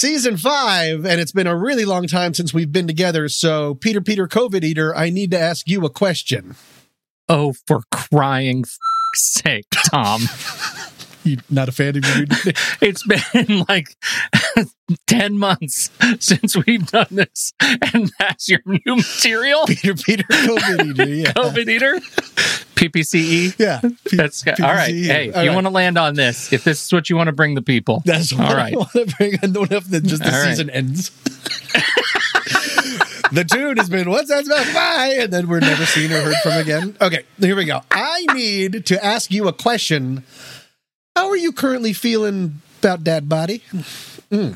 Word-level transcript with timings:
season 0.00 0.38
five, 0.38 1.04
and 1.04 1.20
it's 1.20 1.32
been 1.32 1.46
a 1.46 1.56
really 1.56 1.84
long 1.84 2.06
time 2.06 2.32
since 2.32 2.54
we've 2.54 2.72
been 2.72 2.86
together. 2.86 3.28
So, 3.28 3.74
Peter, 3.74 4.00
Peter, 4.00 4.26
COVID 4.26 4.64
eater, 4.64 4.96
I 4.96 5.10
need 5.10 5.30
to 5.32 5.38
ask 5.38 5.68
you 5.68 5.84
a 5.84 5.90
question. 5.90 6.56
Oh, 7.28 7.52
for 7.66 7.82
crying 7.92 8.64
f- 8.66 8.78
sake, 9.14 9.66
Tom. 9.90 10.22
You 11.22 11.36
not 11.50 11.68
a 11.68 11.72
fan 11.72 11.98
of 11.98 12.16
your 12.16 12.24
it's 12.80 13.06
been 13.06 13.66
like 13.68 13.94
10 15.06 15.38
months 15.38 15.90
since 16.20 16.56
we've 16.56 16.86
done 16.86 17.06
this, 17.10 17.52
and 17.60 18.10
that's 18.18 18.48
your 18.48 18.60
new 18.66 18.96
material? 18.96 19.66
Peter, 19.66 19.94
Peter, 19.94 20.24
COVID 20.24 20.86
eater. 20.98 21.08
Yeah. 21.20 21.32
COVID 21.32 21.68
eater? 21.68 21.94
PPCE? 22.76 23.58
Yeah. 23.58 23.80
P- 23.80 24.16
That's 24.16 24.42
good. 24.42 24.60
All 24.60 24.72
right. 24.72 24.90
PPCE. 24.92 25.06
Hey, 25.06 25.32
All 25.32 25.42
you 25.42 25.48
right. 25.50 25.54
want 25.54 25.66
to 25.66 25.70
land 25.70 25.98
on 25.98 26.14
this, 26.14 26.52
if 26.52 26.64
this 26.64 26.84
is 26.84 26.92
what 26.92 27.10
you 27.10 27.16
want 27.16 27.26
to 27.28 27.32
bring 27.32 27.54
the 27.54 27.62
people. 27.62 28.02
That's 28.06 28.32
what 28.32 28.46
all 28.46 28.52
I 28.52 28.56
right. 28.56 28.76
want 28.76 28.92
to 28.92 29.06
bring. 29.18 29.34
I 29.42 29.46
don't 29.48 29.70
if 29.70 29.84
the, 29.90 30.00
just 30.00 30.22
the 30.22 30.32
All 30.32 30.40
right. 30.42 30.48
season 30.50 30.70
ends. 30.70 31.10
the 33.32 33.44
tune 33.44 33.76
has 33.76 33.88
been 33.90 34.08
what's 34.10 34.28
that 34.28 34.46
about 34.46 34.72
Bye, 34.74 35.16
and 35.20 35.32
then 35.32 35.48
we're 35.48 35.60
never 35.60 35.84
seen 35.86 36.10
or 36.12 36.20
heard 36.22 36.34
from 36.42 36.52
again. 36.52 36.96
Okay, 37.00 37.24
here 37.38 37.54
we 37.56 37.64
go. 37.66 37.82
I 37.90 38.24
need 38.34 38.86
to 38.86 39.04
ask 39.04 39.30
you 39.30 39.46
a 39.48 39.52
question. 39.52 40.24
How 41.16 41.28
are 41.28 41.36
you 41.36 41.52
currently 41.52 41.92
feeling 41.92 42.60
about 42.80 43.04
Dad 43.04 43.28
Body? 43.28 43.62
Hmm. 43.70 43.80
Hmm. 44.34 44.52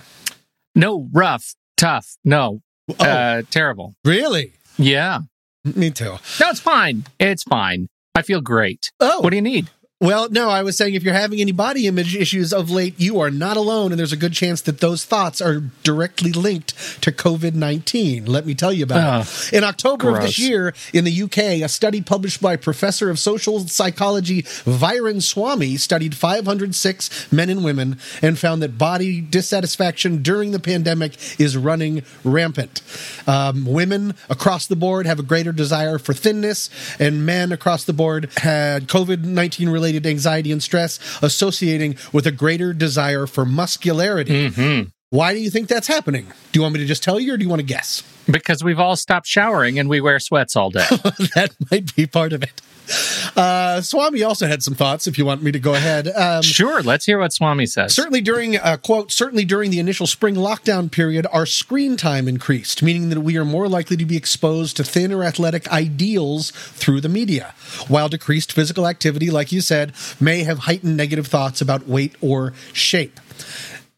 No, 0.74 1.08
rough, 1.12 1.54
tough. 1.76 2.16
No, 2.24 2.60
Oh, 3.00 3.04
uh, 3.04 3.42
terrible. 3.50 3.94
really? 4.04 4.52
Yeah. 4.76 5.20
Me 5.64 5.90
too. 5.90 6.16
No, 6.40 6.50
it's 6.50 6.60
fine. 6.60 7.04
It's 7.18 7.42
fine. 7.44 7.88
I 8.14 8.22
feel 8.22 8.40
great. 8.40 8.92
Oh, 9.00 9.20
What 9.20 9.30
do 9.30 9.36
you 9.36 9.42
need? 9.42 9.70
Well, 10.04 10.28
no, 10.28 10.50
I 10.50 10.62
was 10.62 10.76
saying 10.76 10.92
if 10.92 11.02
you're 11.02 11.14
having 11.14 11.40
any 11.40 11.52
body 11.52 11.86
image 11.86 12.14
issues 12.14 12.52
of 12.52 12.70
late, 12.70 13.00
you 13.00 13.20
are 13.20 13.30
not 13.30 13.56
alone, 13.56 13.90
and 13.90 13.98
there's 13.98 14.12
a 14.12 14.18
good 14.18 14.34
chance 14.34 14.60
that 14.60 14.80
those 14.80 15.02
thoughts 15.02 15.40
are 15.40 15.60
directly 15.82 16.30
linked 16.30 16.74
to 17.00 17.10
COVID 17.10 17.54
19. 17.54 18.26
Let 18.26 18.44
me 18.44 18.54
tell 18.54 18.70
you 18.70 18.84
about 18.84 19.22
it. 19.22 19.52
In 19.54 19.64
October 19.64 20.14
of 20.14 20.20
this 20.20 20.38
year, 20.38 20.74
in 20.92 21.04
the 21.04 21.22
UK, 21.22 21.38
a 21.64 21.68
study 21.70 22.02
published 22.02 22.42
by 22.42 22.56
Professor 22.56 23.08
of 23.08 23.18
Social 23.18 23.60
Psychology 23.60 24.42
Viren 24.42 25.22
Swami 25.22 25.78
studied 25.78 26.14
506 26.14 27.32
men 27.32 27.48
and 27.48 27.64
women 27.64 27.96
and 28.20 28.38
found 28.38 28.60
that 28.60 28.76
body 28.76 29.22
dissatisfaction 29.22 30.22
during 30.22 30.50
the 30.50 30.60
pandemic 30.60 31.14
is 31.40 31.56
running 31.56 32.02
rampant. 32.22 32.82
Um, 33.26 33.64
women 33.64 34.12
across 34.28 34.66
the 34.66 34.76
board 34.76 35.06
have 35.06 35.18
a 35.18 35.22
greater 35.22 35.52
desire 35.52 35.96
for 35.96 36.12
thinness, 36.12 36.68
and 37.00 37.24
men 37.24 37.52
across 37.52 37.84
the 37.84 37.94
board 37.94 38.28
had 38.36 38.86
COVID 38.86 39.24
19 39.24 39.70
related 39.70 39.93
anxiety 40.06 40.52
and 40.52 40.62
stress 40.62 40.98
associating 41.22 41.96
with 42.12 42.26
a 42.26 42.32
greater 42.32 42.72
desire 42.72 43.26
for 43.26 43.44
muscularity. 43.44 44.50
Mm-hmm. 44.50 44.88
Why 45.10 45.32
do 45.32 45.40
you 45.40 45.50
think 45.50 45.68
that's 45.68 45.86
happening? 45.86 46.26
Do 46.52 46.58
you 46.58 46.62
want 46.62 46.74
me 46.74 46.80
to 46.80 46.86
just 46.86 47.02
tell 47.02 47.20
you, 47.20 47.34
or 47.34 47.36
do 47.36 47.44
you 47.44 47.48
want 47.48 47.60
to 47.60 47.66
guess? 47.66 48.02
Because 48.30 48.64
we've 48.64 48.80
all 48.80 48.96
stopped 48.96 49.26
showering 49.26 49.78
and 49.78 49.88
we 49.88 50.00
wear 50.00 50.18
sweats 50.18 50.56
all 50.56 50.70
day. 50.70 50.86
that 51.34 51.54
might 51.70 51.94
be 51.94 52.06
part 52.06 52.32
of 52.32 52.42
it. 52.42 52.62
Uh, 53.36 53.80
Swami 53.80 54.22
also 54.22 54.46
had 54.46 54.62
some 54.62 54.74
thoughts. 54.74 55.06
If 55.06 55.18
you 55.18 55.24
want 55.24 55.42
me 55.42 55.50
to 55.52 55.58
go 55.58 55.74
ahead, 55.74 56.08
um, 56.08 56.42
sure, 56.42 56.82
let's 56.82 57.06
hear 57.06 57.18
what 57.18 57.32
Swami 57.32 57.66
says. 57.66 57.94
Certainly 57.94 58.20
during 58.20 58.56
uh, 58.56 58.76
quote 58.76 59.10
certainly 59.10 59.44
during 59.44 59.70
the 59.70 59.80
initial 59.80 60.06
spring 60.06 60.34
lockdown 60.34 60.90
period, 60.90 61.26
our 61.32 61.46
screen 61.46 61.96
time 61.96 62.28
increased, 62.28 62.82
meaning 62.82 63.08
that 63.08 63.20
we 63.20 63.36
are 63.36 63.44
more 63.44 63.68
likely 63.68 63.96
to 63.96 64.04
be 64.04 64.16
exposed 64.16 64.76
to 64.76 64.84
thinner 64.84 65.24
athletic 65.24 65.70
ideals 65.72 66.50
through 66.50 67.00
the 67.00 67.08
media. 67.08 67.54
While 67.88 68.08
decreased 68.08 68.52
physical 68.52 68.86
activity, 68.86 69.30
like 69.30 69.50
you 69.50 69.60
said, 69.60 69.92
may 70.20 70.44
have 70.44 70.60
heightened 70.60 70.96
negative 70.96 71.26
thoughts 71.26 71.60
about 71.60 71.88
weight 71.88 72.14
or 72.20 72.52
shape. 72.72 73.18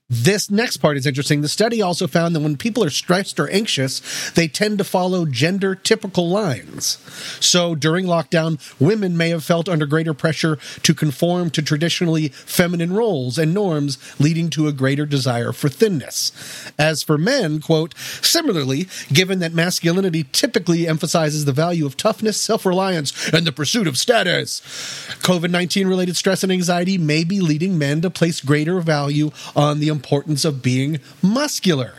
This 0.08 0.52
next 0.52 0.76
part 0.76 0.96
is 0.96 1.04
interesting. 1.04 1.40
The 1.40 1.48
study 1.48 1.82
also 1.82 2.06
found 2.06 2.36
that 2.36 2.40
when 2.40 2.56
people 2.56 2.84
are 2.84 2.90
stressed 2.90 3.40
or 3.40 3.50
anxious, 3.50 4.30
they 4.30 4.46
tend 4.46 4.78
to 4.78 4.84
follow 4.84 5.26
gender 5.26 5.74
typical 5.74 6.28
lines. 6.28 6.98
So 7.40 7.74
during 7.74 8.06
lockdown, 8.06 8.60
women 8.80 9.16
may 9.16 9.30
have 9.30 9.42
felt 9.42 9.68
under 9.68 9.84
greater 9.84 10.14
pressure 10.14 10.58
to 10.84 10.94
conform 10.94 11.50
to 11.50 11.60
traditionally 11.60 12.28
feminine 12.28 12.92
roles 12.92 13.36
and 13.36 13.52
norms, 13.52 13.98
leading 14.20 14.48
to 14.50 14.68
a 14.68 14.72
greater 14.72 15.06
desire 15.06 15.50
for 15.50 15.68
thinness. 15.68 16.30
As 16.78 17.02
for 17.02 17.18
men, 17.18 17.60
quote, 17.60 17.92
similarly, 17.98 18.86
given 19.12 19.40
that 19.40 19.54
masculinity 19.54 20.24
typically 20.30 20.86
emphasizes 20.86 21.46
the 21.46 21.52
value 21.52 21.84
of 21.84 21.96
toughness, 21.96 22.40
self 22.40 22.64
reliance, 22.64 23.28
and 23.30 23.44
the 23.44 23.50
pursuit 23.50 23.88
of 23.88 23.98
status, 23.98 24.60
COVID 25.22 25.50
19 25.50 25.88
related 25.88 26.16
stress 26.16 26.44
and 26.44 26.52
anxiety 26.52 26.96
may 26.96 27.24
be 27.24 27.40
leading 27.40 27.76
men 27.76 28.02
to 28.02 28.08
place 28.08 28.40
greater 28.40 28.80
value 28.80 29.32
on 29.56 29.80
the 29.80 29.95
importance 30.00 30.44
of 30.44 30.62
being 30.62 31.00
muscular. 31.22 31.92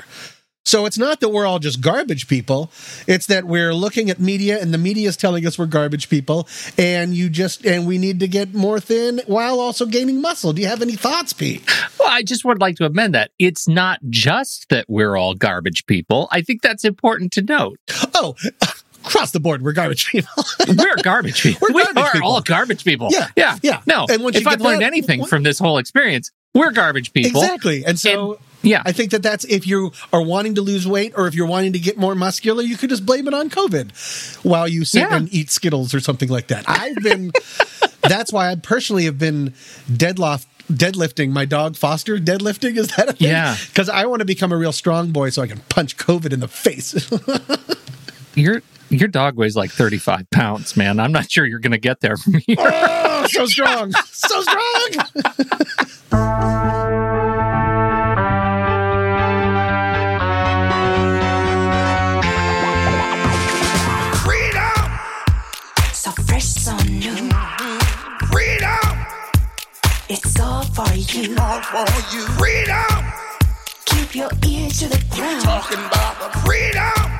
So 0.65 0.85
it's 0.85 0.97
not 0.97 1.21
that 1.21 1.29
we're 1.29 1.45
all 1.45 1.59
just 1.59 1.79
garbage 1.79 2.27
people. 2.27 2.69
It's 3.07 3.27
that 3.27 3.45
we're 3.45 3.73
looking 3.73 4.09
at 4.09 4.19
media 4.19 4.61
and 4.61 4.73
the 4.73 4.77
media 4.77 5.07
is 5.07 5.15
telling 5.15 5.47
us 5.47 5.57
we're 5.57 5.65
garbage 5.65 6.09
people 6.09 6.45
and 6.77 7.13
you 7.15 7.29
just 7.29 7.65
and 7.65 7.87
we 7.87 7.97
need 7.97 8.19
to 8.19 8.27
get 8.27 8.53
more 8.53 8.81
thin 8.81 9.21
while 9.27 9.61
also 9.61 9.85
gaining 9.85 10.19
muscle. 10.21 10.51
Do 10.51 10.61
you 10.61 10.67
have 10.67 10.81
any 10.81 10.97
thoughts, 10.97 11.31
Pete? 11.31 11.63
Well, 11.97 12.09
I 12.09 12.21
just 12.21 12.43
would 12.43 12.59
like 12.59 12.75
to 12.77 12.85
amend 12.85 13.15
that. 13.15 13.31
It's 13.39 13.65
not 13.69 13.99
just 14.09 14.67
that 14.67 14.85
we're 14.89 15.15
all 15.15 15.35
garbage 15.35 15.85
people. 15.85 16.27
I 16.31 16.41
think 16.41 16.61
that's 16.61 16.83
important 16.83 17.31
to 17.33 17.41
note. 17.43 17.79
Oh, 18.13 18.35
across 19.05 19.31
the 19.31 19.39
board, 19.39 19.61
we're 19.61 19.71
garbage 19.71 20.07
people. 20.07 20.43
We're 20.67 20.97
garbage 21.01 21.41
people. 21.41 21.59
We're 21.69 21.75
we 21.75 22.01
are 22.01 22.11
people. 22.11 22.27
all 22.27 22.41
garbage 22.41 22.83
people. 22.83 23.07
Yeah, 23.09 23.27
Yeah. 23.37 23.57
yeah. 23.63 23.81
No. 23.85 24.05
And 24.09 24.21
once 24.21 24.35
if 24.35 24.43
you 24.43 24.49
I've 24.51 24.59
learned 24.59 24.81
that- 24.81 24.87
anything 24.87 25.21
what- 25.21 25.29
from 25.29 25.43
this 25.43 25.59
whole 25.59 25.77
experience, 25.77 26.29
we're 26.53 26.71
garbage 26.71 27.13
people. 27.13 27.41
exactly. 27.41 27.83
And 27.85 27.99
so 27.99 28.31
And- 28.33 28.41
yeah. 28.63 28.81
I 28.85 28.91
think 28.91 29.11
that 29.11 29.21
that's 29.23 29.43
if 29.45 29.67
you 29.67 29.91
are 30.11 30.21
wanting 30.21 30.55
to 30.55 30.61
lose 30.61 30.87
weight 30.87 31.13
or 31.15 31.27
if 31.27 31.35
you're 31.35 31.47
wanting 31.47 31.73
to 31.73 31.79
get 31.79 31.97
more 31.97 32.15
muscular, 32.15 32.63
you 32.63 32.75
could 32.77 32.89
just 32.89 33.05
blame 33.05 33.27
it 33.27 33.33
on 33.33 33.49
COVID 33.49 34.43
while 34.43 34.67
you 34.67 34.83
sit 34.85 35.01
Yeah. 35.01 35.15
and 35.15 35.31
eat 35.33 35.51
Skittles 35.51 35.93
or 35.93 35.99
something 35.99 36.29
like 36.29 36.47
that. 36.47 36.65
I've 36.67 36.95
been, 36.95 37.31
that's 38.01 38.33
why 38.33 38.49
I 38.51 38.55
personally 38.55 39.05
have 39.05 39.19
been 39.19 39.53
deadloft, 39.91 40.47
deadlifting 40.71 41.29
my 41.29 41.45
dog 41.45 41.75
Foster. 41.77 42.17
Deadlifting, 42.17 42.77
is 42.77 42.87
that 42.95 43.09
a 43.09 43.13
thing? 43.13 43.29
Yeah. 43.29 43.55
Because 43.67 43.87
I 43.89 44.05
want 44.07 44.19
to 44.21 44.25
become 44.25 44.51
a 44.51 44.57
real 44.57 44.73
strong 44.73 45.11
boy 45.11 45.29
so 45.29 45.43
I 45.43 45.47
can 45.47 45.59
punch 45.69 45.95
COVID 45.97 46.33
in 46.33 46.39
the 46.39 46.47
face. 46.47 47.09
Your 48.35 48.61
your 48.89 49.07
dog 49.09 49.35
weighs 49.35 49.55
like 49.55 49.71
35 49.71 50.29
pounds, 50.29 50.77
man. 50.77 50.99
I'm 50.99 51.11
not 51.11 51.29
sure 51.29 51.45
you're 51.45 51.59
going 51.59 51.71
to 51.73 51.77
get 51.79 51.99
there 51.99 52.15
from 52.15 52.35
here. 52.35 52.55
oh, 52.59 53.25
so 53.29 53.45
strong. 53.47 53.91
So 54.11 54.41
strong. 54.43 55.25
Freedom! 56.09 56.19
So 65.91 66.11
fresh, 66.23 66.45
so 66.45 66.77
new. 66.87 67.29
Freedom! 68.31 69.05
It's 70.07 70.39
all 70.39 70.63
for 70.63 70.93
you. 70.93 71.35
All 71.37 71.61
for 71.61 71.85
you. 72.15 72.21
Freedom! 72.37 73.05
Keep 73.85 74.15
your 74.15 74.29
ear 74.47 74.69
to 74.69 74.87
the 74.87 75.03
ground. 75.13 75.43
Talking 75.43 75.79
about 75.79 76.19
the 76.19 76.39
freedom! 76.39 77.19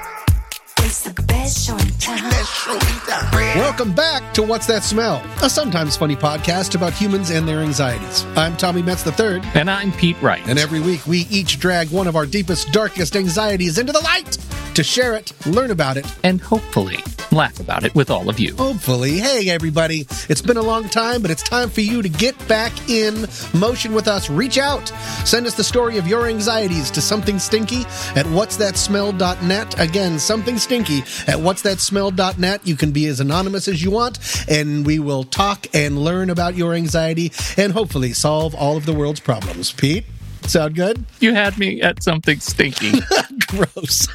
It's 0.80 1.02
the 1.02 1.27
best 1.48 1.66
show 1.66 1.78
in 1.78 1.88
town. 1.92 2.22
Let's 2.30 2.50
show 2.50 2.74
you 2.74 2.80
that 3.08 3.30
freedom. 3.32 3.60
Welcome 3.60 3.96
back 3.96 4.34
to 4.34 4.44
What's 4.44 4.66
That 4.66 4.84
Smell, 4.84 5.24
a 5.42 5.50
sometimes 5.50 5.96
funny 5.96 6.18
podcast 6.18 6.76
about 6.76 6.92
humans 6.92 7.30
and 7.30 7.48
their 7.48 7.60
anxieties. 7.60 8.26
I'm 8.36 8.58
Tommy 8.58 8.82
Metz 8.82 9.08
III. 9.08 9.40
and 9.54 9.72
I'm 9.72 9.94
Pete 9.94 10.22
Wright. 10.22 10.46
And 10.46 10.60
every 10.60 10.82
week, 10.82 11.08
we 11.08 11.20
each 11.30 11.58
drag 11.58 11.90
one 11.90 12.06
of 12.06 12.18
our 12.18 12.26
deepest, 12.26 12.74
darkest 12.74 13.16
anxieties 13.16 13.78
into 13.78 13.94
the 13.94 14.02
light 14.02 14.38
to 14.74 14.84
share 14.84 15.16
it, 15.16 15.32
learn 15.48 15.72
about 15.72 15.96
it. 15.96 16.06
and 16.26 16.42
hopefully 16.42 16.98
laugh 17.32 17.60
about 17.60 17.84
it 17.84 17.94
with 17.96 18.10
all 18.10 18.30
of 18.30 18.40
you. 18.40 18.56
Hopefully, 18.56 19.18
hey 19.18 19.50
everybody, 19.50 20.08
it's 20.30 20.42
been 20.42 20.58
a 20.58 20.62
long 20.62 20.88
time, 20.88 21.22
but 21.22 21.32
it's 21.32 21.44
time 21.44 21.70
for 21.70 21.82
you 21.82 22.02
to 22.02 22.10
get 22.10 22.36
back 22.48 22.72
in 22.90 23.26
motion 23.54 23.94
with 23.94 24.08
us. 24.08 24.30
Reach 24.30 24.58
out, 24.58 24.88
send 25.26 25.46
us 25.46 25.56
the 25.56 25.64
story 25.64 25.98
of 25.98 26.08
your 26.08 26.28
anxieties 26.28 26.90
to 26.92 27.02
something 27.02 27.38
stinky 27.40 27.82
at 28.16 28.26
what'sthatsmell.net. 28.28 29.80
Again, 29.80 30.20
something 30.20 30.58
stinky 30.58 31.00
at 31.28 31.37
what'sthatsmell.net. 31.38 32.68
You 32.68 32.76
can 32.76 32.92
be 32.92 33.06
as 33.08 33.20
anonymous 33.20 33.68
as 33.68 33.84
you 33.84 33.92
want, 33.92 34.20
and 34.50 34.86
we 34.86 35.00
will 35.00 35.24
talk 35.24 35.68
and 35.74 35.98
learn 35.98 36.30
about 36.30 36.56
your 36.56 36.74
anxiety 36.74 37.32
and 37.58 37.74
hopefully 37.74 38.14
solve 38.14 38.56
all 38.56 38.78
of 38.78 38.86
the 38.86 38.94
world's 38.94 39.20
problems. 39.20 39.72
Pete, 39.72 40.06
sound 40.44 40.76
good? 40.76 41.06
You 41.20 41.34
had 41.34 41.58
me 41.58 41.82
at 41.82 42.04
something 42.04 42.40
stinky. 42.40 43.00
Gross. 43.48 44.08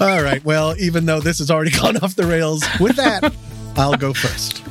All 0.00 0.22
right. 0.22 0.44
Well, 0.44 0.74
even 0.78 1.06
though 1.06 1.20
this 1.20 1.38
has 1.38 1.50
already 1.50 1.70
gone 1.78 1.96
off 1.98 2.14
the 2.14 2.26
rails, 2.26 2.64
with 2.80 2.96
that, 2.96 3.34
I'll 3.76 3.96
go 3.96 4.12
first. 4.12 4.62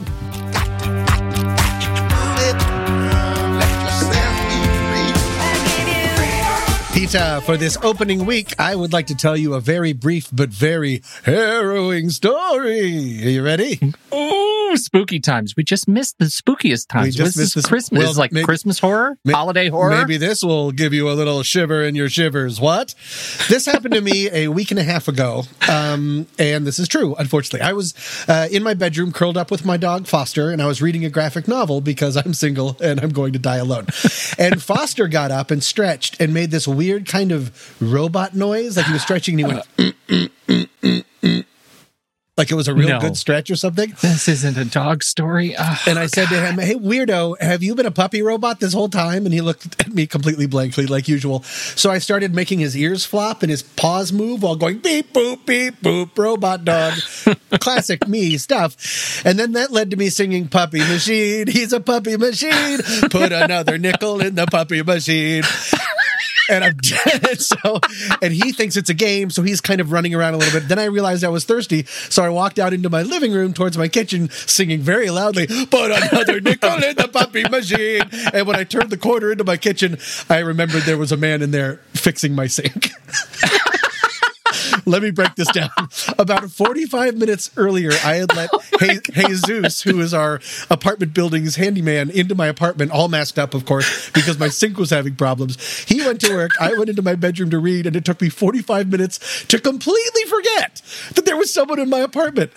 For 7.07 7.57
this 7.57 7.77
opening 7.83 8.25
week, 8.25 8.53
I 8.59 8.75
would 8.75 8.93
like 8.93 9.07
to 9.07 9.15
tell 9.15 9.35
you 9.35 9.55
a 9.55 9.59
very 9.59 9.91
brief 9.93 10.29
but 10.31 10.49
very 10.49 11.03
harrowing 11.23 12.09
story. 12.09 13.23
Are 13.23 13.29
you 13.29 13.43
ready? 13.43 13.79
Of 14.73 14.79
spooky 14.79 15.19
times, 15.19 15.55
we 15.55 15.63
just 15.63 15.87
missed 15.87 16.17
the 16.17 16.25
spookiest 16.25 16.87
times. 16.87 17.05
We 17.05 17.11
just 17.11 17.35
this 17.35 17.37
missed 17.37 17.55
this- 17.55 17.65
Christmas, 17.67 18.03
well, 18.03 18.13
like 18.15 18.31
may- 18.31 18.41
Christmas 18.41 18.79
horror, 18.79 19.15
may- 19.23 19.31
holiday 19.33 19.69
horror. 19.69 19.95
Maybe 19.95 20.17
this 20.17 20.43
will 20.43 20.71
give 20.71 20.93
you 20.95 21.11
a 21.11 21.13
little 21.13 21.43
shiver 21.43 21.83
in 21.83 21.93
your 21.93 22.09
shivers. 22.09 22.59
What? 22.59 22.95
This 23.49 23.67
happened 23.67 23.93
to 23.93 24.01
me 24.01 24.29
a 24.31 24.47
week 24.47 24.71
and 24.71 24.79
a 24.79 24.83
half 24.83 25.07
ago, 25.07 25.43
um, 25.69 26.25
and 26.39 26.65
this 26.65 26.79
is 26.79 26.87
true. 26.87 27.13
Unfortunately, 27.19 27.61
I 27.61 27.73
was 27.73 27.93
uh, 28.27 28.47
in 28.51 28.63
my 28.63 28.73
bedroom, 28.73 29.11
curled 29.11 29.37
up 29.37 29.51
with 29.51 29.63
my 29.63 29.77
dog 29.77 30.07
Foster, 30.07 30.49
and 30.49 30.59
I 30.59 30.65
was 30.65 30.81
reading 30.81 31.05
a 31.05 31.09
graphic 31.11 31.47
novel 31.47 31.79
because 31.79 32.17
I'm 32.17 32.33
single 32.33 32.75
and 32.81 32.99
I'm 32.99 33.11
going 33.11 33.33
to 33.33 33.39
die 33.39 33.57
alone. 33.57 33.85
and 34.39 34.59
Foster 34.59 35.07
got 35.07 35.29
up 35.29 35.51
and 35.51 35.63
stretched 35.63 36.19
and 36.19 36.33
made 36.33 36.49
this 36.49 36.67
weird 36.67 37.05
kind 37.05 37.31
of 37.31 37.51
robot 37.79 38.33
noise, 38.35 38.75
like 38.77 38.87
he 38.87 38.93
was 38.93 39.03
stretching, 39.03 39.39
and 39.39 39.51
he 39.51 39.55
went. 39.55 39.77
"Mm, 39.77 39.93
mm, 40.07 40.29
mm, 40.47 40.47
mm, 40.47 40.69
mm," 40.81 41.03
Like 42.35 42.49
it 42.49 42.55
was 42.55 42.67
a 42.67 42.73
real 42.73 42.89
No. 42.89 42.99
good 42.99 43.15
stretch 43.15 43.51
or 43.51 43.55
something. 43.55 43.93
This 44.01 44.27
isn't 44.27 44.57
a 44.57 44.65
dog 44.65 45.03
story. 45.03 45.55
Ugh. 45.55 45.77
And 45.85 45.99
I 45.99 46.07
said 46.07 46.29
to 46.29 46.41
him, 46.41 46.57
Hey, 46.57 46.73
weirdo, 46.73 47.39
have 47.39 47.61
you 47.61 47.75
been 47.75 47.85
a 47.85 47.91
puppy 47.91 48.23
robot 48.23 48.59
this 48.59 48.73
whole 48.73 48.89
time? 48.89 49.25
And 49.25 49.33
he 49.33 49.39
looked 49.41 49.79
at 49.79 49.93
me 49.93 50.07
completely 50.07 50.47
blankly, 50.47 50.87
like 50.87 51.07
usual. 51.07 51.43
So 51.43 51.91
I 51.91 51.99
started 51.99 52.33
making 52.33 52.57
his 52.57 52.75
ears 52.75 53.05
flop 53.05 53.43
and 53.43 53.51
his 53.51 53.61
paws 53.61 54.11
move 54.11 54.41
while 54.41 54.55
going 54.55 54.79
beep, 54.79 55.13
boop, 55.13 55.45
beep, 55.45 55.79
boop, 55.81 56.17
robot 56.17 56.65
dog. 56.65 56.93
Classic 57.59 58.07
me 58.07 58.37
stuff. 58.39 59.23
And 59.23 59.37
then 59.37 59.51
that 59.51 59.71
led 59.71 59.91
to 59.91 59.97
me 59.97 60.09
singing 60.09 60.47
Puppy 60.47 60.79
Machine. 60.79 61.45
He's 61.47 61.71
a 61.71 61.79
puppy 61.79 62.17
machine. 62.17 62.79
Put 63.11 63.31
another 63.31 63.77
nickel 63.77 64.21
in 64.21 64.33
the 64.33 64.47
puppy 64.47 64.81
machine. 64.81 65.43
And 66.49 66.63
I'm 66.63 66.77
dead. 66.77 67.21
So, 67.43 67.79
and 68.21 68.33
he 68.33 68.51
thinks 68.51 68.77
it's 68.77 68.89
a 68.89 68.93
game. 68.93 69.29
So 69.29 69.43
he's 69.43 69.59
kind 69.59 69.81
of 69.81 69.91
running 69.91 70.13
around 70.13 70.33
a 70.35 70.37
little 70.37 70.59
bit. 70.59 70.69
Then 70.69 70.79
I 70.79 70.85
realized 70.85 71.23
I 71.23 71.29
was 71.29 71.45
thirsty. 71.45 71.83
So 71.83 72.23
I 72.23 72.29
walked 72.29 72.57
out 72.57 72.73
into 72.73 72.89
my 72.89 73.01
living 73.01 73.33
room 73.33 73.53
towards 73.53 73.77
my 73.77 73.87
kitchen, 73.87 74.29
singing 74.29 74.81
very 74.81 75.09
loudly, 75.09 75.47
put 75.47 75.91
another 75.91 76.39
nickel 76.39 76.83
in 76.83 76.95
the 76.95 77.09
puppy 77.11 77.43
machine. 77.43 78.03
And 78.33 78.47
when 78.47 78.55
I 78.55 78.63
turned 78.63 78.89
the 78.91 78.97
corner 78.97 79.31
into 79.31 79.43
my 79.43 79.57
kitchen, 79.57 79.97
I 80.29 80.39
remembered 80.39 80.83
there 80.83 80.97
was 80.97 81.11
a 81.11 81.17
man 81.17 81.41
in 81.41 81.51
there 81.51 81.77
fixing 81.93 82.33
my 82.33 82.47
sink. 82.47 82.91
Let 84.85 85.01
me 85.01 85.11
break 85.11 85.35
this 85.35 85.49
down. 85.49 85.69
About 86.19 86.49
45 86.49 87.15
minutes 87.15 87.51
earlier, 87.57 87.91
I 88.03 88.15
had 88.15 88.35
let 88.35 88.49
oh 88.53 88.61
Je- 88.79 88.99
Jesus, 89.11 89.81
who 89.81 89.99
is 90.01 90.13
our 90.13 90.39
apartment 90.69 91.13
building's 91.13 91.55
handyman, 91.55 92.09
into 92.09 92.35
my 92.35 92.47
apartment, 92.47 92.91
all 92.91 93.07
masked 93.07 93.39
up, 93.39 93.53
of 93.53 93.65
course, 93.65 94.09
because 94.11 94.37
my 94.39 94.49
sink 94.49 94.77
was 94.77 94.89
having 94.89 95.15
problems. 95.15 95.57
He 95.83 96.05
went 96.05 96.21
to 96.21 96.33
work. 96.33 96.51
I 96.59 96.73
went 96.73 96.89
into 96.89 97.01
my 97.01 97.15
bedroom 97.15 97.49
to 97.51 97.59
read, 97.59 97.85
and 97.85 97.95
it 97.95 98.05
took 98.05 98.21
me 98.21 98.29
45 98.29 98.89
minutes 98.89 99.45
to 99.45 99.59
completely 99.59 100.23
forget 100.25 100.81
that 101.15 101.25
there 101.25 101.37
was 101.37 101.53
someone 101.53 101.79
in 101.79 101.89
my 101.89 101.99
apartment. 101.99 102.51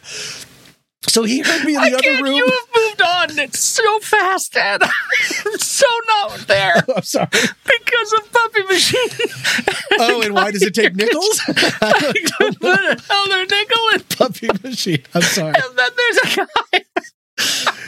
So 1.08 1.22
he 1.22 1.40
heard 1.40 1.64
me 1.64 1.74
in 1.74 1.80
the 1.80 1.86
I 1.86 1.92
other 1.92 2.02
can't. 2.02 2.22
room. 2.22 2.34
You 2.34 2.44
have 2.44 2.68
moved 2.82 3.02
on. 3.02 3.38
It's 3.38 3.60
so 3.60 4.00
fast, 4.00 4.56
Ed. 4.56 4.82
I'm 5.46 5.58
so 5.58 5.86
not 6.08 6.38
there 6.46 6.74
I'm 6.96 7.02
sorry. 7.02 7.28
because 7.30 8.12
of 8.14 8.32
Puppy 8.32 8.62
Machine. 8.64 9.08
Oh, 9.98 10.20
and 10.20 10.34
why 10.34 10.50
does 10.50 10.60
it 10.62 10.74
take 10.74 10.94
nickels? 10.94 11.40
Put 11.46 11.80
another 11.80 13.46
nickel 13.46 13.88
in, 13.94 14.00
Puppy 14.10 14.48
machine. 14.62 15.02
I'm 15.14 15.22
sorry. 15.22 15.54
and 15.54 15.78
then 15.78 15.90
there's 15.96 16.18
a 16.18 16.36
guy. 16.36 16.84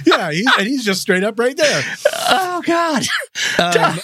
Yeah, 0.06 0.30
he, 0.30 0.46
and 0.58 0.66
he's 0.66 0.86
just 0.86 1.02
straight 1.02 1.22
up 1.22 1.38
right 1.38 1.54
there. 1.54 1.82
Oh 2.30 2.62
God! 2.64 3.02
Um, 3.58 4.00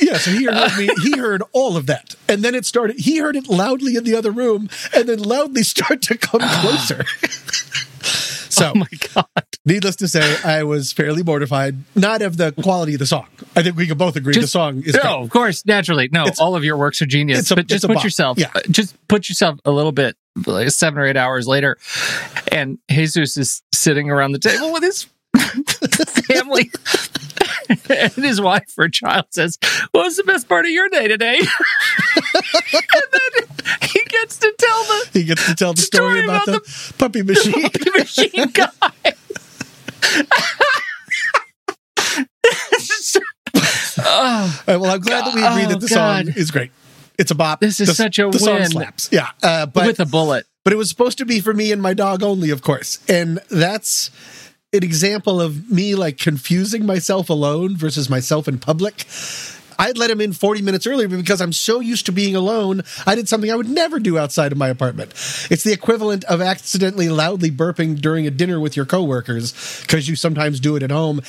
yeah, 0.00 0.16
so 0.16 0.30
he 0.30 0.44
heard 0.44 0.74
me. 0.78 0.88
He 1.02 1.18
heard 1.18 1.42
all 1.52 1.76
of 1.76 1.84
that, 1.86 2.14
and 2.30 2.42
then 2.42 2.54
it 2.54 2.64
started. 2.64 2.98
He 2.98 3.18
heard 3.18 3.36
it 3.36 3.46
loudly 3.48 3.96
in 3.96 4.04
the 4.04 4.14
other 4.14 4.30
room, 4.30 4.70
and 4.94 5.06
then 5.06 5.18
loudly 5.22 5.62
start 5.64 6.00
to 6.02 6.16
come 6.16 6.40
closer. 6.60 7.04
so, 8.58 8.72
Oh 8.74 8.78
my 8.78 8.86
God! 9.14 9.26
needless 9.64 9.96
to 9.96 10.08
say, 10.08 10.36
I 10.44 10.62
was 10.64 10.92
fairly 10.92 11.22
mortified. 11.22 11.76
Not 11.94 12.22
of 12.22 12.36
the 12.36 12.52
quality 12.52 12.94
of 12.94 12.98
the 12.98 13.06
song. 13.06 13.26
I 13.56 13.62
think 13.62 13.76
we 13.76 13.86
can 13.86 13.96
both 13.98 14.16
agree 14.16 14.34
the 14.34 14.46
song 14.46 14.82
is. 14.84 14.94
No, 14.94 15.00
great. 15.02 15.22
of 15.24 15.30
course, 15.30 15.66
naturally, 15.66 16.08
no. 16.12 16.22
It's- 16.22 16.40
all 16.40 16.54
of 16.56 16.64
your 16.64 16.76
works 16.76 17.00
are 17.02 17.06
genius, 17.06 17.50
a- 17.50 17.54
but 17.56 17.66
just 17.66 17.86
put 17.86 18.02
yourself, 18.04 18.38
Yeah. 18.38 18.50
uh, 18.54 18.60
just 18.70 18.94
put 19.08 19.28
yourself 19.28 19.58
a 19.64 19.70
little 19.70 19.92
bit, 19.92 20.16
like 20.46 20.70
seven 20.70 20.98
or 20.98 21.06
eight 21.06 21.16
hours 21.16 21.46
later, 21.46 21.78
and 22.50 22.78
Jesus 22.90 23.36
is 23.36 23.62
sitting 23.72 24.10
around 24.10 24.32
the 24.32 24.38
table 24.38 24.72
with 24.72 24.82
his 24.82 25.06
family. 26.28 26.70
and 27.90 28.12
his 28.12 28.40
wife 28.40 28.72
or 28.78 28.88
child 28.88 29.26
says, 29.30 29.58
What 29.92 30.04
was 30.04 30.16
the 30.16 30.24
best 30.24 30.48
part 30.48 30.64
of 30.64 30.70
your 30.70 30.88
day 30.88 31.08
today? 31.08 31.38
and 32.34 33.02
then 33.12 33.46
he 33.82 34.00
gets 34.08 34.38
to 34.38 34.54
tell 34.58 34.82
the 34.84 35.08
He 35.12 35.24
gets 35.24 35.46
to 35.46 35.54
tell 35.54 35.74
the 35.74 35.82
story, 35.82 36.22
Story 36.22 36.24
about, 36.24 36.48
about 36.48 36.64
the, 36.64 36.94
puppy 36.98 37.22
machine. 37.22 37.62
puppy 37.70 37.90
machine 37.98 38.50
guy. 38.52 39.14
oh, 44.04 44.62
well, 44.66 44.86
I'm 44.86 45.00
glad 45.00 45.26
that 45.26 45.34
we 45.34 45.42
agree 45.44 45.64
Oh, 45.64 45.68
that 45.68 45.80
the 45.80 45.88
God. 45.88 46.26
song 46.26 46.34
is 46.36 46.50
great. 46.50 46.70
It's 47.18 47.30
a 47.30 47.34
bop. 47.34 47.60
This 47.60 47.80
is 47.80 47.88
The- 47.88 47.94
such 47.94 48.18
a 48.18 48.28
the 48.30 48.38
song 48.38 48.64
slaps. 48.64 49.08
Yeah, 49.12 49.28
uh, 49.42 49.66
but 49.66 49.86
with 49.86 50.00
a 50.00 50.06
bullet. 50.06 50.46
but 50.64 50.72
it 50.72 50.76
was 50.76 50.88
supposed 50.88 51.18
to 51.18 51.24
be 51.24 51.40
for 51.40 51.52
me 51.54 51.70
and 51.72 51.80
my 51.82 51.94
dog 51.94 52.22
only, 52.22 52.50
of 52.50 52.62
course. 52.62 52.98
And 53.08 53.38
that's 53.50 54.10
an 54.74 54.82
example 54.82 55.38
of 55.38 55.70
me 55.70 55.94
like 55.94 56.16
confusing 56.16 56.86
myself 56.86 57.28
alone 57.28 57.76
versus 57.76 58.08
myself 58.08 58.48
in 58.48 58.58
public. 58.58 59.04
I'd 59.78 59.98
let 59.98 60.10
him 60.10 60.20
in 60.20 60.32
40 60.32 60.62
minutes 60.62 60.86
earlier 60.86 61.08
because 61.08 61.42
I'm 61.42 61.52
so 61.52 61.80
used 61.80 62.06
to 62.06 62.12
being 62.12 62.34
alone. 62.34 62.82
I 63.06 63.14
did 63.14 63.28
something 63.28 63.50
I 63.50 63.56
would 63.56 63.68
never 63.68 63.98
do 63.98 64.16
outside 64.16 64.50
of 64.50 64.56
my 64.56 64.68
apartment. 64.68 65.10
It's 65.50 65.62
the 65.64 65.72
equivalent 65.72 66.24
of 66.24 66.40
accidentally 66.40 67.10
loudly 67.10 67.50
burping 67.50 68.00
during 68.00 68.26
a 68.26 68.30
dinner 68.30 68.60
with 68.60 68.74
your 68.74 68.86
coworkers 68.86 69.82
because 69.82 70.08
you 70.08 70.16
sometimes 70.16 70.58
do 70.58 70.76
it 70.76 70.82
at 70.82 70.90
home. 70.90 71.20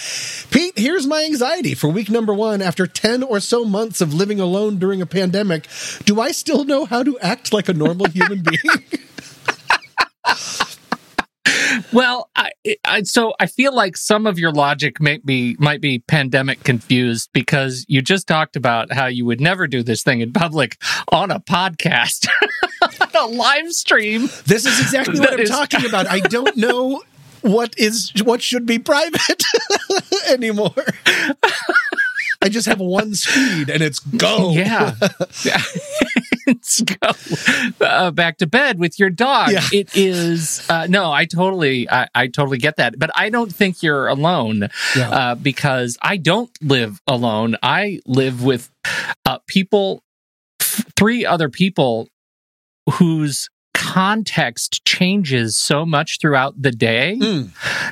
Pete, 0.49 0.77
here's 0.77 1.05
my 1.05 1.23
anxiety 1.25 1.73
for 1.73 1.89
week 1.89 2.09
number 2.09 2.33
one. 2.33 2.61
After 2.61 2.87
10 2.87 3.23
or 3.23 3.41
so 3.41 3.65
months 3.65 3.99
of 3.99 4.13
living 4.13 4.39
alone 4.39 4.77
during 4.77 5.01
a 5.01 5.05
pandemic, 5.05 5.67
do 6.05 6.21
I 6.21 6.31
still 6.31 6.63
know 6.63 6.85
how 6.85 7.03
to 7.03 7.19
act 7.19 7.51
like 7.51 7.67
a 7.67 7.73
normal 7.73 8.07
human 8.07 8.41
being? 8.43 8.83
Well, 11.91 12.29
I, 12.35 12.51
I 12.85 13.03
so 13.03 13.33
I 13.39 13.45
feel 13.47 13.73
like 13.73 13.97
some 13.97 14.25
of 14.25 14.37
your 14.39 14.51
logic 14.51 15.01
might 15.01 15.25
be 15.25 15.55
might 15.59 15.81
be 15.81 15.99
pandemic 15.99 16.63
confused 16.63 17.29
because 17.33 17.85
you 17.87 18.01
just 18.01 18.27
talked 18.27 18.55
about 18.55 18.91
how 18.91 19.05
you 19.07 19.25
would 19.25 19.41
never 19.41 19.67
do 19.67 19.83
this 19.83 20.03
thing 20.03 20.21
in 20.21 20.33
public 20.33 20.81
on 21.11 21.31
a 21.31 21.39
podcast, 21.39 22.27
on 22.81 23.09
a 23.31 23.33
live 23.33 23.71
stream. 23.71 24.29
This 24.45 24.65
is 24.65 24.79
exactly 24.79 25.19
what 25.19 25.33
I'm 25.33 25.39
is- 25.39 25.49
talking 25.49 25.85
about. 25.85 26.07
I 26.07 26.19
don't 26.19 26.55
know 26.57 27.01
what 27.41 27.73
is 27.77 28.11
what 28.23 28.41
should 28.41 28.65
be 28.65 28.79
private 28.79 29.43
anymore. 30.29 30.73
I 32.41 32.49
just 32.49 32.67
have 32.67 32.79
one 32.79 33.13
speed 33.15 33.69
and 33.69 33.81
it's 33.81 33.99
go. 33.99 34.51
Yeah. 34.51 34.95
Go 37.01 37.85
uh, 37.85 38.11
back 38.11 38.37
to 38.37 38.47
bed 38.47 38.79
with 38.79 38.99
your 38.99 39.09
dog. 39.09 39.51
Yeah. 39.51 39.61
It 39.71 39.95
is 39.95 40.65
uh, 40.69 40.87
no, 40.89 41.11
I 41.11 41.25
totally, 41.25 41.89
I, 41.89 42.07
I 42.15 42.27
totally 42.27 42.57
get 42.57 42.77
that, 42.77 42.97
but 42.99 43.09
I 43.15 43.29
don't 43.29 43.53
think 43.53 43.81
you're 43.83 44.07
alone 44.07 44.69
Yeah. 44.95 45.09
uh, 45.09 45.35
because 45.35 45.97
I 46.01 46.17
don't 46.17 46.51
live 46.61 47.01
alone. 47.07 47.55
I 47.63 47.99
live 48.05 48.43
with 48.43 48.69
uh, 49.25 49.39
people, 49.47 50.03
f- 50.61 50.85
three 50.95 51.25
other 51.25 51.49
people 51.49 52.07
whose 52.93 53.49
context 53.73 54.83
changes 54.85 55.57
so 55.57 55.85
much 55.85 56.19
throughout 56.21 56.61
the 56.61 56.71
day 56.71 57.17
Mm. 57.19 57.49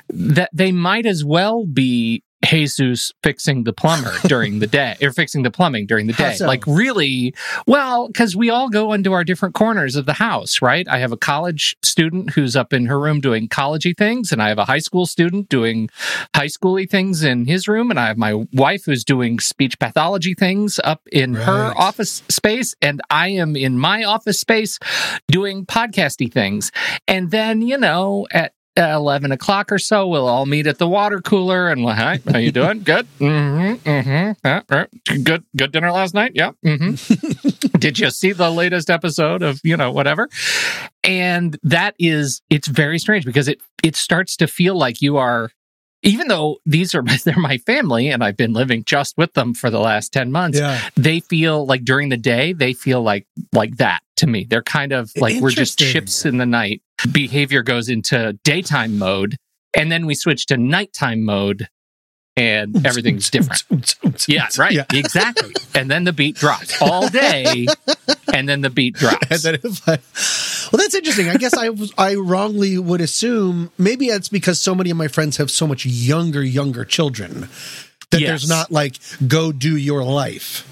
that 0.10 0.50
they 0.54 0.72
might 0.72 1.06
as 1.06 1.24
well 1.26 1.66
be 1.66 2.24
Jesus 2.44 3.12
fixing 3.24 3.64
the 3.64 3.74
plumber 3.74 4.14
during 4.28 4.60
the 4.60 4.68
day 4.68 4.96
or 5.02 5.12
fixing 5.12 5.44
the 5.44 5.52
plumbing 5.52 5.86
during 5.86 6.08
the 6.08 6.14
day. 6.14 6.34
so? 6.34 6.48
Like 6.48 6.66
really, 6.68 7.34
well, 7.68 8.08
because 8.08 8.36
we 8.36 8.50
all 8.50 8.70
go 8.70 8.94
into 8.94 9.14
our 9.14 9.24
different 9.24 9.56
corners 9.56 9.96
of 9.96 10.06
the 10.06 10.14
house, 10.14 10.62
right? 10.62 10.88
I 10.88 11.00
have 11.00 11.12
a 11.12 11.18
college 11.18 11.78
student 11.84 12.32
who's 12.32 12.56
up 12.56 12.74
in 12.74 12.88
her 12.88 13.00
room 13.00 13.22
doing 13.22 13.48
collegey 13.48 13.96
things, 13.96 14.32
and 14.32 14.42
I 14.42 14.50
have 14.50 14.58
a 14.58 14.66
high 14.66 14.80
school 14.80 15.06
student 15.06 15.50
doing 15.50 15.90
high 16.36 16.48
schooly 16.48 16.90
things 16.90 17.24
in 17.24 17.46
his 17.46 17.68
room, 17.68 17.90
and 17.90 18.00
I 18.00 18.08
have 18.08 18.18
my 18.18 18.34
wife 18.54 18.86
who's 18.86 19.04
doing 19.04 19.40
speech 19.40 19.80
pathology 19.80 20.34
things 20.34 20.80
up 20.84 21.02
in 21.12 21.36
her 21.36 21.74
office 21.78 22.24
space, 22.30 22.76
and 22.82 23.02
I 23.10 23.30
am 23.30 23.56
in 23.56 23.78
my 23.78 24.04
office 24.04 24.40
space 24.40 24.80
doing 25.28 25.66
podcasty 25.66 26.32
things. 26.32 26.72
And 27.08 27.32
then, 27.32 27.62
you 27.62 27.78
know, 27.78 28.28
at 28.32 28.54
uh, 28.78 28.94
11 28.96 29.32
o'clock 29.32 29.72
or 29.72 29.78
so, 29.78 30.08
we'll 30.08 30.28
all 30.28 30.46
meet 30.46 30.66
at 30.68 30.78
the 30.78 30.88
water 30.88 31.20
cooler 31.22 31.68
and, 31.70 31.84
well, 31.84 31.96
hi, 31.96 32.20
how 32.32 32.38
you 32.38 32.52
doing? 32.52 32.84
Good. 32.84 33.08
Mm-hmm. 33.22 33.90
Mm-hmm. 33.90 34.74
Right. 34.74 35.24
Good. 35.24 35.44
Good 35.56 35.72
dinner 35.72 35.92
last 35.92 36.14
night. 36.14 36.32
Yeah. 36.36 36.52
Mm-hmm. 36.66 37.78
Did 37.80 38.00
you 38.00 38.10
see 38.10 38.32
the 38.32 38.50
latest 38.50 38.90
episode 38.90 39.42
of, 39.44 39.60
you 39.64 39.78
know, 39.78 39.92
whatever? 39.92 40.28
And 41.04 41.58
that 41.64 41.96
is, 42.00 42.42
it's 42.50 42.68
very 42.68 42.98
strange 43.00 43.26
because 43.26 43.48
it, 43.48 43.60
it 43.84 43.96
starts 43.96 44.36
to 44.38 44.48
feel 44.48 44.76
like 44.76 45.02
you 45.02 45.18
are, 45.18 45.52
even 46.04 46.28
though 46.28 46.58
these 46.66 46.96
are, 46.96 47.04
they're 47.24 47.36
my 47.38 47.58
family 47.60 48.10
and 48.10 48.24
I've 48.24 48.38
been 48.38 48.54
living 48.54 48.84
just 48.86 49.18
with 49.18 49.34
them 49.34 49.54
for 49.54 49.70
the 49.70 49.80
last 49.80 50.12
10 50.14 50.32
months, 50.32 50.60
Yeah. 50.60 50.80
they 50.96 51.20
feel 51.20 51.66
like 51.66 51.84
during 51.84 52.10
the 52.10 52.18
day 52.18 52.54
they 52.54 52.74
feel 52.74 53.02
like 53.02 53.28
like 53.54 53.78
that 53.78 54.02
to 54.18 54.28
me 54.28 54.44
they're 54.50 54.62
kind 54.62 54.92
of 54.92 55.12
like 55.18 55.42
we're 55.42 55.50
just 55.52 55.80
chips 55.80 56.26
in 56.26 56.38
the 56.38 56.46
night 56.46 56.82
behavior 57.12 57.64
goes 57.64 57.90
into 57.90 58.34
daytime 58.44 58.98
mode 59.00 59.36
and 59.76 59.92
then 59.92 60.06
we 60.06 60.14
switch 60.16 60.46
to 60.48 60.58
nighttime 60.58 61.24
mode, 61.24 61.68
and 62.36 62.86
everything's 62.86 63.30
different. 63.30 63.96
Yeah, 64.28 64.48
right. 64.58 64.72
Yeah. 64.74 64.86
Exactly. 64.94 65.54
and 65.74 65.90
then 65.90 66.04
the 66.04 66.12
beat 66.14 66.36
drops 66.36 66.80
all 66.82 67.08
day, 67.08 67.66
and 68.34 68.48
then 68.50 68.60
the 68.62 68.70
beat 68.70 68.96
drops. 68.96 69.46
And 70.72 70.80
then 70.80 70.88
if 70.88 70.88
I, 70.88 70.88
well, 70.88 70.88
that's 70.88 70.96
interesting. 70.96 71.30
I 71.30 71.36
guess 71.38 71.54
I 71.54 71.70
was, 71.70 71.94
I 71.98 72.16
wrongly 72.16 72.78
would 72.78 73.02
assume 73.02 73.72
maybe 73.78 74.08
it's 74.08 74.30
because 74.30 74.60
so 74.60 74.74
many 74.76 74.90
of 74.90 74.98
my 74.98 75.08
friends 75.08 75.38
have 75.38 75.52
so 75.52 75.68
much 75.68 75.86
younger, 75.86 76.44
younger 76.44 76.86
children 76.86 77.50
that 78.12 78.22
Yes. 78.22 78.28
there's 78.30 78.50
not 78.50 78.72
like 78.72 78.98
go 79.28 79.52
do 79.52 79.76
your 79.76 80.04
life. 80.04 80.68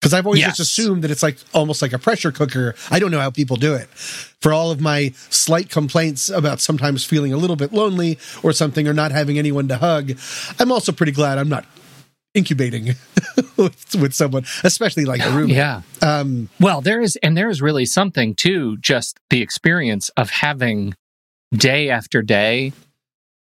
Because 0.00 0.12
I've 0.12 0.26
always 0.26 0.40
Yes. 0.40 0.58
just 0.58 0.70
assumed 0.78 1.02
that 1.02 1.10
it's 1.10 1.22
like 1.22 1.38
almost 1.54 1.80
like 1.80 1.92
a 1.94 1.98
pressure 1.98 2.30
cooker. 2.30 2.74
I 2.90 2.98
don't 2.98 3.10
know 3.10 3.20
how 3.20 3.30
people 3.30 3.56
do 3.56 3.74
it. 3.74 3.88
For 4.40 4.52
all 4.52 4.70
of 4.70 4.78
my 4.80 5.12
slight 5.30 5.70
complaints 5.70 6.28
about 6.28 6.60
sometimes 6.60 7.04
feeling 7.04 7.32
a 7.32 7.38
little 7.38 7.56
bit 7.56 7.72
lonely 7.72 8.18
or 8.42 8.52
something 8.52 8.86
or 8.86 8.92
not 8.92 9.12
having 9.12 9.38
anyone 9.38 9.66
to 9.68 9.78
hug, 9.78 10.12
I'm 10.58 10.70
also 10.70 10.92
pretty 10.92 11.12
glad 11.12 11.38
I'm 11.38 11.48
not 11.48 11.64
incubating 12.34 12.86
with, 13.56 13.94
with 14.00 14.12
someone, 14.14 14.44
especially 14.64 15.04
like 15.04 15.24
a 15.24 15.30
roommate. 15.30 15.56
yeah. 15.56 15.82
Um, 16.02 16.48
Well, 16.60 16.80
there 16.80 17.00
is, 17.00 17.16
and 17.22 17.36
there 17.36 17.48
is 17.48 17.62
really 17.62 17.86
something 17.86 18.34
too, 18.34 18.76
just 18.78 19.18
the 19.30 19.40
experience 19.42 20.08
of 20.16 20.30
having 20.30 20.94
day 21.52 21.88
after 21.90 22.20
day 22.22 22.72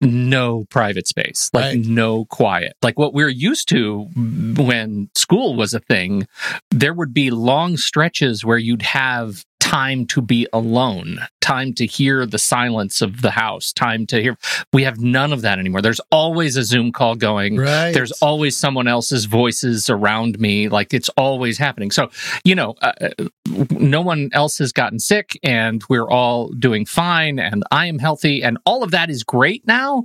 no 0.03 0.65
private 0.71 1.07
space, 1.07 1.51
like 1.53 1.63
Right. 1.63 1.85
no 1.85 2.25
quiet. 2.25 2.73
Like 2.81 2.97
what 2.97 3.13
we're 3.13 3.27
used 3.29 3.69
to 3.69 4.05
when 4.15 5.09
school 5.13 5.55
was 5.55 5.75
a 5.75 5.79
thing, 5.79 6.25
there 6.71 6.93
would 6.93 7.13
be 7.13 7.29
long 7.29 7.77
stretches 7.77 8.43
where 8.43 8.57
you'd 8.57 8.81
have 8.81 9.45
time 9.71 10.05
to 10.05 10.21
be 10.21 10.45
alone, 10.51 11.17
time 11.39 11.73
to 11.73 11.85
hear 11.85 12.25
the 12.25 12.37
silence 12.37 13.01
of 13.01 13.21
the 13.21 13.31
house, 13.31 13.71
time 13.71 14.05
to 14.05 14.21
hear. 14.21 14.37
We 14.73 14.83
have 14.83 14.99
none 14.99 15.31
of 15.31 15.43
that 15.43 15.59
anymore. 15.59 15.81
There's 15.81 16.01
always 16.11 16.57
a 16.57 16.63
Zoom 16.63 16.91
call 16.91 17.15
going. 17.15 17.55
right. 17.55 17.93
There's 17.93 18.11
always 18.21 18.57
someone 18.57 18.89
else's 18.89 19.23
voices 19.23 19.89
around 19.89 20.41
me. 20.41 20.67
Like 20.67 20.93
it's 20.93 21.07
always 21.15 21.57
happening. 21.57 21.89
So, 21.89 22.09
you 22.43 22.53
know, 22.53 22.75
uh, 22.81 22.91
uh, 23.01 23.27
no 23.69 24.01
one 24.01 24.29
else 24.33 24.57
has 24.57 24.73
gotten 24.73 24.99
sick 24.99 25.39
and 25.41 25.81
we're 25.87 26.09
all 26.09 26.49
doing 26.49 26.85
fine 26.85 27.39
and 27.39 27.63
I 27.71 27.85
am 27.85 27.97
healthy 27.97 28.43
and 28.43 28.57
all 28.65 28.83
of 28.83 28.91
that 28.91 29.09
is 29.09 29.23
great 29.23 29.65
now. 29.65 30.03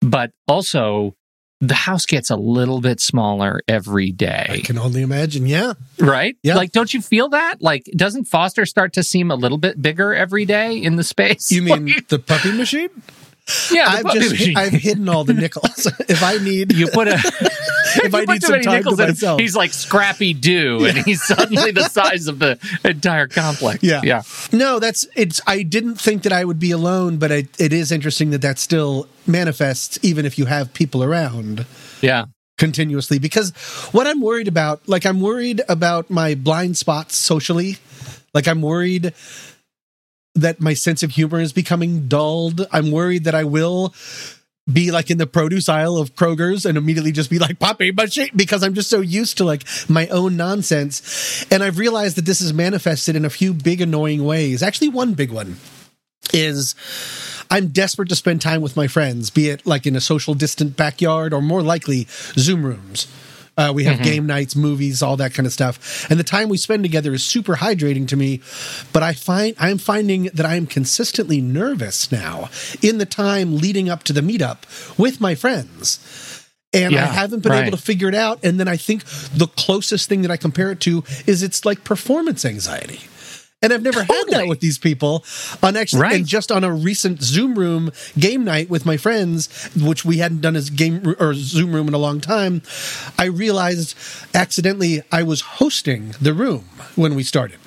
But 0.00 0.30
also, 0.46 1.16
the 1.60 1.74
house 1.74 2.06
gets 2.06 2.30
a 2.30 2.36
little 2.36 2.80
bit 2.80 3.00
smaller 3.00 3.60
every 3.66 4.12
day. 4.12 4.46
I 4.48 4.60
can 4.60 4.78
only 4.78 5.02
imagine. 5.02 5.46
Yeah. 5.46 5.74
right? 5.98 6.36
Yeah. 6.42 6.54
Like, 6.54 6.72
don't 6.72 6.92
you 6.92 7.02
feel 7.02 7.30
that? 7.30 7.56
Like, 7.60 7.84
doesn't 7.96 8.26
Foster 8.26 8.64
start 8.64 8.92
to 8.94 9.02
seem 9.02 9.30
a 9.30 9.34
little 9.34 9.58
bit 9.58 9.80
bigger 9.80 10.14
every 10.14 10.44
day 10.44 10.76
in 10.76 10.96
the 10.96 11.04
space? 11.04 11.50
You 11.50 11.62
mean 11.64 11.94
the 12.08 12.18
puppy 12.18 12.52
machine? 12.52 12.90
Yeah, 13.70 13.86
I've 13.88 14.12
just 14.12 14.30
machine. 14.32 14.56
I've 14.56 14.72
hidden 14.72 15.08
all 15.08 15.24
the 15.24 15.34
nickels. 15.34 15.86
if 16.08 16.22
I 16.22 16.38
need 16.38 16.72
you 16.72 16.88
put 16.88 17.08
a 17.08 17.14
if 18.04 18.14
I 18.14 18.24
need 18.24 18.42
some 18.42 18.60
time 18.60 18.84
to 18.84 18.96
myself. 18.96 19.40
he's 19.40 19.56
like 19.56 19.72
Scrappy 19.72 20.34
Doo, 20.34 20.84
and 20.84 20.98
he's 20.98 21.22
suddenly 21.22 21.70
the 21.70 21.88
size 21.88 22.26
of 22.26 22.38
the 22.38 22.58
entire 22.84 23.26
complex. 23.26 23.82
Yeah. 23.82 24.00
yeah, 24.04 24.22
No, 24.52 24.78
that's 24.78 25.06
it's. 25.16 25.40
I 25.46 25.62
didn't 25.62 25.96
think 25.96 26.22
that 26.22 26.32
I 26.32 26.44
would 26.44 26.58
be 26.58 26.70
alone, 26.70 27.18
but 27.18 27.30
it, 27.30 27.48
it 27.60 27.72
is 27.72 27.90
interesting 27.92 28.30
that 28.30 28.42
that 28.42 28.58
still 28.58 29.08
manifests 29.26 29.98
even 30.02 30.26
if 30.26 30.38
you 30.38 30.46
have 30.46 30.72
people 30.74 31.02
around 31.02 31.66
yeah. 32.00 32.26
continuously. 32.56 33.18
Because 33.18 33.52
what 33.92 34.06
I'm 34.06 34.20
worried 34.20 34.48
about, 34.48 34.86
like 34.88 35.06
I'm 35.06 35.20
worried 35.20 35.62
about 35.68 36.10
my 36.10 36.34
blind 36.34 36.76
spots 36.76 37.16
socially. 37.16 37.76
Like 38.34 38.46
I'm 38.46 38.62
worried 38.62 39.14
that 40.40 40.60
my 40.60 40.74
sense 40.74 41.02
of 41.02 41.12
humor 41.12 41.40
is 41.40 41.52
becoming 41.52 42.08
dulled. 42.08 42.66
I'm 42.72 42.90
worried 42.90 43.24
that 43.24 43.34
I 43.34 43.44
will 43.44 43.94
be 44.70 44.90
like 44.90 45.10
in 45.10 45.18
the 45.18 45.26
produce 45.26 45.68
aisle 45.68 45.96
of 45.96 46.14
Kroger's 46.14 46.66
and 46.66 46.76
immediately 46.76 47.12
just 47.12 47.30
be 47.30 47.38
like 47.38 47.58
poppy 47.58 47.90
machine 47.90 48.30
because 48.36 48.62
I'm 48.62 48.74
just 48.74 48.90
so 48.90 49.00
used 49.00 49.38
to 49.38 49.44
like 49.44 49.64
my 49.88 50.06
own 50.08 50.36
nonsense. 50.36 51.46
And 51.50 51.62
I've 51.62 51.78
realized 51.78 52.16
that 52.16 52.26
this 52.26 52.40
is 52.40 52.52
manifested 52.52 53.16
in 53.16 53.24
a 53.24 53.30
few 53.30 53.54
big 53.54 53.80
annoying 53.80 54.24
ways. 54.24 54.62
Actually, 54.62 54.88
one 54.88 55.14
big 55.14 55.32
one 55.32 55.56
is 56.32 56.74
I'm 57.50 57.68
desperate 57.68 58.10
to 58.10 58.16
spend 58.16 58.42
time 58.42 58.60
with 58.60 58.76
my 58.76 58.88
friends, 58.88 59.30
be 59.30 59.48
it 59.48 59.66
like 59.66 59.86
in 59.86 59.96
a 59.96 60.00
social 60.00 60.34
distant 60.34 60.76
backyard 60.76 61.32
or 61.32 61.40
more 61.40 61.62
likely 61.62 62.06
Zoom 62.36 62.64
rooms. 62.64 63.06
Uh, 63.58 63.72
we 63.74 63.84
have 63.84 64.02
game 64.02 64.24
nights, 64.24 64.54
movies, 64.54 65.02
all 65.02 65.16
that 65.16 65.34
kind 65.34 65.46
of 65.46 65.52
stuff, 65.52 66.08
and 66.08 66.18
the 66.18 66.24
time 66.24 66.48
we 66.48 66.56
spend 66.56 66.82
together 66.84 67.12
is 67.12 67.24
super 67.24 67.56
hydrating 67.56 68.06
to 68.08 68.16
me. 68.16 68.40
But 68.92 69.02
I 69.02 69.12
find 69.12 69.56
I'm 69.58 69.78
finding 69.78 70.24
that 70.34 70.46
I 70.46 70.54
am 70.54 70.66
consistently 70.66 71.40
nervous 71.40 72.10
now 72.12 72.50
in 72.80 72.98
the 72.98 73.06
time 73.06 73.56
leading 73.56 73.88
up 73.88 74.04
to 74.04 74.12
the 74.12 74.20
meetup 74.20 74.58
with 74.96 75.20
my 75.20 75.34
friends. 75.34 76.44
And 76.72 76.94
I 76.94 77.06
haven't 77.06 77.42
been 77.42 77.52
right. 77.52 77.66
able 77.66 77.76
to 77.76 77.82
figure 77.82 78.08
it 78.08 78.14
out. 78.14 78.44
And 78.44 78.60
then 78.60 78.68
I 78.68 78.76
think 78.76 79.04
the 79.34 79.48
closest 79.56 80.08
thing 80.08 80.22
that 80.22 80.30
I 80.30 80.36
compare 80.36 80.70
it 80.70 80.80
to 80.80 81.02
is 81.26 81.42
it's 81.42 81.64
like 81.64 81.82
performance 81.82 82.44
anxiety. 82.44 83.00
And 83.60 83.72
I've 83.72 83.82
never 83.82 84.02
had 84.04 84.24
that 84.28 84.46
with 84.46 84.60
these 84.60 84.78
people 84.78 85.24
on 85.64 85.76
actually, 85.76 86.02
Right. 86.02 86.14
and 86.14 86.26
just 86.26 86.52
on 86.52 86.62
a 86.62 86.72
recent 86.72 87.20
Zoom 87.22 87.58
room 87.58 87.90
game 88.16 88.44
night 88.44 88.70
with 88.70 88.86
my 88.86 88.96
friends, 88.96 89.48
which 89.76 90.04
we 90.04 90.18
hadn't 90.18 90.42
done 90.42 90.54
as 90.54 90.70
game 90.70 91.16
or 91.18 91.34
Zoom 91.34 91.74
room 91.74 91.88
in 91.88 91.94
a 91.94 91.98
long 91.98 92.20
time. 92.20 92.62
I 93.18 93.24
realized 93.24 93.96
accidentally 94.32 95.02
I 95.10 95.24
was 95.24 95.40
hosting 95.40 96.14
the 96.20 96.32
room 96.32 96.66
when 96.94 97.16
we 97.16 97.24
started. 97.24 97.58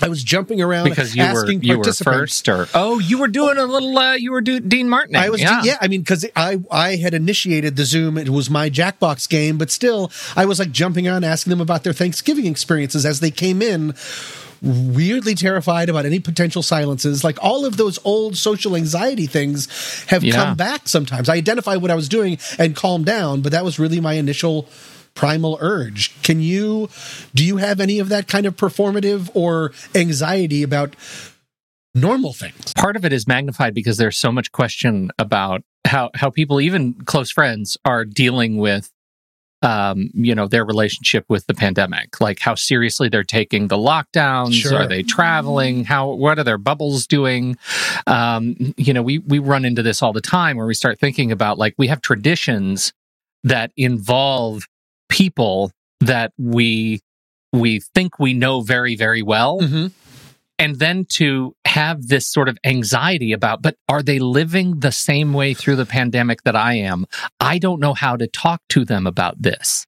I 0.00 0.08
was 0.08 0.22
jumping 0.22 0.62
around 0.62 0.88
Because 0.88 1.14
you 1.16 1.22
were 1.24 1.28
asking 1.28 1.62
you 1.64 1.76
were 1.78 1.92
first, 1.92 2.48
or 2.48 2.68
oh, 2.72 2.98
you 3.00 3.18
were 3.18 3.26
doing 3.28 3.58
a 3.58 3.64
little. 3.66 3.98
Uh, 3.98 4.14
you 4.14 4.30
were 4.30 4.40
do- 4.40 4.60
Dean 4.60 4.88
Martin. 4.88 5.16
I 5.16 5.28
was, 5.28 5.42
yeah. 5.42 5.60
yeah. 5.64 5.76
I 5.80 5.88
mean, 5.88 6.02
because 6.02 6.24
I 6.36 6.58
I 6.70 6.96
had 6.96 7.14
initiated 7.14 7.74
the 7.74 7.84
Zoom. 7.84 8.16
It 8.16 8.28
was 8.28 8.48
my 8.48 8.70
Jackbox 8.70 9.28
game, 9.28 9.58
but 9.58 9.70
still, 9.72 10.12
I 10.36 10.44
was 10.46 10.60
like 10.60 10.70
jumping 10.70 11.08
on, 11.08 11.24
asking 11.24 11.50
them 11.50 11.60
about 11.60 11.82
their 11.82 11.92
Thanksgiving 11.92 12.46
experiences 12.46 13.04
as 13.04 13.18
they 13.18 13.32
came 13.32 13.60
in. 13.60 13.92
Weirdly 14.62 15.34
terrified 15.34 15.88
about 15.88 16.04
any 16.06 16.18
potential 16.20 16.62
silences, 16.62 17.22
like 17.22 17.38
all 17.42 17.64
of 17.64 17.76
those 17.76 17.98
old 18.04 18.36
social 18.36 18.74
anxiety 18.74 19.26
things 19.26 19.68
have 20.08 20.24
Yeah. 20.24 20.34
come 20.34 20.56
back. 20.56 20.88
Sometimes 20.88 21.28
I 21.28 21.34
identify 21.36 21.76
what 21.76 21.90
I 21.90 21.94
was 21.94 22.08
doing 22.08 22.38
and 22.58 22.74
calm 22.74 23.04
down, 23.04 23.40
but 23.40 23.52
that 23.52 23.64
was 23.64 23.78
really 23.78 24.00
my 24.00 24.14
initial 24.14 24.68
primal 25.14 25.58
urge. 25.60 26.12
Can 26.22 26.40
you 26.40 26.88
do 27.34 27.44
you 27.44 27.56
have 27.56 27.80
any 27.80 27.98
of 27.98 28.08
that 28.08 28.28
kind 28.28 28.46
of 28.46 28.56
performative 28.56 29.30
or 29.34 29.72
anxiety 29.94 30.62
about 30.62 30.94
normal 31.94 32.32
things? 32.32 32.72
part 32.76 32.96
of 32.96 33.04
it 33.04 33.12
is 33.12 33.26
magnified 33.26 33.74
because 33.74 33.96
there's 33.96 34.16
so 34.16 34.30
much 34.30 34.52
question 34.52 35.10
about 35.18 35.62
how 35.86 36.10
how 36.14 36.30
people 36.30 36.60
even 36.60 36.94
close 36.94 37.30
friends 37.30 37.76
are 37.84 38.04
dealing 38.04 38.58
with 38.58 38.90
um 39.62 40.08
you 40.14 40.34
know 40.34 40.46
their 40.46 40.64
relationship 40.64 41.24
with 41.28 41.44
the 41.46 41.54
pandemic 41.54 42.20
like 42.20 42.38
how 42.38 42.54
seriously 42.54 43.08
they're 43.08 43.24
taking 43.24 43.66
the 43.68 43.76
lockdowns 43.76 44.52
Sure. 44.54 44.78
are 44.82 44.86
they 44.86 45.02
traveling 45.02 45.84
how 45.84 46.10
what 46.12 46.38
are 46.38 46.44
their 46.44 46.58
bubbles 46.58 47.06
doing 47.08 47.56
um 48.06 48.54
you 48.76 48.92
know 48.92 49.02
we 49.02 49.18
we 49.18 49.38
run 49.40 49.64
into 49.64 49.82
this 49.82 50.00
all 50.02 50.12
the 50.12 50.20
time 50.20 50.56
where 50.56 50.66
we 50.66 50.74
start 50.74 51.00
thinking 51.00 51.32
about 51.32 51.58
like 51.58 51.74
we 51.76 51.88
have 51.88 52.00
traditions 52.00 52.92
that 53.42 53.72
involve 53.76 54.64
people 55.08 55.72
that 56.00 56.32
we 56.38 57.00
we 57.52 57.80
think 57.80 58.18
we 58.20 58.34
know 58.34 58.60
very 58.60 58.94
very 58.94 59.22
well 59.22 59.58
Mm-hmm. 59.60 59.86
And 60.58 60.78
then 60.78 61.04
to 61.08 61.54
have 61.66 62.08
this 62.08 62.26
sort 62.26 62.48
of 62.48 62.58
anxiety 62.64 63.32
about 63.32 63.62
but 63.62 63.76
are 63.88 64.02
they 64.02 64.18
living 64.18 64.80
the 64.80 64.92
same 64.92 65.32
way 65.32 65.54
through 65.54 65.76
the 65.76 65.86
pandemic 65.86 66.42
that 66.42 66.56
i 66.56 66.74
am 66.74 67.06
i 67.40 67.58
don't 67.58 67.80
know 67.80 67.94
how 67.94 68.16
to 68.16 68.26
talk 68.26 68.60
to 68.68 68.84
them 68.84 69.06
about 69.06 69.40
this 69.40 69.86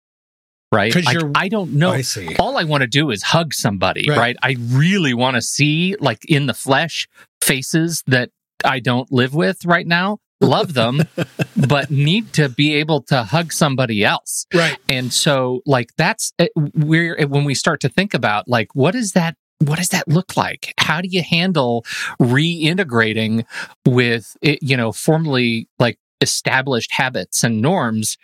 right 0.72 0.94
Like, 0.94 1.14
you're- 1.14 1.32
i 1.34 1.48
don't 1.48 1.72
know 1.72 1.90
I 1.92 2.02
see. 2.02 2.36
all 2.36 2.56
i 2.56 2.64
want 2.64 2.82
to 2.82 2.86
do 2.86 3.10
is 3.10 3.22
hug 3.22 3.52
somebody 3.54 4.06
Right. 4.08 4.18
right, 4.18 4.36
i 4.42 4.56
really 4.68 5.14
want 5.14 5.36
to 5.36 5.42
see 5.42 5.96
like 6.00 6.24
in 6.26 6.46
the 6.46 6.54
flesh 6.54 7.08
faces 7.42 8.02
that 8.06 8.30
i 8.64 8.78
don't 8.80 9.10
live 9.10 9.34
with 9.34 9.64
right 9.64 9.86
now 9.86 10.18
love 10.42 10.72
them 10.74 11.02
but 11.68 11.90
need 11.90 12.32
to 12.34 12.48
be 12.48 12.74
able 12.74 13.02
to 13.02 13.24
hug 13.24 13.52
somebody 13.52 14.02
else 14.04 14.46
Right. 14.54 14.78
and 14.88 15.12
so 15.12 15.60
like 15.66 15.90
that's 15.98 16.32
uh, 16.38 16.46
where 16.74 17.16
when 17.28 17.44
we 17.44 17.54
start 17.54 17.80
to 17.80 17.88
think 17.90 18.14
about 18.14 18.48
like 18.48 18.74
what 18.74 18.94
is 18.94 19.12
that 19.12 19.34
what 19.60 19.78
does 19.78 19.88
that 19.88 20.08
look 20.08 20.36
like 20.36 20.74
how 20.78 21.00
do 21.00 21.08
you 21.08 21.22
handle 21.22 21.84
reintegrating 22.20 23.44
with 23.86 24.36
it, 24.42 24.58
you 24.62 24.76
know 24.76 24.92
formerly 24.92 25.68
like 25.78 25.98
established 26.20 26.92
habits 26.92 27.44
and 27.44 27.60
norms 27.62 28.16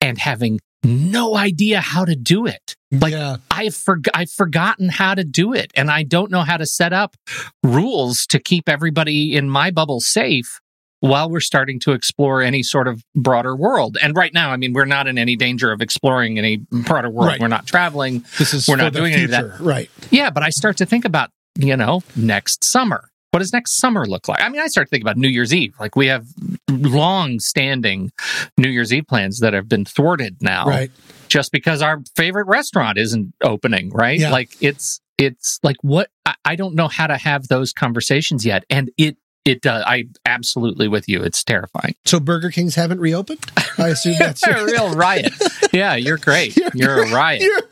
and 0.00 0.18
having 0.18 0.60
no 0.84 1.36
idea 1.36 1.80
how 1.80 2.04
to 2.04 2.14
do 2.14 2.46
it 2.46 2.76
Like, 2.90 3.12
yeah. 3.12 3.36
I've 3.50 3.72
forg 3.72 4.06
I've 4.14 4.30
forgotten 4.30 4.88
how 4.88 5.14
to 5.14 5.24
do 5.24 5.52
it, 5.52 5.72
and 5.74 5.90
I 5.90 6.02
don't 6.02 6.30
know 6.30 6.42
how 6.42 6.56
to 6.56 6.66
set 6.66 6.92
up 6.92 7.16
rules 7.62 8.26
to 8.26 8.38
keep 8.38 8.68
everybody 8.68 9.34
in 9.34 9.48
my 9.48 9.70
bubble 9.70 10.00
safe 10.00 10.60
while 11.04 11.28
we're 11.28 11.40
starting 11.40 11.78
to 11.80 11.92
explore 11.92 12.40
any 12.40 12.62
sort 12.62 12.88
of 12.88 13.04
broader 13.14 13.54
world. 13.54 13.98
And 14.00 14.16
right 14.16 14.32
now, 14.32 14.50
I 14.52 14.56
mean, 14.56 14.72
we're 14.72 14.86
not 14.86 15.06
in 15.06 15.18
any 15.18 15.36
danger 15.36 15.70
of 15.70 15.82
exploring 15.82 16.38
any 16.38 16.56
broader 16.70 17.10
world. 17.10 17.28
Right. 17.28 17.40
We're 17.40 17.48
not 17.48 17.66
traveling. 17.66 18.24
This 18.38 18.54
is 18.54 18.66
We're 18.66 18.76
for 18.78 18.82
not 18.84 18.92
the 18.94 19.00
doing 19.00 19.12
any 19.12 19.24
of 19.24 19.30
that. 19.32 19.42
future. 19.42 19.62
Right. 19.62 19.90
Yeah, 20.10 20.30
but 20.30 20.42
I 20.42 20.48
start 20.48 20.78
to 20.78 20.86
think 20.86 21.04
about 21.04 21.28
you 21.58 21.76
know 21.76 22.02
next 22.16 22.64
summer. 22.64 23.10
what 23.32 23.40
does 23.40 23.52
next 23.52 23.74
summer 23.74 24.06
look 24.06 24.28
like? 24.28 24.40
I 24.40 24.48
mean, 24.48 24.62
I 24.62 24.66
start 24.68 24.86
to 24.86 24.90
think 24.90 25.02
about 25.02 25.16
New 25.16 25.28
Year's 25.28 25.52
Eve. 25.52 25.74
Like 25.78 25.94
we 25.96 26.06
have 26.06 26.24
long 26.70 27.38
standing 27.40 28.10
New 28.56 28.68
Year's 28.70 28.92
Eve 28.92 29.06
plans 29.08 29.40
that 29.40 29.52
have 29.52 29.68
been 29.68 29.84
thwarted 29.84 30.36
now. 30.40 30.66
Right. 30.66 30.90
Just 31.28 31.52
because 31.52 31.82
our 31.82 32.00
favorite 32.16 32.46
restaurant 32.46 32.96
isn't 32.96 33.34
opening, 33.42 33.90
right? 33.90 34.18
Yeah. 34.20 34.30
Like 34.30 34.50
it's 34.60 35.00
it's 35.18 35.58
like 35.62 35.76
what 35.82 36.08
I, 36.24 36.34
I 36.44 36.56
don't 36.56 36.74
know 36.74 36.88
how 36.88 37.08
to 37.08 37.16
have 37.16 37.48
those 37.48 37.72
conversations 37.72 38.46
yet. 38.46 38.64
And 38.70 38.90
it 38.96 39.16
it 39.44 39.60
does 39.60 39.82
I 39.86 40.04
absolutely 40.26 40.88
with 40.88 41.08
you. 41.08 41.22
It's 41.22 41.42
terrifying. 41.44 41.94
So 42.04 42.18
Burger 42.20 42.50
Kings 42.50 42.74
haven't 42.74 43.00
reopened? 43.00 43.44
I 43.78 43.88
assume 43.88 44.16
that's 44.18 44.42
a 44.46 44.64
real 44.64 44.94
riot. 44.94 45.32
Yeah, 45.72 45.96
you're 45.96 46.18
great. 46.18 46.56
You're 46.56 46.70
You're 46.74 47.02
a 47.02 47.10
riot. 47.12 47.42
You're- 47.42 47.62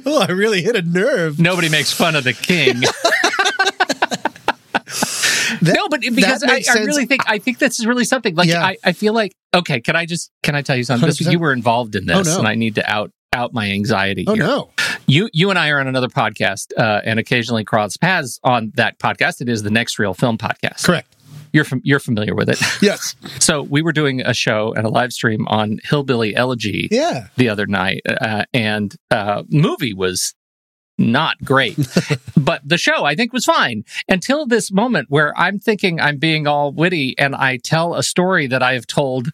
oh, 0.06 0.22
I 0.26 0.32
really 0.32 0.62
hit 0.62 0.74
a 0.74 0.80
nerve. 0.80 1.38
Nobody 1.38 1.68
makes 1.68 1.92
fun 1.92 2.16
of 2.16 2.24
the 2.24 2.32
king. 2.32 2.80
That- 5.60 5.74
no, 5.76 5.88
but 5.88 6.00
because 6.00 6.42
I, 6.44 6.62
I 6.70 6.78
really 6.84 7.06
think 7.06 7.22
I 7.28 7.38
think 7.38 7.58
this 7.58 7.78
is 7.80 7.86
really 7.86 8.04
something. 8.04 8.34
Like 8.34 8.48
Yeah. 8.48 8.64
I, 8.64 8.76
I 8.84 8.92
feel 8.92 9.12
like 9.12 9.32
okay, 9.54 9.80
can 9.80 9.96
I 9.96 10.06
just 10.06 10.30
can 10.42 10.54
I 10.54 10.62
tell 10.62 10.76
you 10.76 10.84
something? 10.84 11.06
This, 11.08 11.20
you 11.20 11.38
were 11.38 11.52
involved 11.52 11.94
in 11.96 12.08
oh, 12.10 12.18
this, 12.18 12.28
Oh, 12.28 12.32
no. 12.34 12.38
and 12.40 12.48
I 12.48 12.54
need 12.54 12.76
to 12.76 12.90
out 12.90 13.10
out 13.32 13.52
my 13.52 13.70
anxiety 13.70 14.24
Oh 14.26 14.34
here. 14.34 14.44
no. 14.44 14.70
You 15.06 15.28
you 15.32 15.50
and 15.50 15.58
I 15.58 15.70
are 15.70 15.80
on 15.80 15.86
another 15.86 16.08
podcast, 16.08 16.72
uh, 16.76 17.00
and 17.04 17.18
occasionally 17.18 17.64
cross 17.64 17.96
paths 17.96 18.38
on 18.44 18.72
that 18.76 18.98
podcast. 18.98 19.40
It 19.40 19.48
is 19.48 19.62
the 19.62 19.70
Next 19.70 19.98
Reel 19.98 20.14
Film 20.14 20.36
Podcast. 20.38 20.84
Correct. 20.84 21.14
You're 21.52 21.64
you're 21.82 22.00
familiar 22.00 22.34
with 22.34 22.48
it. 22.50 22.60
Yes. 22.82 23.14
so 23.38 23.62
we 23.62 23.80
were 23.80 23.92
doing 23.92 24.20
a 24.20 24.34
show 24.34 24.74
and 24.74 24.86
a 24.86 24.90
live 24.90 25.12
stream 25.12 25.46
on 25.48 25.78
Hillbilly 25.84 26.36
Elegy 26.36 26.88
Yeah. 26.90 27.28
the 27.36 27.48
other 27.48 27.66
night, 27.66 28.02
uh, 28.06 28.44
and 28.52 28.94
uh, 29.10 29.44
movie 29.48 29.94
was 29.94 30.34
not 30.98 31.36
great, 31.42 31.78
but 32.36 32.60
the 32.68 32.76
show 32.76 33.04
I 33.04 33.14
think 33.14 33.32
was 33.32 33.44
fine 33.46 33.84
until 34.08 34.46
this 34.46 34.70
moment 34.72 35.06
where 35.08 35.32
I'm 35.38 35.58
thinking 35.58 36.00
I'm 36.00 36.18
being 36.18 36.46
all 36.46 36.72
witty 36.72 37.16
and 37.18 37.34
I 37.34 37.58
tell 37.62 37.94
a 37.94 38.02
story 38.02 38.46
that 38.48 38.62
I 38.62 38.74
have 38.74 38.86
told 38.86 39.28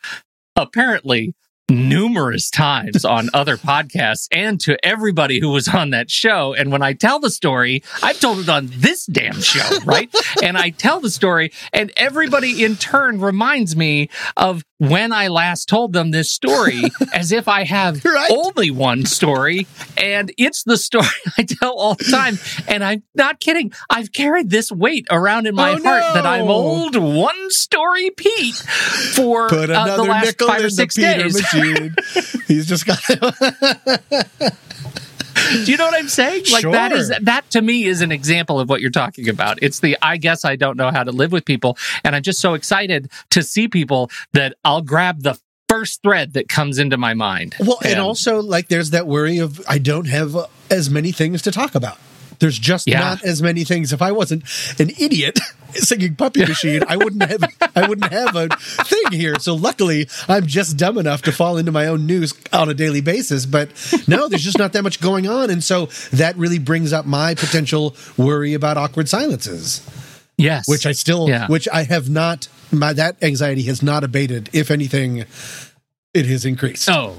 apparently 0.56 1.34
numerous 1.74 2.50
times 2.50 3.04
on 3.04 3.28
other 3.34 3.56
podcasts 3.56 4.28
and 4.32 4.60
to 4.60 4.82
everybody 4.84 5.40
who 5.40 5.50
was 5.50 5.68
on 5.68 5.90
that 5.90 6.10
show. 6.10 6.54
And 6.54 6.72
when 6.72 6.82
I 6.82 6.92
tell 6.92 7.20
the 7.20 7.30
story, 7.30 7.82
I've 8.02 8.20
told 8.20 8.38
it 8.38 8.48
on 8.48 8.70
this 8.72 9.06
damn 9.06 9.40
show, 9.40 9.78
right? 9.84 10.14
and 10.42 10.56
I 10.56 10.70
tell 10.70 11.00
the 11.00 11.10
story, 11.10 11.52
and 11.72 11.92
everybody 11.96 12.64
in 12.64 12.76
turn 12.76 13.20
reminds 13.20 13.76
me 13.76 14.10
of 14.36 14.64
when 14.78 15.12
I 15.12 15.28
last 15.28 15.68
told 15.68 15.92
them 15.92 16.10
this 16.10 16.30
story 16.30 16.82
as 17.14 17.30
if 17.32 17.46
I 17.48 17.64
have 17.64 18.04
Right. 18.04 18.30
only 18.30 18.70
one 18.70 19.04
story. 19.06 19.66
And 19.96 20.32
it's 20.36 20.62
the 20.64 20.76
story 20.76 21.06
I 21.38 21.44
tell 21.44 21.74
all 21.74 21.94
the 21.94 22.04
time. 22.04 22.38
And 22.68 22.82
I'm 22.82 23.02
not 23.14 23.38
kidding. 23.40 23.72
I've 23.88 24.12
carried 24.12 24.50
this 24.50 24.70
weight 24.72 25.06
around 25.10 25.46
in 25.46 25.54
my 25.54 25.70
Oh, 25.72 25.82
heart 25.82 26.02
that 26.14 26.26
I'm 26.26 26.48
old 26.48 26.96
one 26.96 27.50
story 27.50 28.10
Pete 28.10 28.54
for 29.14 29.48
Put 29.54 29.70
uh, 29.70 29.96
the 29.96 30.02
last 30.04 30.40
five 30.40 30.64
or 30.64 30.70
six 30.70 30.94
days. 30.96 31.38
He's 32.48 32.66
just 32.66 32.84
got 32.86 32.98
Do 35.50 35.70
you 35.70 35.76
know 35.76 35.86
what 35.86 35.94
I'm 35.94 36.08
saying? 36.08 36.44
Like 36.52 36.62
that 36.62 36.92
is 36.92 37.12
that 37.22 37.50
to 37.50 37.62
me 37.62 37.84
is 37.84 38.00
an 38.00 38.12
example 38.12 38.60
of 38.60 38.68
what 38.68 38.80
you're 38.80 38.90
talking 38.90 39.28
about. 39.28 39.58
It's 39.62 39.80
the 39.80 39.96
I 40.02 40.16
guess 40.16 40.44
I 40.44 40.56
don't 40.56 40.76
know 40.76 40.90
how 40.90 41.04
to 41.04 41.12
live 41.12 41.32
with 41.32 41.44
people, 41.44 41.76
and 42.04 42.16
I'm 42.16 42.22
just 42.22 42.40
so 42.40 42.54
excited 42.54 43.10
to 43.30 43.42
see 43.42 43.68
people 43.68 44.10
that 44.32 44.54
I'll 44.64 44.82
grab 44.82 45.22
the 45.22 45.38
first 45.68 46.02
thread 46.02 46.34
that 46.34 46.48
comes 46.48 46.78
into 46.78 46.96
my 46.96 47.14
mind. 47.14 47.56
Well, 47.58 47.78
and 47.84 47.98
also 47.98 48.40
like 48.40 48.68
there's 48.68 48.90
that 48.90 49.06
worry 49.06 49.38
of 49.38 49.60
I 49.68 49.78
don't 49.78 50.06
have 50.06 50.36
uh, 50.36 50.46
as 50.70 50.90
many 50.90 51.12
things 51.12 51.42
to 51.42 51.50
talk 51.50 51.74
about. 51.74 51.98
There's 52.38 52.58
just 52.58 52.86
Yeah. 52.88 53.00
not 53.00 53.22
as 53.24 53.40
many 53.42 53.64
things. 53.64 53.92
If 53.92 54.02
I 54.02 54.12
wasn't 54.12 54.44
an 54.80 54.90
idiot 54.98 55.38
singing 55.72 56.14
Puppy 56.16 56.40
Machine, 56.46 56.82
I 56.88 56.96
wouldn't 56.96 57.22
have 57.22 57.44
I 57.76 57.88
wouldn't 57.88 58.12
have 58.12 58.36
a 58.36 58.48
thing 58.84 59.12
here. 59.12 59.34
So 59.38 59.54
luckily, 59.54 60.08
I'm 60.28 60.46
just 60.46 60.76
dumb 60.76 60.98
enough 60.98 61.22
to 61.22 61.32
fall 61.32 61.56
into 61.56 61.72
my 61.72 61.86
own 61.86 62.06
news 62.06 62.34
on 62.52 62.68
a 62.68 62.74
daily 62.74 63.00
basis. 63.00 63.46
But 63.46 63.70
no, 64.06 64.28
there's 64.28 64.44
just 64.44 64.58
not 64.58 64.72
that 64.74 64.82
much 64.82 65.00
going 65.00 65.26
on, 65.28 65.50
and 65.50 65.62
so 65.62 65.86
that 66.12 66.36
really 66.36 66.58
brings 66.58 66.92
up 66.92 67.06
my 67.06 67.34
potential 67.34 67.94
worry 68.16 68.54
about 68.54 68.76
awkward 68.76 69.08
silences, 69.08 69.80
yes, 70.36 70.68
which 70.68 70.86
I 70.86 70.92
still, 70.92 71.28
Yeah. 71.28 71.46
which 71.48 71.68
I 71.72 71.84
have 71.84 72.08
not. 72.08 72.48
My 72.70 72.92
that 72.92 73.22
anxiety 73.22 73.62
has 73.64 73.82
not 73.82 74.02
abated. 74.04 74.50
If 74.52 74.70
anything, 74.70 75.24
it 76.12 76.26
has 76.26 76.44
increased. 76.44 76.88
Oh, 76.90 77.18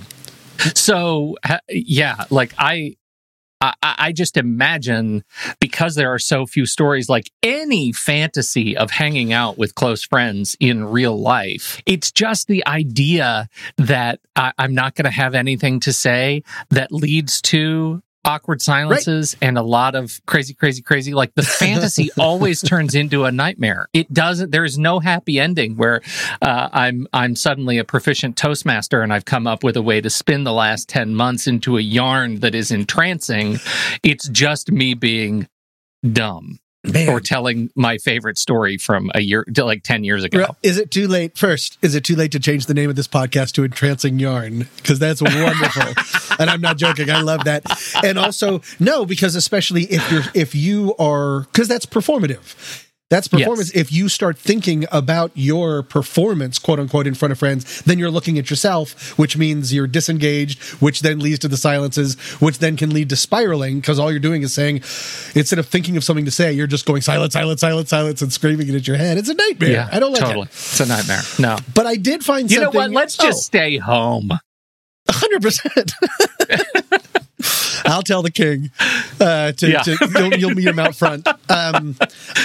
so 0.74 1.38
yeah, 1.70 2.26
like 2.30 2.54
I, 2.58 2.96
I, 3.82 3.96
I 3.98 4.12
just 4.12 4.38
imagine 4.38 5.24
because 5.60 5.96
there 5.96 6.14
are 6.14 6.20
so 6.20 6.46
few 6.46 6.66
stories, 6.66 7.10
like 7.10 7.32
any 7.44 7.92
fantasy 7.92 8.76
of 8.76 8.92
hanging 8.92 9.34
out 9.34 9.58
with 9.58 9.76
close 9.76 10.04
friends 10.04 10.56
in 10.60 10.86
real 10.86 11.20
life. 11.20 11.82
It's 11.86 12.12
just 12.12 12.48
the 12.48 12.66
idea 12.68 13.50
that 13.78 14.20
I, 14.36 14.52
I'm 14.58 14.74
not 14.74 14.96
going 14.96 15.06
to 15.06 15.12
have 15.12 15.36
anything 15.36 15.80
to 15.82 15.94
say 15.94 16.44
that 16.70 16.92
leads 16.92 17.42
to 17.44 18.02
awkward 18.26 18.62
silences 18.62 19.38
and 19.42 19.58
a 19.58 19.62
lot 19.62 19.96
of 19.96 20.20
crazy 20.26 20.54
crazy 20.54 20.82
crazy 20.82 21.14
like 21.14 21.34
the 21.36 21.44
fantasy 21.62 22.10
always 22.20 22.62
turns 22.62 22.96
into 22.96 23.24
a 23.24 23.32
nightmare. 23.32 23.88
It 23.94 24.12
doesn't 24.14 24.52
there's 24.52 24.78
no 24.78 25.00
happy 25.00 25.40
ending 25.40 25.78
where 25.78 26.02
uh, 26.42 26.70
i'm 26.74 27.08
i'm 27.14 27.36
suddenly 27.36 27.78
a 27.78 27.84
proficient 27.84 28.36
toastmaster 28.36 29.02
and 29.02 29.14
i've 29.14 29.26
come 29.26 29.48
up 29.48 29.64
with 29.64 29.78
a 29.78 29.82
way 29.82 30.02
to 30.02 30.10
spin 30.10 30.44
the 30.44 30.54
last 30.54 30.90
10 30.90 31.16
months 31.16 31.48
into 31.48 31.78
a 31.78 31.82
yarn 31.82 32.40
that 32.40 32.56
is 32.56 32.72
entrancing. 32.72 33.58
It's 34.04 34.28
just 34.30 34.72
me 34.72 34.94
being 34.94 35.48
dumb 36.04 36.60
Man. 36.92 37.10
or 37.10 37.20
telling 37.20 37.70
my 37.76 37.98
favorite 37.98 38.38
story 38.38 38.78
from 38.78 39.12
a 39.16 39.22
year 39.22 39.44
to 39.44 39.66
like 39.66 39.84
10 39.84 40.04
years 40.04 40.24
ago 40.24 40.46
Is 40.64 40.78
it 40.78 40.92
too 40.92 41.08
late? 41.08 41.38
First, 41.38 41.78
is 41.82 41.96
it 41.96 42.04
too 42.04 42.16
late 42.16 42.32
to 42.34 42.40
change 42.40 42.66
the 42.66 42.74
name 42.74 42.90
of 42.90 42.96
this 42.96 43.08
podcast 43.08 43.54
to 43.54 43.64
Entrancing 43.64 44.20
Yarn? 44.20 44.68
Because 44.78 45.00
that's 45.00 45.22
wonderful, 45.22 45.94
and 46.40 46.50
I'm 46.50 46.62
not 46.62 46.78
joking. 46.78 47.10
I 47.10 47.22
love 47.22 47.44
that. 47.46 47.64
And 48.04 48.18
also, 48.18 48.62
no, 48.80 49.06
because 49.06 49.36
especially 49.36 49.84
if 49.84 50.12
you're 50.12 50.24
if 50.34 50.56
you 50.56 50.96
are 50.98 51.42
because 51.42 51.68
that's 51.68 51.86
performative. 51.86 52.85
That's 53.12 53.28
performance. 53.28 53.70
If 53.76 53.92
you 53.92 54.10
start 54.10 54.36
thinking 54.36 54.86
about 54.92 55.32
your 55.36 55.84
performance, 55.84 56.58
quote 56.58 56.80
unquote, 56.80 57.06
in 57.06 57.14
front 57.14 57.32
of 57.32 57.38
friends, 57.38 57.84
then 57.84 58.00
you're 58.00 58.10
looking 58.10 58.40
at 58.40 58.50
yourself, 58.50 59.18
which 59.18 59.38
means 59.38 59.72
you're 59.72 59.86
disengaged, 59.86 60.60
which 60.82 61.02
then 61.02 61.20
leads 61.20 61.38
to 61.40 61.48
the 61.48 61.58
silences, 61.58 62.16
which 62.42 62.58
then 62.58 62.78
can 62.78 62.90
lead 62.90 63.10
to 63.10 63.16
spiraling 63.16 63.80
because 63.80 64.00
all 64.00 64.10
you're 64.10 64.20
doing 64.20 64.42
is 64.42 64.54
saying, 64.54 64.78
instead 65.36 65.60
of 65.60 65.68
thinking 65.68 65.98
of 65.98 66.04
something 66.04 66.26
to 66.26 66.32
say, 66.32 66.52
you're 66.52 66.66
just 66.66 66.86
going 66.88 67.02
silence, 67.04 67.34
silence, 67.34 67.62
silence, 67.62 67.90
silence, 67.90 68.22
and 68.24 68.34
screaming 68.34 68.70
it 68.70 68.76
at 68.76 68.88
your 68.88 68.98
head. 68.98 69.20
It's 69.20 69.30
a 69.30 69.36
nightmare. 69.36 69.70
yeah 69.70 69.90
I 69.92 70.00
don't 70.00 70.12
like 70.12 70.22
totally 70.22 70.46
it. 70.46 70.50
it's 70.50 70.80
a 70.80 70.86
nightmare 70.88 71.22
no 71.38 71.58
But 71.76 71.86
I 71.86 71.98
did 71.98 72.26
find 72.26 72.50
something. 72.50 72.58
you 72.58 72.64
know 72.64 72.72
what 72.72 72.90
let's 72.92 73.18
just 73.18 73.38
oh. 73.38 73.42
stay 73.42 73.78
home 73.78 74.32
hundred 75.10 75.42
percent. 75.42 75.94
I'll 77.96 78.04
tell 78.04 78.22
the 78.22 78.32
king. 78.32 78.72
Uh, 79.20 79.54
to, 79.54 79.70
Yeah. 79.72 79.82
to 79.84 79.98
you'll, 80.14 80.34
you'll 80.36 80.52
meet 80.56 80.68
him 80.68 80.78
out 80.80 80.94
front. 80.96 81.26
Um, 81.50 81.96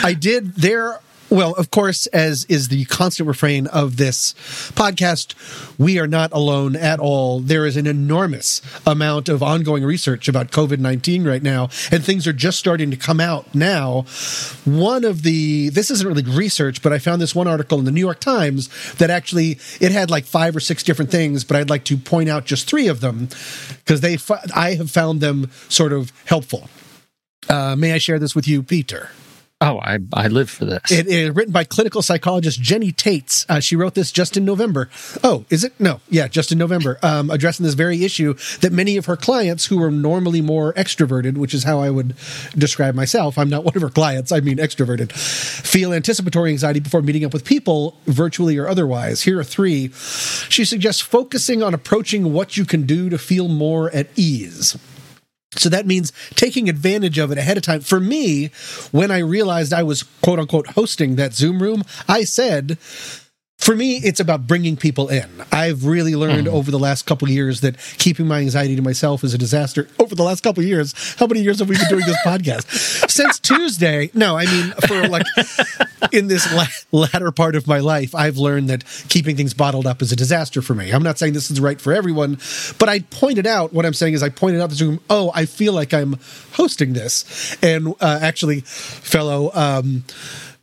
I 0.04 0.14
did 0.14 0.54
there. 0.54 1.00
Well, 1.30 1.52
of 1.54 1.70
course, 1.70 2.06
as 2.08 2.44
is 2.46 2.68
the 2.68 2.86
constant 2.86 3.28
refrain 3.28 3.68
of 3.68 3.98
this 3.98 4.32
podcast, 4.74 5.34
we 5.78 5.96
are 6.00 6.08
not 6.08 6.32
alone 6.32 6.74
at 6.74 6.98
all. 6.98 7.38
There 7.38 7.64
is 7.66 7.76
an 7.76 7.86
enormous 7.86 8.60
amount 8.84 9.28
of 9.28 9.40
ongoing 9.40 9.84
research 9.84 10.26
about 10.26 10.50
COVID 10.50 10.80
19 10.80 11.24
right 11.24 11.42
now, 11.42 11.68
and 11.92 12.04
things 12.04 12.26
are 12.26 12.32
just 12.32 12.58
starting 12.58 12.90
to 12.90 12.96
come 12.96 13.20
out 13.20 13.54
now. 13.54 14.06
One 14.64 15.04
of 15.04 15.22
the, 15.22 15.68
this 15.68 15.92
isn't 15.92 16.06
really 16.06 16.24
research, 16.24 16.82
but 16.82 16.92
I 16.92 16.98
found 16.98 17.22
this 17.22 17.32
one 17.32 17.46
article 17.46 17.78
in 17.78 17.84
the 17.84 17.92
New 17.92 18.00
York 18.00 18.18
Times 18.18 18.68
that 18.94 19.08
actually, 19.10 19.60
it 19.80 19.92
had 19.92 20.10
like 20.10 20.24
five 20.24 20.56
or 20.56 20.60
six 20.60 20.82
different 20.82 21.12
things, 21.12 21.44
but 21.44 21.56
I'd 21.56 21.70
like 21.70 21.84
to 21.84 21.96
point 21.96 22.28
out 22.28 22.44
just 22.44 22.68
three 22.68 22.88
of 22.88 23.00
them 23.00 23.28
because 23.84 24.00
they, 24.00 24.18
I 24.56 24.74
have 24.74 24.90
found 24.90 25.20
them 25.20 25.48
sort 25.68 25.92
of 25.92 26.12
helpful. 26.24 26.68
Uh, 27.48 27.76
may 27.76 27.92
I 27.92 27.98
share 27.98 28.18
this 28.18 28.34
with 28.34 28.48
you, 28.48 28.64
Peter? 28.64 29.10
Oh 29.62 29.78
i 29.78 29.98
i 30.14 30.26
live 30.26 30.48
for 30.48 30.64
this 30.64 30.90
It 30.90 31.06
is 31.06 31.30
written 31.30 31.52
by 31.52 31.64
clinical 31.64 32.00
psychologist 32.00 32.60
Jenny 32.62 32.92
Taitz. 32.92 33.44
Uh, 33.48 33.60
she 33.60 33.76
wrote 33.76 33.94
this 33.94 34.10
just 34.10 34.36
in 34.36 34.44
November. 34.44 34.88
Oh, 35.22 35.44
is 35.50 35.64
it? 35.64 35.78
No, 35.78 36.00
yeah, 36.08 36.28
just 36.28 36.50
in 36.50 36.56
November, 36.58 36.98
um, 37.02 37.30
addressing 37.30 37.64
this 37.64 37.74
very 37.74 38.02
issue 38.04 38.34
that 38.60 38.72
many 38.72 38.96
of 38.96 39.06
her 39.06 39.16
clients, 39.16 39.66
who 39.66 39.82
are 39.82 39.90
normally 39.90 40.40
more 40.40 40.72
extroverted, 40.74 41.36
which 41.36 41.52
is 41.52 41.64
how 41.64 41.80
I 41.80 41.90
would 41.90 42.14
describe 42.56 42.94
myself, 42.94 43.36
I'm 43.36 43.50
not 43.50 43.64
one 43.64 43.76
of 43.76 43.82
her 43.82 43.90
clients, 43.90 44.32
I 44.32 44.40
mean 44.40 44.56
extroverted, 44.56 45.12
feel 45.12 45.92
anticipatory 45.92 46.50
anxiety 46.50 46.80
before 46.80 47.02
meeting 47.02 47.24
up 47.24 47.32
with 47.32 47.44
people, 47.44 47.98
virtually 48.06 48.56
or 48.56 48.66
otherwise. 48.66 49.22
Here 49.22 49.38
are 49.38 49.44
three. 49.44 49.90
She 50.48 50.64
suggests 50.64 51.02
focusing 51.02 51.62
on 51.62 51.74
approaching 51.74 52.32
what 52.32 52.56
you 52.56 52.64
can 52.64 52.86
do 52.86 53.10
to 53.10 53.18
feel 53.18 53.48
more 53.48 53.90
at 53.90 54.08
ease. 54.16 54.76
So 55.56 55.68
that 55.68 55.86
means 55.86 56.12
taking 56.36 56.68
advantage 56.68 57.18
of 57.18 57.32
it 57.32 57.38
ahead 57.38 57.56
of 57.56 57.64
time. 57.64 57.80
For 57.80 57.98
me, 57.98 58.50
when 58.92 59.10
I 59.10 59.18
realized 59.18 59.72
I 59.72 59.82
was 59.82 60.04
quote 60.22 60.38
unquote 60.38 60.68
hosting 60.68 61.16
that 61.16 61.34
Zoom 61.34 61.60
room, 61.60 61.82
I 62.08 62.24
said, 62.24 62.78
For 63.60 63.76
me, 63.76 63.98
it's 63.98 64.20
about 64.20 64.46
bringing 64.46 64.76
people 64.76 65.08
in. 65.08 65.28
I've 65.52 65.84
really 65.84 66.16
learned 66.16 66.48
over 66.48 66.70
the 66.70 66.78
last 66.78 67.04
couple 67.04 67.28
of 67.28 67.34
years 67.34 67.60
that 67.60 67.76
keeping 67.98 68.26
my 68.26 68.38
anxiety 68.40 68.74
to 68.74 68.82
myself 68.82 69.22
is 69.22 69.34
a 69.34 69.38
disaster. 69.38 69.86
Over 69.98 70.14
the 70.14 70.22
last 70.22 70.42
couple 70.42 70.62
of 70.62 70.66
years, 70.66 70.94
how 71.18 71.26
many 71.26 71.42
years 71.42 71.58
have 71.58 71.68
we 71.68 71.76
been 71.76 71.88
doing 71.88 72.06
this 72.06 72.16
podcast? 72.24 73.10
Since 73.10 73.38
Tuesday. 73.38 74.10
No, 74.14 74.36
I 74.38 74.46
mean, 74.46 74.72
for 74.88 75.06
like 75.08 75.26
in 76.10 76.28
this 76.28 76.50
la- 76.54 77.00
latter 77.00 77.30
part 77.32 77.54
of 77.54 77.66
my 77.66 77.80
life, 77.80 78.14
I've 78.14 78.38
learned 78.38 78.70
that 78.70 78.84
keeping 79.10 79.36
things 79.36 79.52
bottled 79.52 79.86
up 79.86 80.00
is 80.00 80.10
a 80.10 80.16
disaster 80.16 80.62
for 80.62 80.74
me. 80.74 80.90
I'm 80.90 81.02
not 81.02 81.18
saying 81.18 81.34
this 81.34 81.50
is 81.50 81.60
right 81.60 81.78
for 81.78 81.92
everyone, 81.92 82.38
but 82.78 82.88
I 82.88 83.00
pointed 83.00 83.46
out 83.46 83.74
what 83.74 83.84
I'm 83.84 83.94
saying 83.94 84.14
is 84.14 84.22
I 84.22 84.30
pointed 84.30 84.62
out 84.62 84.70
to 84.70 84.76
Zoom, 84.76 85.00
oh, 85.10 85.32
I 85.34 85.44
feel 85.44 85.74
like 85.74 85.92
I'm 85.92 86.16
hosting 86.52 86.94
this. 86.94 87.56
And 87.62 87.94
uh, 88.00 88.20
actually, 88.22 88.60
fellow. 88.60 89.50
Um, 89.52 90.04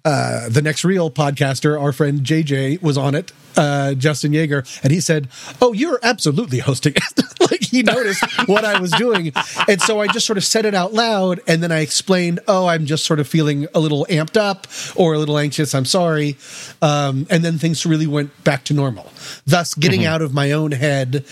uh, 0.08 0.48
the 0.48 0.62
next 0.62 0.86
reel 0.86 1.12
podcaster, 1.12 1.78
our 1.78 1.92
friend 1.92 2.22
JJ, 2.22 2.82
was 2.82 2.98
on 2.98 3.14
it, 3.14 3.34
uh, 3.58 3.94
Justin 3.94 4.32
Yeager, 4.32 4.66
and 4.82 4.94
he 4.94 5.02
said, 5.02 5.28
"Oh, 5.62 5.74
you're 5.74 6.00
absolutely 6.02 6.60
hosting 6.60 6.94
it." 6.96 7.42
like 7.52 7.62
he 7.62 7.84
noticed 7.84 8.24
what 8.48 8.64
I 8.64 8.80
was 8.80 8.92
doing, 8.92 9.34
and 9.68 9.82
so 9.82 10.00
I 10.00 10.08
just 10.08 10.26
sort 10.26 10.38
of 10.38 10.46
said 10.46 10.64
it 10.64 10.74
out 10.74 10.94
loud, 10.94 11.42
and 11.46 11.62
then 11.62 11.74
I 11.74 11.82
explained, 11.82 12.40
"Oh, 12.48 12.68
I'm 12.68 12.86
just 12.86 13.04
sort 13.04 13.20
of 13.20 13.28
feeling 13.28 13.68
a 13.76 13.82
little 13.82 14.08
amped 14.10 14.38
up 14.38 14.66
or 14.96 15.14
a 15.14 15.20
little 15.20 15.38
anxious. 15.38 15.76
I'm 15.76 15.84
sorry," 15.84 16.38
um, 16.82 17.28
and 17.30 17.44
then 17.44 17.58
things 17.58 17.86
really 17.86 18.08
went 18.08 18.46
back 18.46 18.64
to 18.66 18.74
normal. 18.74 19.12
Thus, 19.46 19.74
getting 19.74 20.06
out 20.06 20.22
of 20.22 20.34
my 20.34 20.54
own 20.54 20.72
head. 20.72 21.26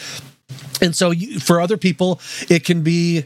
And 0.82 0.94
so, 0.94 1.12
you, 1.12 1.40
for 1.40 1.62
other 1.62 1.78
people, 1.78 2.20
it 2.50 2.66
can 2.66 2.82
be 2.82 3.24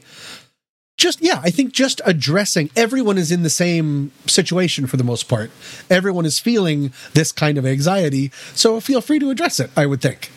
just 0.99 1.21
yeah 1.23 1.39
i 1.43 1.49
think 1.49 1.71
just 1.73 2.01
addressing 2.05 2.69
everyone 2.75 3.17
is 3.17 3.31
in 3.31 3.41
the 3.43 3.49
same 3.49 4.11
situation 4.27 4.85
for 4.85 4.97
the 4.97 5.03
most 5.03 5.27
part. 5.27 5.49
Everyone 5.89 6.25
is 6.25 6.37
feeling 6.39 6.91
this 7.13 7.31
kind 7.31 7.57
of 7.57 7.65
anxiety. 7.65 8.31
So 8.53 8.79
feel 8.79 9.01
free 9.01 9.19
to 9.19 9.29
address 9.31 9.59
it 9.59 9.71
i 9.75 9.85
would 9.85 10.01
think. 10.01 10.29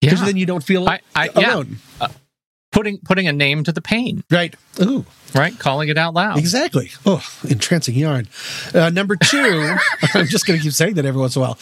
Because 0.00 0.20
Yeah. 0.20 0.26
then 0.26 0.36
you 0.38 0.46
don't 0.46 0.64
feel 0.64 0.88
I- 0.88 1.00
I- 1.14 1.28
yeah. 1.36 1.54
alone. 1.54 1.78
Uh, 2.00 2.08
putting 2.72 2.98
putting 3.04 3.28
a 3.28 3.32
name 3.32 3.62
to 3.64 3.72
the 3.72 3.82
pain, 3.82 4.24
right. 4.30 4.54
Ooh 4.80 5.04
right? 5.34 5.58
Calling 5.58 5.88
it 5.88 5.98
out 5.98 6.14
loud. 6.14 6.38
exactly. 6.38 6.90
Oh 7.06 7.22
entrancing 7.48 7.94
yarn. 7.94 8.28
Uh, 8.74 8.90
number 8.90 9.16
two 9.16 9.38
i'm 10.14 10.26
just 10.26 10.46
going 10.46 10.58
to 10.58 10.62
keep 10.62 10.72
saying 10.72 10.94
that 10.94 11.04
every 11.04 11.20
once 11.20 11.36
in 11.36 11.42
a 11.42 11.44
while. 11.46 11.58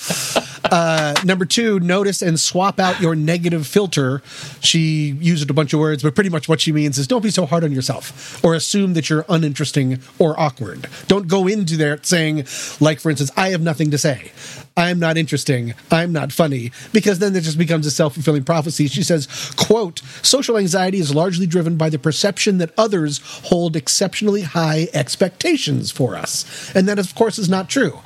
Uh, 0.64 1.14
number 1.24 1.44
two 1.44 1.80
notice 1.80 2.20
and 2.22 2.38
swap 2.38 2.78
out 2.78 3.00
your 3.00 3.14
negative 3.14 3.66
filter. 3.66 4.22
She 4.60 5.16
used 5.20 5.48
a 5.48 5.54
bunch 5.54 5.72
of 5.72 5.80
words 5.80 6.02
but 6.02 6.14
pretty 6.14 6.30
much 6.30 6.48
what 6.48 6.60
she 6.60 6.72
means 6.72 6.98
is 6.98 7.06
don't 7.06 7.22
be 7.22 7.30
so 7.30 7.46
hard 7.46 7.64
on 7.64 7.72
yourself 7.72 8.42
or 8.44 8.54
assume 8.54 8.94
that 8.94 9.08
you're 9.08 9.24
uninteresting 9.28 10.00
or 10.18 10.38
awkward. 10.38 10.88
Don't 11.06 11.28
go 11.28 11.46
into 11.46 11.76
there 11.76 11.98
saying 12.02 12.44
like 12.80 13.00
for 13.00 13.10
instance 13.10 13.30
i 13.36 13.48
have 13.50 13.60
nothing 13.60 13.90
to 13.90 13.98
say 13.98 14.30
i'm 14.78 14.98
not 14.98 15.18
interesting 15.18 15.74
i'm 15.90 16.12
not 16.12 16.32
funny 16.32 16.72
because 16.92 17.18
then 17.18 17.36
it 17.36 17.42
just 17.42 17.58
becomes 17.58 17.86
a 17.86 17.90
self-fulfilling 17.90 18.44
prophecy 18.44 18.86
she 18.86 19.02
says 19.02 19.26
quote 19.56 19.98
social 20.22 20.56
anxiety 20.56 20.98
is 20.98 21.14
largely 21.14 21.46
driven 21.46 21.76
by 21.76 21.90
the 21.90 21.98
perception 21.98 22.58
that 22.58 22.72
others 22.78 23.20
hold 23.44 23.76
exceptionally 23.76 24.42
high 24.42 24.88
expectations 24.94 25.90
for 25.90 26.16
us 26.16 26.74
and 26.74 26.88
that 26.88 26.98
of 26.98 27.14
course 27.14 27.38
is 27.38 27.48
not 27.48 27.68
true 27.68 28.00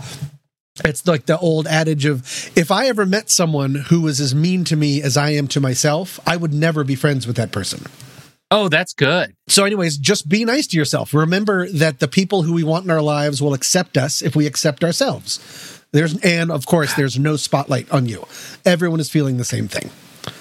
it's 0.84 1.06
like 1.06 1.26
the 1.26 1.38
old 1.38 1.66
adage 1.66 2.06
of 2.06 2.22
if 2.56 2.70
I 2.70 2.86
ever 2.86 3.04
met 3.04 3.28
someone 3.28 3.74
who 3.74 4.00
was 4.00 4.20
as 4.20 4.34
mean 4.34 4.64
to 4.64 4.76
me 4.76 5.02
as 5.02 5.18
I 5.18 5.30
am 5.30 5.46
to 5.48 5.60
myself, 5.60 6.18
I 6.26 6.36
would 6.36 6.54
never 6.54 6.82
be 6.82 6.94
friends 6.94 7.26
with 7.26 7.36
that 7.36 7.52
person. 7.52 7.84
Oh, 8.50 8.68
that's 8.68 8.92
good. 8.92 9.34
So, 9.48 9.64
anyways, 9.64 9.96
just 9.96 10.28
be 10.28 10.44
nice 10.44 10.66
to 10.68 10.76
yourself. 10.76 11.14
Remember 11.14 11.68
that 11.70 12.00
the 12.00 12.08
people 12.08 12.42
who 12.42 12.52
we 12.52 12.64
want 12.64 12.84
in 12.84 12.90
our 12.90 13.00
lives 13.00 13.40
will 13.40 13.54
accept 13.54 13.96
us 13.96 14.20
if 14.22 14.36
we 14.36 14.46
accept 14.46 14.84
ourselves. 14.84 15.81
There's 15.92 16.16
and 16.22 16.50
of 16.50 16.66
course 16.66 16.94
there's 16.94 17.18
no 17.18 17.36
spotlight 17.36 17.90
on 17.90 18.06
you. 18.06 18.24
Everyone 18.64 19.00
is 19.00 19.10
feeling 19.10 19.36
the 19.36 19.44
same 19.44 19.68
thing. 19.68 19.90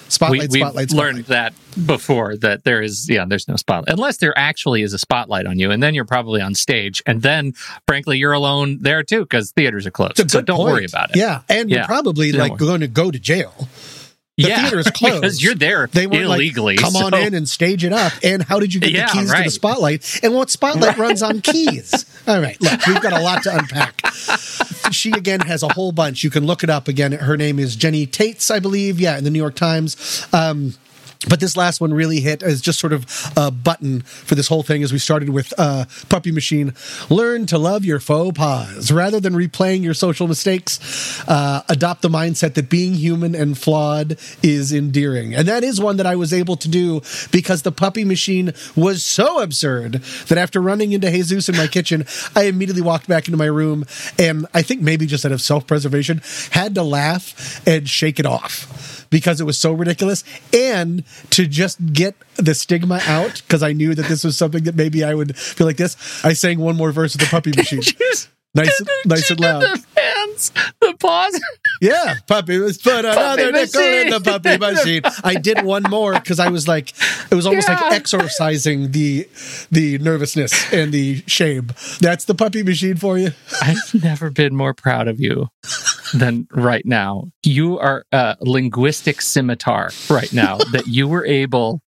Spotlight, 0.08 0.50
we, 0.50 0.60
spotlight, 0.60 0.74
we've 0.82 0.90
spotlight. 0.90 1.14
learned 1.14 1.24
that 1.26 1.54
before 1.86 2.36
that 2.36 2.64
there 2.64 2.82
is 2.82 3.08
yeah 3.08 3.24
there's 3.26 3.48
no 3.48 3.56
spotlight 3.56 3.92
unless 3.92 4.18
there 4.18 4.36
actually 4.38 4.82
is 4.82 4.92
a 4.92 4.98
spotlight 4.98 5.46
on 5.46 5.58
you 5.58 5.70
and 5.70 5.82
then 5.82 5.94
you're 5.94 6.04
probably 6.04 6.42
on 6.42 6.54
stage 6.54 7.02
and 7.06 7.22
then 7.22 7.54
frankly 7.88 8.18
you're 8.18 8.34
alone 8.34 8.76
there 8.82 9.02
too 9.02 9.22
because 9.22 9.52
theaters 9.52 9.86
are 9.86 9.90
closed 9.90 10.30
so 10.30 10.42
don't 10.42 10.58
point. 10.58 10.70
worry 10.74 10.84
about 10.84 11.08
it 11.10 11.16
Yeah, 11.16 11.40
and 11.48 11.70
you're 11.70 11.84
probably 11.86 12.30
Don't 12.30 12.40
like 12.42 12.50
worry. 12.52 12.58
going 12.58 12.80
to 12.82 12.88
go 12.88 13.10
to 13.10 13.18
jail. 13.18 13.66
The 14.38 14.44
yeah, 14.48 14.62
theater 14.62 14.78
is 14.78 14.86
closed 14.94 15.20
because 15.20 15.42
you're 15.42 15.54
there 15.54 15.86
They 15.88 16.06
weren't 16.06 16.24
illegally 16.24 16.76
like, 16.76 16.84
come 16.84 16.96
on 16.96 17.12
in 17.12 17.34
and 17.34 17.46
stage 17.46 17.84
it 17.84 17.92
up. 17.92 18.14
And 18.22 18.42
how 18.42 18.58
did 18.60 18.72
you 18.72 18.80
get 18.80 18.92
Yeah, 18.92 19.06
the 19.06 19.12
keys 19.12 19.34
to 19.34 19.42
the 19.42 19.50
spotlight? 19.50 20.20
And 20.22 20.34
what 20.34 20.48
spotlight 20.48 20.96
runs 20.96 21.22
on 21.22 21.40
keys? 21.42 22.06
All 22.26 22.40
right, 22.40 22.58
look, 22.62 22.86
we've 22.86 23.00
got 23.02 23.12
a 23.12 23.20
lot 23.20 23.42
to 23.42 23.54
unpack. 23.54 24.00
She 24.90 25.10
again 25.12 25.40
has 25.40 25.62
a 25.62 25.68
whole 25.68 25.92
bunch. 25.92 26.24
You 26.24 26.30
can 26.30 26.46
look 26.46 26.64
it 26.64 26.70
up 26.70 26.88
again. 26.88 27.12
Her 27.12 27.36
name 27.36 27.58
is 27.58 27.76
Jenny 27.76 28.06
Taitz, 28.06 28.50
I 28.50 28.58
believe. 28.58 28.98
Yeah, 28.98 29.18
in 29.18 29.24
the 29.24 29.30
New 29.30 29.38
York 29.38 29.54
Times. 29.54 30.26
Um, 30.32 30.74
but 31.28 31.40
this 31.40 31.56
last 31.56 31.80
one 31.80 31.94
really 31.94 32.20
hit 32.20 32.42
as 32.42 32.60
just 32.60 32.78
sort 32.78 32.92
of 32.92 33.06
a 33.36 33.50
button 33.50 34.00
for 34.02 34.34
this 34.34 34.48
whole 34.48 34.62
thing 34.62 34.82
as 34.82 34.92
we 34.92 34.98
started 34.98 35.28
with 35.28 35.52
uh, 35.58 35.84
Puppy 36.08 36.32
Machine. 36.32 36.74
Learn 37.10 37.46
to 37.46 37.58
love 37.58 37.84
your 37.84 38.00
faux 38.00 38.36
pas. 38.36 38.90
Rather 38.90 39.20
than 39.20 39.34
replaying 39.34 39.82
your 39.82 39.94
social 39.94 40.26
mistakes, 40.28 41.22
uh, 41.28 41.62
adopt 41.68 42.02
the 42.02 42.08
mindset 42.08 42.54
that 42.54 42.68
being 42.68 42.94
human 42.94 43.34
and 43.34 43.56
flawed 43.56 44.18
is 44.42 44.72
endearing. 44.72 45.34
And 45.34 45.46
that 45.48 45.64
is 45.64 45.80
one 45.80 45.96
that 45.98 46.06
I 46.06 46.16
was 46.16 46.32
able 46.32 46.56
to 46.56 46.68
do 46.68 47.02
because 47.30 47.62
the 47.62 47.72
Puppy 47.72 48.04
Machine 48.04 48.52
was 48.74 49.02
so 49.02 49.40
absurd 49.42 49.94
that 50.28 50.38
after 50.38 50.60
running 50.60 50.92
into 50.92 51.10
Jesus 51.10 51.48
in 51.48 51.56
my 51.56 51.66
kitchen, 51.66 52.04
I 52.34 52.44
immediately 52.44 52.82
walked 52.82 53.08
back 53.08 53.28
into 53.28 53.36
my 53.36 53.46
room 53.46 53.84
and 54.18 54.46
I 54.54 54.62
think 54.62 54.80
maybe 54.80 55.06
just 55.06 55.24
out 55.24 55.32
of 55.32 55.40
self 55.40 55.66
preservation, 55.66 56.22
had 56.50 56.74
to 56.74 56.82
laugh 56.82 57.62
and 57.66 57.88
shake 57.88 58.18
it 58.18 58.26
off 58.26 59.01
because 59.12 59.40
it 59.40 59.44
was 59.44 59.56
so 59.56 59.72
ridiculous 59.72 60.24
and 60.52 61.04
to 61.30 61.46
just 61.46 61.92
get 61.92 62.16
the 62.36 62.54
stigma 62.54 63.00
out 63.06 63.42
because 63.46 63.62
I 63.62 63.72
knew 63.72 63.94
that 63.94 64.06
this 64.06 64.24
was 64.24 64.36
something 64.36 64.64
that 64.64 64.74
maybe 64.74 65.04
I 65.04 65.14
would 65.14 65.36
feel 65.36 65.68
like 65.68 65.76
this. 65.76 66.24
I 66.24 66.32
sang 66.32 66.58
one 66.58 66.76
more 66.76 66.90
verse 66.90 67.14
of 67.14 67.20
the 67.20 67.28
puppy 67.28 67.52
machine. 67.56 67.82
Nice, 68.54 68.82
nice 69.06 69.30
and 69.30 69.40
loud. 69.40 69.62
the 69.62 69.78
fans 69.94 70.52
the 70.80 70.94
pause 71.00 71.40
Yeah, 71.80 72.16
puppy 72.26 72.58
was 72.58 72.76
put 72.78 73.04
another 73.04 73.50
nickel 73.50 73.80
in 73.80 74.10
the 74.10 74.20
puppy 74.20 74.58
machine. 74.58 75.02
I 75.24 75.36
did 75.36 75.62
one 75.64 75.84
more 75.88 76.12
because 76.14 76.38
I 76.38 76.48
was 76.48 76.68
like, 76.68 76.92
it 77.30 77.34
was 77.34 77.46
almost 77.46 77.68
like 77.68 77.80
exorcising 77.92 78.92
the 78.92 79.28
the 79.70 79.98
nervousness 79.98 80.72
and 80.72 80.92
the 80.92 81.22
shame. 81.26 81.70
That's 82.00 82.26
the 82.26 82.34
puppy 82.34 82.62
machine 82.62 82.96
for 82.96 83.16
you. 83.18 83.30
I've 83.62 83.94
never 84.02 84.30
been 84.30 84.54
more 84.54 84.74
proud 84.74 85.08
of 85.08 85.18
you 85.18 85.48
than 86.12 86.46
right 86.52 86.84
now. 86.84 87.30
You 87.42 87.78
are 87.78 88.04
a 88.12 88.36
linguistic 88.40 89.20
scimitar 89.20 89.90
right 90.08 90.32
now 90.32 90.58
that 90.72 90.86
you 90.86 91.08
were 91.08 91.26
able 91.26 91.80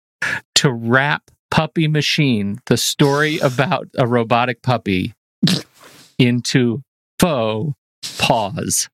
to 0.56 0.72
wrap 0.72 1.30
Puppy 1.50 1.87
Machine, 1.87 2.58
the 2.66 2.76
story 2.76 3.38
about 3.38 3.88
a 3.96 4.06
robotic 4.06 4.62
puppy, 4.62 5.14
into 6.18 6.82
faux 7.18 7.74
pause. 8.18 8.88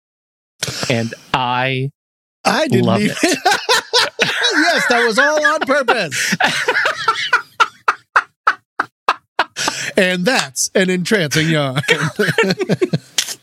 And 0.90 1.14
I 1.32 1.90
I 2.44 2.68
didn't 2.68 2.86
Love 2.86 3.00
even. 3.00 3.16
yes, 3.22 4.86
that 4.88 5.04
was 5.06 5.18
all 5.18 5.44
on 5.44 5.60
purpose. 5.60 6.36
and 9.96 10.24
that's 10.24 10.70
an 10.74 10.90
entrancing 10.90 11.48
yarn. 11.48 11.80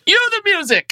You 0.07 0.29
the 0.31 0.41
music. 0.45 0.89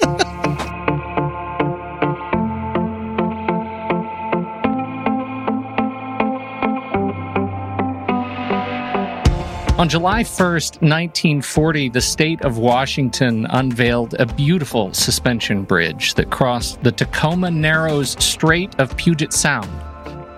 On 9.77 9.89
July 9.89 10.23
1st, 10.23 10.81
1940, 10.81 11.89
the 11.89 12.01
state 12.01 12.41
of 12.43 12.57
Washington 12.57 13.45
unveiled 13.49 14.15
a 14.19 14.25
beautiful 14.25 14.93
suspension 14.93 15.63
bridge 15.63 16.13
that 16.15 16.29
crossed 16.29 16.81
the 16.83 16.91
Tacoma 16.91 17.51
Narrows 17.51 18.11
Strait 18.23 18.73
of 18.79 18.95
Puget 18.97 19.31
Sound 19.33 19.69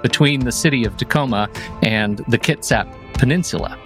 between 0.01 0.41
the 0.41 0.51
city 0.51 0.85
of 0.85 0.97
Tacoma 0.97 1.49
and 1.81 2.19
the 2.27 2.37
Kitsap 2.37 2.87
Peninsula. 3.13 3.77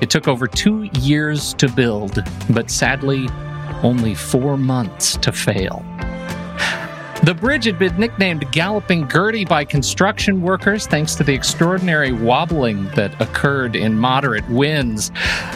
It 0.00 0.10
took 0.10 0.28
over 0.28 0.46
two 0.46 0.84
years 1.00 1.54
to 1.54 1.68
build, 1.68 2.22
but 2.50 2.70
sadly, 2.70 3.28
only 3.82 4.14
four 4.14 4.56
months 4.56 5.16
to 5.18 5.32
fail. 5.32 5.84
The 7.24 7.34
bridge 7.34 7.64
had 7.64 7.78
been 7.78 7.98
nicknamed 7.98 8.50
Galloping 8.52 9.08
Gertie 9.08 9.44
by 9.44 9.64
construction 9.64 10.40
workers 10.40 10.86
thanks 10.86 11.16
to 11.16 11.24
the 11.24 11.34
extraordinary 11.34 12.12
wobbling 12.12 12.84
that 12.90 13.20
occurred 13.20 13.74
in 13.74 13.98
moderate 13.98 14.48
winds. 14.48 15.10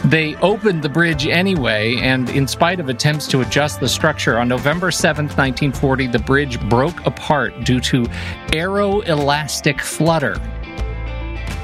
They 0.04 0.34
opened 0.36 0.82
the 0.82 0.88
bridge 0.88 1.26
anyway, 1.26 1.96
and 1.98 2.28
in 2.30 2.48
spite 2.48 2.80
of 2.80 2.88
attempts 2.88 3.28
to 3.28 3.42
adjust 3.42 3.78
the 3.78 3.88
structure, 3.88 4.38
on 4.38 4.48
November 4.48 4.90
7th, 4.90 5.38
1940, 5.38 6.08
the 6.08 6.18
bridge 6.18 6.60
broke 6.68 7.06
apart 7.06 7.64
due 7.64 7.80
to 7.80 8.02
aeroelastic 8.48 9.80
flutter. 9.80 10.36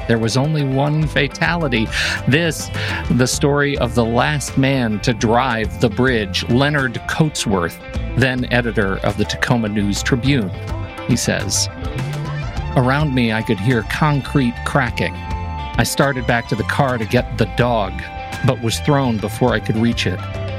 There 0.09 0.19
was 0.19 0.39
only 0.39 0.65
one 0.65 1.07
fatality. 1.07 1.87
This, 2.27 2.71
the 3.11 3.27
story 3.27 3.77
of 3.77 3.95
the 3.95 4.05
last 4.05 4.57
man 4.57 5.01
to 5.01 5.13
drive 5.13 5.81
the 5.81 5.91
bridge, 5.91 6.49
Leonard 6.49 6.95
Coatsworth, 7.09 7.79
then 8.17 8.51
editor 8.51 8.97
of 9.05 9.19
the 9.19 9.27
Tacoma 9.27 9.69
News 9.69 10.03
Tribune. 10.03 10.51
He 11.07 11.17
says, 11.17 11.69
Around 12.75 13.15
me, 13.15 13.33
I 13.33 13.43
could 13.43 13.61
hear 13.61 13.83
concrete 13.91 14.55
cracking. 14.65 15.15
I 15.15 15.85
started 15.85 16.27
back 16.27 16.49
to 16.49 16.57
the 16.57 16.65
car 16.65 16.97
to 16.97 17.05
get 17.05 17.37
the 17.37 17.53
dog, 17.57 17.93
but 18.47 18.63
was 18.63 18.81
thrown 18.81 19.19
before 19.19 19.53
I 19.53 19.61
could 19.61 19.77
reach 19.77 20.07
it. 20.07 20.19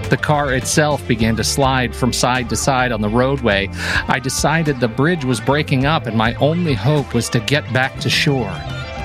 The 0.09 0.17
car 0.17 0.53
itself 0.53 1.07
began 1.07 1.35
to 1.35 1.43
slide 1.43 1.95
from 1.95 2.13
side 2.13 2.49
to 2.49 2.55
side 2.55 2.91
on 2.91 3.01
the 3.01 3.09
roadway. 3.09 3.69
I 4.07 4.19
decided 4.19 4.79
the 4.79 4.87
bridge 4.87 5.23
was 5.23 5.39
breaking 5.39 5.85
up, 5.85 6.07
and 6.07 6.17
my 6.17 6.33
only 6.35 6.73
hope 6.73 7.13
was 7.13 7.29
to 7.29 7.39
get 7.39 7.71
back 7.73 7.99
to 7.99 8.09
shore. 8.09 8.55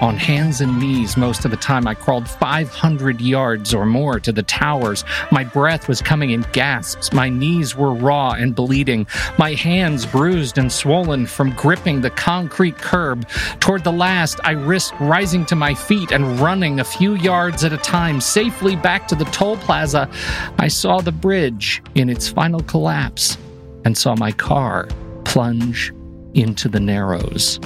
On 0.01 0.17
hands 0.17 0.61
and 0.61 0.79
knees, 0.79 1.17
most 1.17 1.45
of 1.45 1.51
the 1.51 1.57
time, 1.57 1.87
I 1.87 1.95
crawled 1.95 2.29
500 2.29 3.21
yards 3.21 3.73
or 3.73 3.87
more 3.87 4.19
to 4.21 4.33
the 4.33 4.43
towers. 4.43 5.05
My 5.31 5.45
breath 5.45 5.89
was 5.89 6.03
coming 6.03 6.31
in 6.31 6.45
gasps. 6.53 7.13
My 7.13 7.29
knees 7.29 7.77
were 7.77 7.95
raw 7.95 8.33
and 8.33 8.55
bleeding. 8.55 9.07
My 9.39 9.55
hands 9.55 10.05
bruised 10.05 10.59
and 10.59 10.71
swollen 10.71 11.27
from 11.27 11.55
gripping 11.55 12.01
the 12.01 12.11
concrete 12.11 12.77
curb. 12.77 13.27
Toward 13.61 13.85
the 13.85 13.93
last, 13.93 14.41
I 14.43 14.51
risked 14.51 14.99
rising 15.01 15.47
to 15.47 15.57
my 15.57 15.75
feet 15.75 16.11
and 16.11 16.41
running 16.41 16.81
a 16.81 16.85
few 16.85 17.15
yards 17.15 17.65
at 17.65 17.73
a 17.73 17.79
time 17.79 18.21
safely 18.21 18.77
back 18.77 19.07
to 19.09 19.15
the 19.15 19.25
toll 19.27 19.57
plaza. 19.59 20.11
I 20.59 20.69
saw 20.69 21.01
the 21.01 21.13
bridge 21.13 21.83
in 21.95 22.11
its 22.11 22.29
final 22.29 22.61
collapse 22.61 23.39
and 23.85 23.97
saw 23.97 24.17
my 24.17 24.33
car 24.33 24.89
plunge 25.25 25.93
into 26.35 26.69
the 26.69 26.81
narrows. 26.81 27.61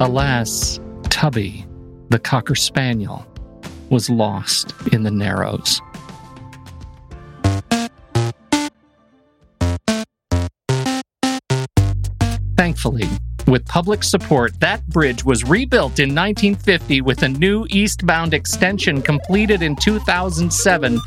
Alas, 0.00 0.80
Tubby, 1.04 1.64
the 2.08 2.18
Cocker 2.18 2.56
Spaniel, 2.56 3.24
was 3.90 4.10
lost 4.10 4.74
in 4.92 5.04
the 5.04 5.10
Narrows. 5.10 5.80
Thankfully, 12.56 13.08
with 13.46 13.64
public 13.66 14.02
support, 14.02 14.58
that 14.58 14.84
bridge 14.88 15.24
was 15.24 15.44
rebuilt 15.44 16.00
in 16.00 16.08
1950 16.08 17.02
with 17.02 17.22
a 17.22 17.28
new 17.28 17.64
eastbound 17.70 18.34
extension 18.34 19.00
completed 19.00 19.62
in 19.62 19.76
2007. 19.76 20.98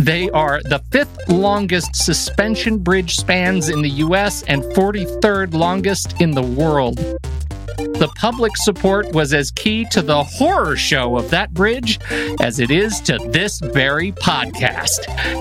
They 0.00 0.30
are 0.30 0.60
the 0.62 0.82
fifth 0.92 1.28
longest 1.28 1.96
suspension 1.96 2.78
bridge 2.78 3.16
spans 3.16 3.68
in 3.68 3.82
the 3.82 3.90
US 3.90 4.42
and 4.44 4.62
43rd 4.62 5.54
longest 5.54 6.20
in 6.20 6.30
the 6.30 6.42
world. 6.42 7.00
The 7.98 8.08
public 8.14 8.56
support 8.56 9.12
was 9.12 9.34
as 9.34 9.50
key 9.50 9.84
to 9.86 10.02
the 10.02 10.22
horror 10.22 10.76
show 10.76 11.16
of 11.16 11.30
that 11.30 11.52
bridge 11.52 11.98
as 12.40 12.60
it 12.60 12.70
is 12.70 13.00
to 13.00 13.18
this 13.32 13.58
very 13.58 14.12
podcast. 14.12 15.00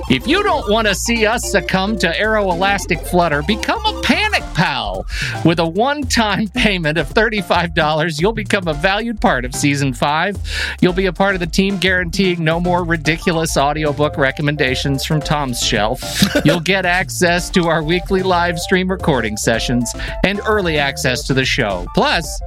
If 0.09 0.25
you 0.25 0.41
don't 0.41 0.67
want 0.67 0.87
to 0.87 0.95
see 0.95 1.27
us 1.27 1.51
succumb 1.51 1.99
to 1.99 2.07
aeroelastic 2.07 3.07
flutter, 3.07 3.43
become 3.43 3.85
a 3.85 4.01
panic 4.01 4.26
pal. 4.57 5.05
With 5.45 5.59
a 5.59 5.67
one 5.67 6.01
time 6.01 6.47
payment 6.47 6.97
of 6.97 7.07
$35, 7.09 8.19
you'll 8.19 8.33
become 8.33 8.67
a 8.67 8.73
valued 8.73 9.21
part 9.21 9.45
of 9.45 9.53
season 9.53 9.93
five. 9.93 10.35
You'll 10.81 10.93
be 10.93 11.05
a 11.05 11.13
part 11.13 11.35
of 11.35 11.39
the 11.39 11.47
team 11.47 11.77
guaranteeing 11.77 12.43
no 12.43 12.59
more 12.59 12.83
ridiculous 12.83 13.55
audiobook 13.55 14.17
recommendations 14.17 15.05
from 15.05 15.21
Tom's 15.21 15.61
shelf. 15.61 16.01
You'll 16.43 16.59
get 16.59 16.85
access 16.85 17.49
to 17.51 17.67
our 17.67 17.83
weekly 17.83 18.23
live 18.23 18.57
stream 18.59 18.89
recording 18.89 19.37
sessions 19.37 19.93
and 20.25 20.41
early 20.47 20.79
access 20.79 21.23
to 21.27 21.35
the 21.35 21.45
show. 21.45 21.85
Plus, 21.93 22.41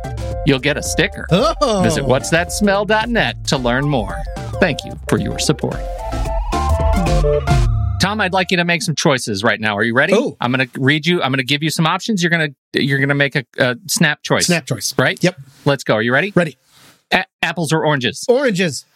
you'll 0.46 0.58
get 0.58 0.76
a 0.76 0.82
sticker. 0.82 1.26
Oh. 1.30 1.80
Visit 1.84 2.04
whatsthatsmell.net 2.04 3.44
to 3.46 3.56
learn 3.56 3.88
more. 3.88 4.20
Thank 4.60 4.84
you 4.84 4.92
for 5.08 5.18
your 5.18 5.38
support. 5.38 5.80
Tom, 8.00 8.20
I'd 8.20 8.32
like 8.32 8.50
you 8.50 8.56
to 8.56 8.64
make 8.64 8.82
some 8.82 8.94
choices 8.94 9.44
right 9.44 9.60
now. 9.60 9.76
Are 9.76 9.82
you 9.82 9.94
ready? 9.94 10.14
Oh. 10.16 10.36
I'm 10.40 10.52
going 10.52 10.66
to 10.66 10.80
read 10.80 11.06
you. 11.06 11.22
I'm 11.22 11.30
going 11.30 11.38
to 11.38 11.44
give 11.44 11.62
you 11.62 11.70
some 11.70 11.86
options. 11.86 12.22
You're 12.22 12.30
going 12.30 12.54
to 12.72 12.82
you're 12.82 12.98
going 12.98 13.10
to 13.10 13.14
make 13.14 13.36
a, 13.36 13.44
a 13.58 13.76
snap 13.86 14.22
choice. 14.22 14.46
Snap 14.46 14.66
choice. 14.66 14.94
Right? 14.98 15.22
Yep. 15.22 15.38
Let's 15.66 15.84
go. 15.84 15.94
Are 15.94 16.02
you 16.02 16.12
ready? 16.12 16.32
Ready. 16.34 16.56
A- 17.12 17.26
apples 17.42 17.72
or 17.72 17.84
oranges? 17.84 18.24
Oranges. 18.28 18.86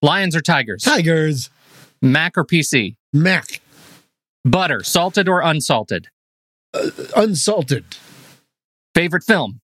Lions 0.00 0.36
or 0.36 0.40
tigers? 0.40 0.82
Tigers. 0.82 1.50
Mac 2.00 2.38
or 2.38 2.44
PC? 2.44 2.96
Mac. 3.12 3.60
Butter, 4.44 4.84
salted 4.84 5.28
or 5.28 5.40
unsalted? 5.40 6.06
Uh, 6.72 6.90
unsalted. 7.16 7.84
Favorite 8.94 9.24
film? 9.24 9.60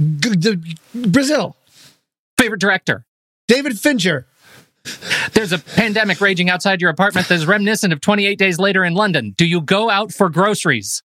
G- 0.00 0.36
d- 0.36 0.76
Brazil. 0.94 1.56
Favorite 2.36 2.60
director? 2.60 3.06
David 3.48 3.78
Fincher. 3.78 4.26
There's 5.32 5.52
a 5.52 5.58
pandemic 5.58 6.20
raging 6.20 6.50
outside 6.50 6.80
your 6.80 6.90
apartment 6.90 7.28
that's 7.28 7.44
reminiscent 7.44 7.92
of 7.92 8.00
28 8.00 8.38
days 8.38 8.58
later 8.58 8.84
in 8.84 8.94
London. 8.94 9.34
Do 9.36 9.46
you 9.46 9.60
go 9.60 9.90
out 9.90 10.12
for 10.12 10.28
groceries? 10.28 11.02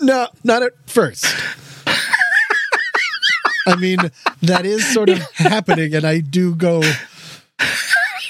No, 0.00 0.28
not 0.44 0.62
at 0.62 0.72
first. 0.86 1.26
I 3.66 3.76
mean, 3.76 3.98
that 4.42 4.64
is 4.64 4.86
sort 4.92 5.10
of 5.10 5.18
happening, 5.34 5.94
and 5.94 6.04
I 6.04 6.20
do 6.20 6.54
go 6.54 6.82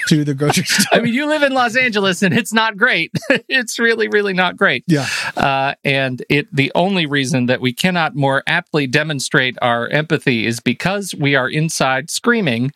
to 0.08 0.24
the 0.24 0.34
grocery 0.34 0.64
store. 0.66 0.98
I 0.98 1.02
mean, 1.02 1.14
you 1.14 1.26
live 1.26 1.42
in 1.42 1.52
Los 1.52 1.76
Angeles 1.76 2.22
and 2.22 2.36
it's 2.36 2.52
not 2.52 2.76
great. 2.76 3.12
it's 3.48 3.78
really, 3.78 4.08
really 4.08 4.32
not 4.32 4.56
great. 4.56 4.84
yeah. 4.86 5.06
Uh, 5.36 5.74
and 5.84 6.24
it 6.28 6.46
the 6.54 6.72
only 6.74 7.06
reason 7.06 7.46
that 7.46 7.60
we 7.60 7.72
cannot 7.72 8.14
more 8.14 8.42
aptly 8.46 8.86
demonstrate 8.86 9.56
our 9.62 9.88
empathy 9.88 10.46
is 10.46 10.60
because 10.60 11.14
we 11.14 11.34
are 11.36 11.48
inside 11.48 12.10
screaming 12.10 12.72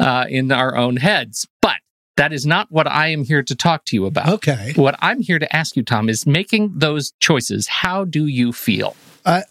uh, 0.00 0.26
in 0.28 0.52
our 0.52 0.76
own 0.76 0.96
heads. 0.96 1.46
But 1.60 1.76
that 2.16 2.32
is 2.32 2.44
not 2.44 2.70
what 2.70 2.86
I 2.86 3.08
am 3.08 3.24
here 3.24 3.42
to 3.42 3.54
talk 3.56 3.84
to 3.86 3.96
you 3.96 4.06
about. 4.06 4.28
Okay. 4.28 4.72
What 4.76 4.96
I'm 5.00 5.20
here 5.20 5.38
to 5.38 5.56
ask 5.56 5.76
you, 5.76 5.82
Tom, 5.82 6.08
is 6.08 6.26
making 6.26 6.72
those 6.76 7.12
choices. 7.20 7.68
How 7.68 8.04
do 8.04 8.26
you 8.26 8.52
feel? 8.52 8.94
Uh, 9.24 9.42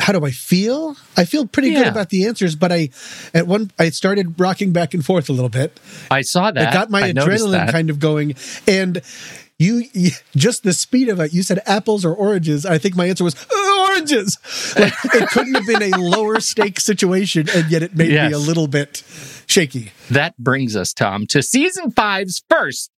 how 0.00 0.12
do 0.12 0.24
I 0.24 0.30
feel? 0.30 0.96
I 1.16 1.24
feel 1.24 1.46
pretty 1.46 1.70
good 1.74 1.86
about 1.86 2.08
the 2.10 2.26
answers, 2.26 2.56
but 2.56 2.72
I 2.72 2.90
at 3.34 3.46
one 3.46 3.70
I 3.78 3.90
started 3.90 4.40
rocking 4.40 4.72
back 4.72 4.94
and 4.94 5.04
forth 5.04 5.28
a 5.28 5.32
little 5.32 5.48
bit. 5.50 5.78
I 6.10 6.22
saw 6.22 6.50
that. 6.50 6.70
It 6.70 6.72
got 6.72 6.90
my 6.90 7.02
I 7.04 7.12
adrenaline 7.12 7.70
kind 7.70 7.90
of 7.90 7.98
going, 8.00 8.34
and 8.66 9.02
you, 9.58 9.84
you 9.92 10.10
just 10.34 10.62
the 10.62 10.72
speed 10.72 11.08
of 11.10 11.20
it. 11.20 11.34
You 11.34 11.42
said 11.42 11.60
apples 11.66 12.04
or 12.04 12.14
oranges. 12.14 12.64
I 12.64 12.78
think 12.78 12.96
my 12.96 13.06
answer 13.06 13.24
was 13.24 13.34
"Uh, 13.52 13.86
oranges. 13.90 14.38
Like 14.78 14.94
it 15.14 15.28
couldn't 15.28 15.54
have 15.54 15.66
been 15.66 15.82
a 15.82 15.96
lower 15.98 16.40
stake 16.40 16.80
situation, 16.80 17.46
and 17.54 17.70
yet 17.70 17.82
it 17.82 17.94
made 17.94 18.10
Yes. 18.10 18.30
me 18.30 18.34
a 18.34 18.38
little 18.38 18.68
bit 18.68 19.02
shaky. 19.46 19.92
That 20.10 20.36
brings 20.38 20.76
us, 20.76 20.94
Tom, 20.94 21.26
to 21.28 21.42
season 21.42 21.90
five's 21.90 22.42
first 22.48 22.90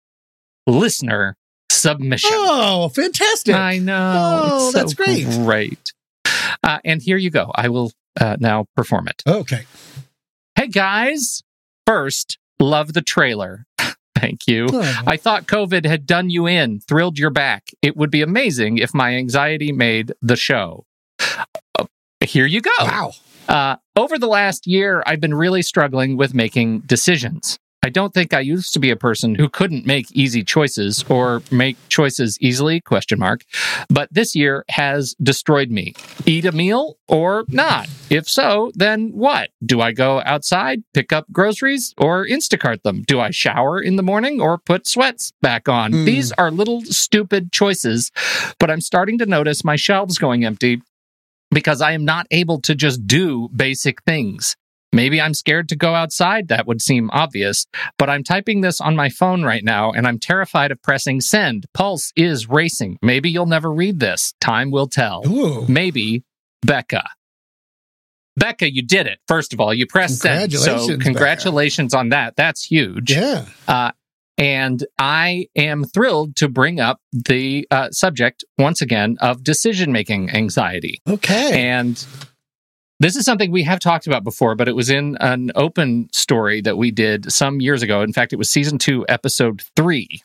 listener 0.68 1.36
submission. 1.72 2.30
Oh, 2.34 2.90
fantastic! 2.90 3.56
I 3.56 3.80
know. 3.80 4.50
Oh, 4.52 4.72
so 4.72 4.78
that's 4.78 4.94
great. 4.94 5.26
Great. 5.26 5.80
Uh, 6.64 6.80
and 6.86 7.02
here 7.02 7.18
you 7.18 7.30
go. 7.30 7.52
I 7.56 7.70
will 7.70 7.92
uh, 8.20 8.38
now 8.40 8.66
perform 8.76 9.08
it. 9.08 9.24
Okay. 9.28 9.66
Hey, 10.56 10.68
guys. 10.68 11.44
First, 11.86 12.38
love 12.60 12.94
the 12.94 13.02
trailer. 13.02 13.66
Thank 14.16 14.48
you. 14.48 14.68
Oh. 14.72 15.02
I 15.08 15.18
thought 15.18 15.48
COVID 15.48 15.86
had 15.86 16.06
done 16.06 16.30
you 16.30 16.46
in, 16.46 16.80
thrilled 16.82 17.18
your 17.18 17.32
back. 17.32 17.72
It 17.82 17.98
would 17.98 18.12
be 18.12 18.22
amazing 18.22 18.78
if 18.78 18.94
my 18.94 19.16
anxiety 19.16 19.72
made 19.72 20.14
the 20.22 20.36
show. 20.36 20.86
Uh, 21.20 21.86
here 22.24 22.46
you 22.46 22.62
go. 22.62 22.70
Wow. 22.80 23.12
Uh, 23.48 23.76
over 23.96 24.20
the 24.20 24.28
last 24.28 24.68
year, 24.68 25.04
I've 25.06 25.20
been 25.20 25.34
really 25.34 25.62
struggling 25.62 26.18
with 26.18 26.34
making 26.34 26.82
decisions. 26.82 27.58
I 27.84 27.90
don't 27.90 28.14
think 28.14 28.32
I 28.32 28.42
used 28.42 28.74
to 28.74 28.80
be 28.80 28.92
a 28.92 28.96
person 28.96 29.34
who 29.34 29.50
couldn't 29.50 29.88
make 29.88 30.12
easy 30.12 30.44
choices 30.44 31.04
or 31.10 31.42
make 31.50 31.78
choices 31.90 32.38
easily, 32.40 32.80
question 32.80 33.18
mark. 33.18 33.44
But 33.90 34.14
this 34.14 34.36
year 34.36 34.66
has 34.70 35.16
destroyed 35.22 35.72
me. 35.72 35.96
Eat 36.28 36.46
a 36.46 36.52
meal 36.52 36.98
or 37.08 37.44
not? 37.48 37.90
If 38.12 38.30
so, 38.30 38.72
then 38.76 39.10
what? 39.14 39.50
Do 39.66 39.82
I 39.82 39.94
go 39.94 40.22
outside, 40.26 40.84
pick 40.94 41.12
up 41.12 41.26
groceries, 41.32 41.96
or 41.98 42.28
Instacart 42.28 42.84
them? 42.84 43.02
Do 43.02 43.20
I 43.20 43.32
shower 43.32 43.82
in 43.82 43.96
the 43.96 44.04
morning 44.04 44.40
or 44.40 44.60
put 44.60 44.88
sweats 44.88 45.34
back 45.42 45.68
on? 45.68 45.92
Hmm. 45.92 46.06
These 46.06 46.32
are 46.34 46.52
little 46.52 46.82
stupid 46.86 47.52
choices, 47.52 48.12
but 48.60 48.70
I'm 48.70 48.82
starting 48.82 49.18
to 49.18 49.26
notice 49.26 49.64
my 49.64 49.76
shelves 49.76 50.20
going 50.20 50.46
empty 50.46 50.84
because 51.50 51.82
I 51.82 51.94
am 51.94 52.06
not 52.06 52.28
able 52.32 52.62
to 52.62 52.76
just 52.76 53.08
do 53.08 53.50
basic 53.56 54.04
things. 54.04 54.56
Maybe 54.94 55.22
I'm 55.22 55.34
scared 55.34 55.70
to 55.70 55.76
go 55.76 55.96
outside. 55.96 56.50
That 56.50 56.68
would 56.68 56.82
seem 56.82 57.10
obvious. 57.12 57.66
But 57.98 58.10
I'm 58.10 58.24
typing 58.24 58.62
this 58.62 58.82
on 58.82 58.96
my 58.96 59.10
phone 59.10 59.44
right 59.44 59.64
now 59.64 59.92
and 59.92 60.06
I'm 60.06 60.20
terrified 60.20 60.72
of 60.72 60.82
pressing 60.82 61.22
send. 61.22 61.66
Pulse 61.74 62.12
is 62.16 62.50
racing. 62.50 62.98
Maybe 63.02 63.30
you'll 63.30 63.46
never 63.46 63.72
read 63.72 64.00
this. 64.00 64.34
Time 64.42 64.70
will 64.72 64.88
tell. 64.88 65.24
Ooh. 65.28 65.66
Maybe 65.68 66.24
Becca. 66.62 67.04
Becca, 68.38 68.72
you 68.74 68.82
did 68.82 69.08
it. 69.08 69.20
First 69.28 69.54
of 69.54 69.60
all, 69.60 69.74
you 69.74 69.86
pressed 69.86 70.20
send. 70.20 70.52
So 70.54 70.66
Congratulations, 70.66 71.04
congratulations 71.04 71.94
on 71.94 72.10
that. 72.10 72.36
That's 72.36 72.64
huge. 72.64 73.12
Yeah. 73.12 73.46
Uh, 73.68 73.92
and 74.38 74.84
I 74.98 75.48
am 75.56 75.84
thrilled 75.84 76.36
to 76.38 76.50
bring 76.50 76.80
up 76.80 77.00
the 77.12 77.68
uh, 77.70 77.92
subject 77.92 78.44
once 78.58 78.82
again 78.82 79.18
of 79.22 79.44
decision 79.44 79.92
making 79.92 80.32
anxiety. 80.32 81.02
Okay. 81.08 81.70
And 81.70 82.04
This 83.02 83.16
is 83.16 83.26
something 83.26 83.50
we 83.50 83.64
have 83.64 83.80
talked 83.80 84.06
about 84.06 84.24
before, 84.24 84.54
but 84.54 84.68
it 84.68 84.76
was 84.76 84.92
in 84.92 85.18
an 85.22 85.52
open 85.56 86.08
story 86.14 86.62
that 86.62 86.78
we 86.78 86.92
did 86.92 87.34
some 87.34 87.60
years 87.60 87.82
ago. 87.82 88.04
In 88.04 88.14
fact, 88.14 88.32
it 88.32 88.36
was 88.36 88.48
season 88.48 88.78
two, 88.78 89.04
episode 89.10 89.64
three. 89.76 90.22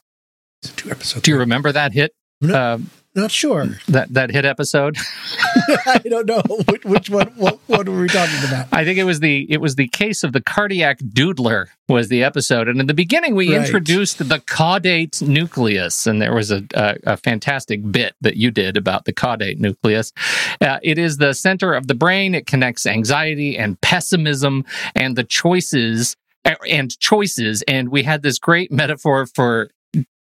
Two 0.63 0.91
episodes. 0.91 1.23
Do 1.23 1.31
you 1.31 1.39
remember 1.39 1.73
that 1.73 1.95
hit? 1.95 2.15
No. 2.43 2.55
Uh, 2.55 2.79
Not 3.17 3.31
sure. 3.31 3.67
that 3.89 4.13
that 4.13 4.31
hit 4.31 4.45
episode? 4.45 4.97
I 5.87 5.99
don't 6.09 6.27
know 6.27 6.43
which, 6.69 6.85
which 6.85 7.11
one. 7.11 7.29
What, 7.37 7.59
what 7.67 7.89
were 7.89 8.01
we 8.01 8.09
talking 8.09 8.47
about? 8.47 8.69
I 8.73 8.85
think 8.85 8.99
it 8.99 9.05
was 9.05 9.21
the 9.21 9.51
it 9.51 9.61
was 9.61 9.75
the 9.77 9.89
case 9.89 10.23
of 10.23 10.33
the 10.33 10.41
cardiac 10.43 10.99
doodler 10.99 11.67
was 11.89 12.09
the 12.09 12.23
episode, 12.23 12.69
and 12.69 12.79
in 12.79 12.87
the 12.87 12.95
beginning 12.95 13.35
we 13.35 13.57
Right. 13.57 13.65
introduced 13.65 14.19
the 14.19 14.39
caudate 14.41 15.23
nucleus, 15.27 16.07
and 16.07 16.21
there 16.21 16.35
was 16.35 16.51
a, 16.51 16.63
a, 16.75 16.97
a 17.05 17.17
fantastic 17.17 17.91
bit 17.91 18.15
that 18.21 18.37
you 18.37 18.51
did 18.51 18.77
about 18.77 19.05
the 19.07 19.13
caudate 19.13 19.59
nucleus. 19.59 20.13
Uh, 20.61 20.79
it 20.83 20.99
is 20.99 21.17
the 21.17 21.33
center 21.33 21.73
of 21.75 21.87
the 21.87 21.95
brain. 21.95 22.35
It 22.35 22.47
connects 22.47 22.85
anxiety 22.87 23.57
and 23.57 23.81
pessimism 23.81 24.65
and 24.95 25.17
the 25.17 25.25
choices 25.25 26.17
uh, 26.45 26.55
and 26.69 26.97
choices. 26.99 27.63
And 27.67 27.89
we 27.89 28.03
had 28.03 28.23
this 28.23 28.39
great 28.39 28.71
metaphor 28.71 29.27
for 29.27 29.71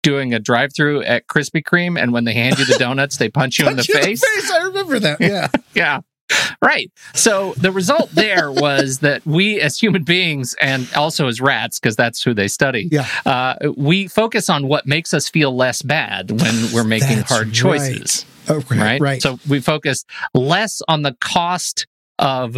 doing 0.02 0.34
a 0.34 0.40
drive-through 0.40 1.04
at 1.04 1.28
Krispy 1.28 1.62
Kreme, 1.64 2.02
and 2.02 2.14
when 2.14 2.24
they 2.24 2.34
hand 2.34 2.58
you 2.60 2.66
the 2.66 2.76
donuts, 2.80 3.18
they 3.18 3.30
punch 3.30 3.60
you 3.60 3.68
in 3.68 3.76
the 3.76 3.84
Punch 3.84 3.90
you 3.90 3.96
face. 4.18 4.52
I 4.52 4.64
remember 4.64 5.00
that. 5.00 5.20
Yeah. 5.22 5.48
Yeah. 5.76 6.00
Right. 6.62 6.92
So 7.16 7.54
the 7.58 7.72
result 7.72 8.12
there 8.12 8.52
was 8.68 9.00
that 9.00 9.26
we, 9.26 9.60
as 9.62 9.80
human 9.80 10.04
beings, 10.04 10.56
and 10.62 10.88
also 10.96 11.28
as 11.28 11.42
rats, 11.42 11.80
because 11.80 11.96
that's 11.96 12.22
who 12.22 12.34
they 12.34 12.48
study, 12.48 12.88
Yeah. 12.92 13.08
uh, 13.26 13.56
we 13.78 14.08
focus 14.08 14.50
on 14.50 14.68
what 14.68 14.86
makes 14.86 15.14
us 15.14 15.28
feel 15.30 15.56
less 15.56 15.82
bad 15.82 16.30
when 16.30 16.54
we're 16.74 16.84
making 16.84 17.18
That's 17.18 17.32
hard 17.32 17.52
choices. 17.54 18.26
Okay. 18.50 18.78
Right. 18.78 19.02
Right. 19.02 19.22
So 19.22 19.40
we 19.48 19.60
focus 19.60 20.06
less 20.34 20.82
on 20.88 21.02
the 21.04 21.16
cost 21.20 21.88
of 22.20 22.58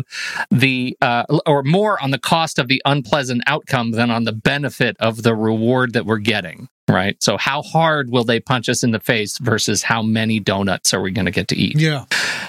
the, 0.52 0.98
uh, 1.02 1.24
or 1.46 1.64
more 1.64 2.02
on 2.04 2.12
the 2.12 2.20
cost 2.20 2.60
of 2.60 2.68
the 2.68 2.82
unpleasant 2.86 3.42
outcome 3.48 3.92
than 3.92 4.12
on 4.12 4.26
the 4.26 4.34
benefit 4.34 4.98
of 5.00 5.24
the 5.24 5.34
reward 5.36 5.94
that 5.94 6.06
we're 6.06 6.18
getting. 6.18 6.68
Right. 6.90 7.16
So 7.24 7.38
how 7.38 7.62
hard 7.62 8.10
will 8.10 8.26
they 8.26 8.42
punch 8.42 8.68
us 8.68 8.84
in 8.84 8.92
the 8.92 9.00
face 9.00 9.38
versus 9.38 9.82
how 9.84 10.02
many 10.02 10.42
donuts 10.42 10.94
are 10.94 11.00
we 11.02 11.12
going 11.12 11.26
to 11.26 11.32
get 11.32 11.48
to 11.50 11.56
eat? 11.56 11.80
yeah. 11.80 12.04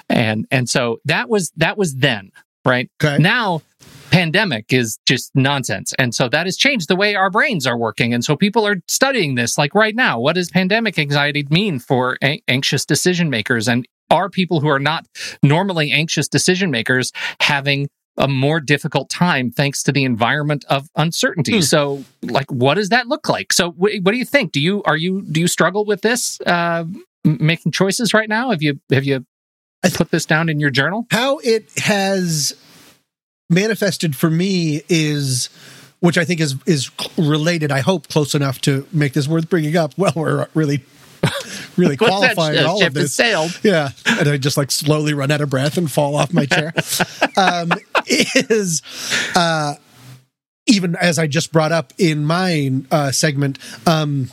and 0.09 0.46
and 0.51 0.68
so 0.68 0.98
that 1.05 1.29
was 1.29 1.53
that 1.59 1.79
was 1.79 1.94
then 1.96 2.33
right 2.64 2.90
Okay. 3.03 3.18
now 3.22 3.62
pandemic 4.11 4.72
is 4.72 4.98
just 5.07 5.31
nonsense 5.35 5.92
and 5.98 6.14
so 6.14 6.29
that 6.29 6.46
has 6.46 6.57
changed 6.57 6.88
the 6.88 6.96
way 6.96 7.14
our 7.14 7.31
brains 7.31 7.66
are 7.66 7.79
working 7.79 8.12
and 8.12 8.25
so 8.25 8.37
people 8.37 8.66
are 8.66 8.77
studying 8.88 9.37
this 9.37 9.57
like 9.57 9.75
right 9.75 9.94
now 9.94 10.20
what 10.20 10.35
does 10.35 10.51
pandemic 10.51 10.98
anxiety 10.98 11.46
mean 11.51 11.79
for 11.79 12.18
a- 12.22 12.42
anxious 12.48 12.85
decision 12.85 13.31
makers 13.31 13.68
and 13.68 13.87
are 14.12 14.31
people 14.31 14.61
who 14.61 14.68
are 14.68 14.79
not 14.79 15.07
normally 15.42 15.90
anxious 15.90 16.29
decision 16.29 16.70
makers 16.70 17.11
having 17.40 17.88
a 18.18 18.29
more 18.29 18.61
difficult 18.61 19.09
time 19.09 19.51
thanks 19.51 19.83
to 19.83 19.90
the 19.90 20.05
environment 20.05 20.64
of 20.68 20.87
uncertainty 20.96 21.55
Hmm. 21.57 21.61
so 21.62 22.05
like 22.22 22.51
what 22.53 22.75
does 22.75 22.90
that 22.90 23.09
look 23.09 23.29
like 23.29 23.53
so 23.53 23.70
wh- 23.72 23.98
what 24.05 24.12
do 24.12 24.18
you 24.18 24.25
think 24.27 24.53
do 24.53 24.61
you 24.61 24.83
are 24.85 24.96
you 24.96 25.22
do 25.22 25.40
you 25.40 25.48
struggle 25.48 25.85
with 25.87 26.03
this 26.03 26.38
uh 26.46 26.85
m- 27.25 27.38
making 27.40 27.72
choices 27.72 28.12
right 28.12 28.29
now 28.29 28.51
have 28.51 28.62
you 28.62 28.79
have 28.92 29.05
you 29.05 29.25
put 29.94 30.11
this 30.11 30.27
down 30.27 30.48
in 30.51 30.61
your 30.61 30.70
journal 30.70 31.07
How 31.11 31.38
it 31.38 31.70
has 31.79 32.55
manifested 33.51 34.14
for 34.16 34.31
me 34.31 34.83
is, 34.88 35.48
which 36.01 36.16
I 36.18 36.25
think 36.25 36.40
is 36.40 36.55
is 36.66 36.90
related. 37.18 37.70
I 37.72 37.81
hope 37.81 38.09
close 38.09 38.35
enough 38.35 38.61
to 38.62 38.87
make 38.92 39.12
this 39.12 39.27
worth 39.29 39.48
bringing 39.51 39.77
up. 39.77 39.92
Well, 39.96 40.12
we're 40.16 40.46
really, 40.55 40.85
really 41.77 41.97
that? 41.97 42.07
qualifying 42.07 42.59
Uh, 42.59 42.69
all 42.69 42.79
ship 42.79 42.89
of 42.89 42.95
this. 42.95 43.15
sailed 43.15 43.59
Yeah, 43.63 43.91
and 44.07 44.29
I 44.29 44.37
just 44.37 44.57
like 44.57 44.71
slowly 44.71 45.15
run 45.15 45.31
out 45.31 45.41
of 45.41 45.51
breath 45.51 45.77
and 45.77 45.91
fall 45.91 46.17
off 46.17 46.33
my 46.33 46.47
chair. 46.47 46.73
um, 47.37 47.73
is 48.07 48.83
uh, 49.37 49.75
even 50.67 50.97
as 50.97 51.19
I 51.19 51.27
just 51.27 51.53
brought 51.53 51.73
up 51.73 51.93
in 51.99 52.25
my 52.25 52.83
uh, 52.91 53.11
segment, 53.11 53.59
um, 53.87 54.31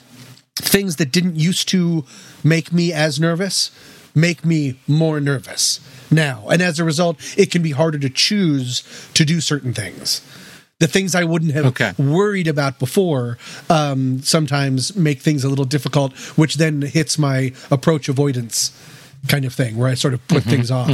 things 0.56 0.98
that 0.98 1.12
didn't 1.12 1.36
used 1.36 1.70
to 1.70 2.06
make 2.44 2.72
me 2.74 2.92
as 2.94 3.20
nervous 3.20 3.72
make 4.16 4.46
me 4.46 4.80
more 4.88 5.20
nervous 5.20 5.80
now, 6.12 6.48
and 6.50 6.62
as 6.62 6.80
a 6.80 6.84
result, 6.84 7.18
it 7.38 7.52
can 7.52 7.62
be 7.62 7.72
harder 7.72 8.00
to 8.00 8.10
choose 8.10 8.84
to 9.14 9.24
do 9.24 9.40
certain 9.40 9.74
things. 9.74 10.22
The 10.80 10.88
things 10.88 11.14
I 11.16 11.26
wouldn't 11.26 11.52
have 11.52 11.66
Okay. 11.68 11.92
worried 11.98 12.48
about 12.48 12.80
before 12.80 13.38
um, 13.70 14.22
sometimes 14.22 14.96
make 14.96 15.20
things 15.22 15.44
a 15.44 15.50
little 15.50 15.66
difficult, 15.66 16.14
which 16.38 16.56
then 16.56 16.82
hits 16.82 17.18
my 17.20 17.52
approach 17.70 18.08
avoidance 18.10 18.72
kind 19.28 19.44
of 19.44 19.54
thing, 19.54 19.76
where 19.76 19.90
I 19.90 19.96
sort 19.96 20.14
of 20.14 20.26
put 20.30 20.44
things 20.44 20.72
off. 20.72 20.90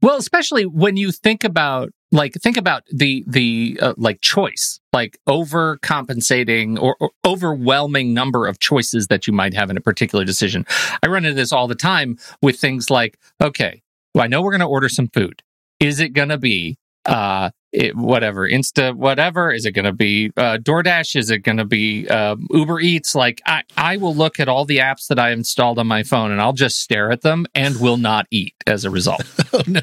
well 0.00 0.16
especially 0.16 0.64
when 0.66 0.96
you 0.96 1.10
think 1.10 1.42
about 1.42 1.90
like 2.12 2.34
think 2.34 2.56
about 2.56 2.84
the 2.92 3.24
the 3.26 3.76
uh, 3.82 3.94
like 3.96 4.20
choice 4.20 4.78
like 4.92 5.18
overcompensating 5.28 6.80
or, 6.80 6.96
or 7.00 7.10
overwhelming 7.24 8.14
number 8.14 8.46
of 8.46 8.58
choices 8.58 9.08
that 9.08 9.26
you 9.26 9.32
might 9.32 9.54
have 9.54 9.70
in 9.70 9.76
a 9.76 9.80
particular 9.80 10.24
decision 10.24 10.64
i 11.02 11.06
run 11.06 11.24
into 11.24 11.34
this 11.34 11.52
all 11.52 11.66
the 11.66 11.74
time 11.74 12.16
with 12.42 12.56
things 12.58 12.90
like 12.90 13.18
okay 13.42 13.82
well 14.14 14.24
i 14.24 14.26
know 14.28 14.40
we're 14.42 14.50
going 14.52 14.60
to 14.60 14.66
order 14.66 14.88
some 14.88 15.08
food 15.08 15.42
is 15.80 15.98
it 16.00 16.10
going 16.10 16.28
to 16.28 16.38
be 16.38 16.76
uh 17.06 17.50
it, 17.72 17.94
whatever 17.94 18.48
insta 18.48 18.94
whatever 18.94 19.52
is 19.52 19.66
it 19.66 19.72
going 19.72 19.84
to 19.84 19.92
be 19.92 20.30
uh 20.36 20.56
doordash 20.56 21.14
is 21.14 21.30
it 21.30 21.40
going 21.40 21.58
to 21.58 21.64
be 21.64 22.08
uh, 22.08 22.36
uber 22.50 22.80
eats? 22.80 23.14
Like 23.14 23.42
i 23.46 23.62
i 23.76 23.96
will 23.96 24.14
look 24.14 24.40
at 24.40 24.48
all 24.48 24.64
the 24.64 24.78
apps 24.78 25.08
that 25.08 25.18
i 25.18 25.30
installed 25.30 25.78
on 25.78 25.86
my 25.86 26.02
phone 26.02 26.30
and 26.30 26.40
i'll 26.40 26.52
just 26.52 26.80
stare 26.80 27.10
at 27.10 27.22
them 27.22 27.46
and 27.54 27.80
will 27.80 27.98
not 27.98 28.26
eat 28.30 28.54
as 28.66 28.84
a 28.84 28.90
result. 28.90 29.22
Oh 29.52 29.62
no! 29.66 29.80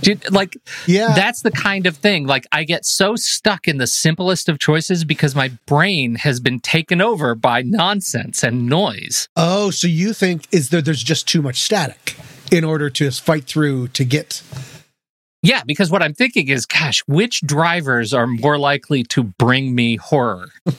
Dude, 0.00 0.30
like 0.30 0.56
Yeah, 0.86 1.14
that's 1.14 1.42
the 1.42 1.50
kind 1.50 1.86
of 1.86 1.96
thing 1.96 2.26
like 2.26 2.46
i 2.52 2.64
get 2.64 2.84
so 2.84 3.16
stuck 3.16 3.66
in 3.68 3.78
the 3.78 3.86
simplest 3.86 4.48
of 4.48 4.58
choices 4.58 5.04
because 5.04 5.34
my 5.34 5.50
brain 5.66 6.16
has 6.16 6.40
been 6.40 6.60
taken 6.60 7.00
over 7.00 7.34
by 7.34 7.62
nonsense 7.62 8.42
and 8.42 8.66
noise. 8.66 9.28
Oh, 9.36 9.70
so 9.70 9.86
you 9.86 10.12
think 10.12 10.46
is 10.52 10.70
that 10.70 10.84
there's 10.84 11.02
just 11.02 11.28
too 11.28 11.42
much 11.42 11.60
static 11.60 12.16
in 12.50 12.64
order 12.64 12.90
to 12.90 13.10
fight 13.10 13.44
through 13.44 13.88
to 13.88 14.04
get 14.04 14.42
yeah 15.44 15.62
because 15.64 15.90
what 15.90 16.02
i'm 16.02 16.14
thinking 16.14 16.48
is 16.48 16.66
gosh 16.66 17.00
which 17.06 17.40
drivers 17.42 18.12
are 18.12 18.26
more 18.26 18.58
likely 18.58 19.02
to 19.04 19.22
bring 19.22 19.74
me 19.74 19.96
horror 19.96 20.48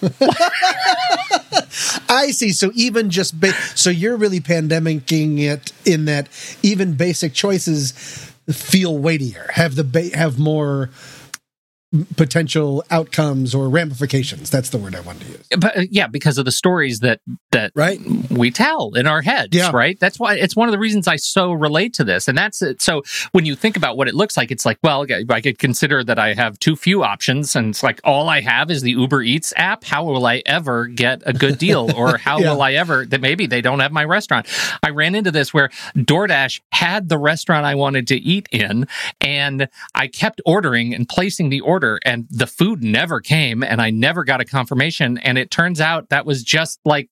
I 2.07 2.31
see. 2.31 2.51
So 2.51 2.71
even 2.73 3.09
just 3.09 3.39
ba- 3.39 3.53
so 3.75 3.89
you're 3.89 4.17
really 4.17 4.39
pandemicing 4.39 5.39
it 5.39 5.73
in 5.85 6.05
that 6.05 6.29
even 6.63 6.93
basic 6.93 7.33
choices 7.33 7.91
feel 8.49 8.97
weightier, 8.97 9.49
have 9.53 9.75
the 9.75 9.83
ba- 9.83 10.15
have 10.15 10.37
more 10.39 10.89
potential 12.17 12.83
outcomes 12.91 13.55
or 13.55 13.69
ramifications. 13.69 14.49
That's 14.49 14.69
the 14.69 14.77
word 14.77 14.95
I 14.95 14.99
wanted 15.01 15.21
to 15.21 15.27
use. 15.29 15.47
but 15.57 15.77
uh, 15.77 15.81
yeah 15.89 16.07
because 16.07 16.37
of 16.37 16.43
the 16.45 16.51
stories 16.51 16.99
that 16.99 17.21
that 17.51 17.71
Right? 17.75 17.99
we 18.29 18.51
tell 18.51 18.93
in 18.95 19.07
our 19.07 19.21
heads 19.21 19.55
Yeah. 19.55 19.71
right 19.73 19.97
that's 19.99 20.19
why 20.19 20.35
it's 20.35 20.55
one 20.55 20.67
of 20.67 20.73
the 20.73 20.79
reasons 20.79 21.07
i 21.07 21.15
so 21.15 21.53
relate 21.53 21.93
to 21.93 22.03
this 22.03 22.27
and 22.27 22.37
that's 22.37 22.61
it 22.61 22.81
so 22.81 23.03
when 23.31 23.45
you 23.45 23.55
think 23.55 23.77
about 23.77 23.95
what 23.97 24.07
it 24.09 24.15
looks 24.15 24.35
like 24.35 24.51
it's 24.51 24.65
like 24.65 24.77
well 24.83 25.05
i 25.29 25.41
could 25.41 25.57
consider 25.57 26.03
that 26.03 26.19
i 26.19 26.33
have 26.33 26.59
too 26.59 26.75
few 26.75 27.03
options 27.03 27.55
and 27.55 27.69
it's 27.69 27.81
like 27.83 28.01
all 28.03 28.27
i 28.29 28.41
have 28.41 28.69
is 28.69 28.81
the 28.81 28.91
uber 28.91 29.21
eats 29.21 29.53
app 29.55 29.83
how 29.85 30.03
will 30.03 30.25
i 30.25 30.41
ever 30.45 30.87
get 30.87 31.21
a 31.25 31.31
good 31.33 31.57
deal 31.57 31.91
or 31.95 32.17
how 32.27 32.39
Yeah. 32.39 32.53
will 32.53 32.61
i 32.61 32.73
ever 32.73 33.05
that 33.05 33.21
maybe 33.21 33.45
they 33.47 33.61
don't 33.61 33.79
have 33.79 33.91
my 33.93 34.03
restaurant 34.03 34.47
i 34.83 34.89
ran 34.89 35.15
into 35.15 35.31
this 35.31 35.53
where 35.53 35.69
doordash 35.95 36.59
had 36.71 37.07
the 37.09 37.17
restaurant 37.17 37.65
i 37.65 37.75
wanted 37.75 38.07
to 38.07 38.15
eat 38.17 38.47
in 38.51 38.85
and 39.21 39.69
i 39.93 40.07
kept 40.07 40.41
ordering 40.45 40.93
and 40.93 41.07
placing 41.07 41.49
the 41.49 41.61
order 41.61 41.74
and 42.05 42.27
the 42.29 42.47
food 42.47 42.83
never 42.83 43.19
came 43.19 43.63
and 43.63 43.81
i 43.81 43.89
never 43.89 44.23
got 44.23 44.41
a 44.41 44.45
confirmation 44.45 45.17
and 45.19 45.37
it 45.37 45.49
turns 45.51 45.79
out 45.81 46.09
that 46.09 46.25
was 46.25 46.43
just 46.43 46.79
like 46.85 47.09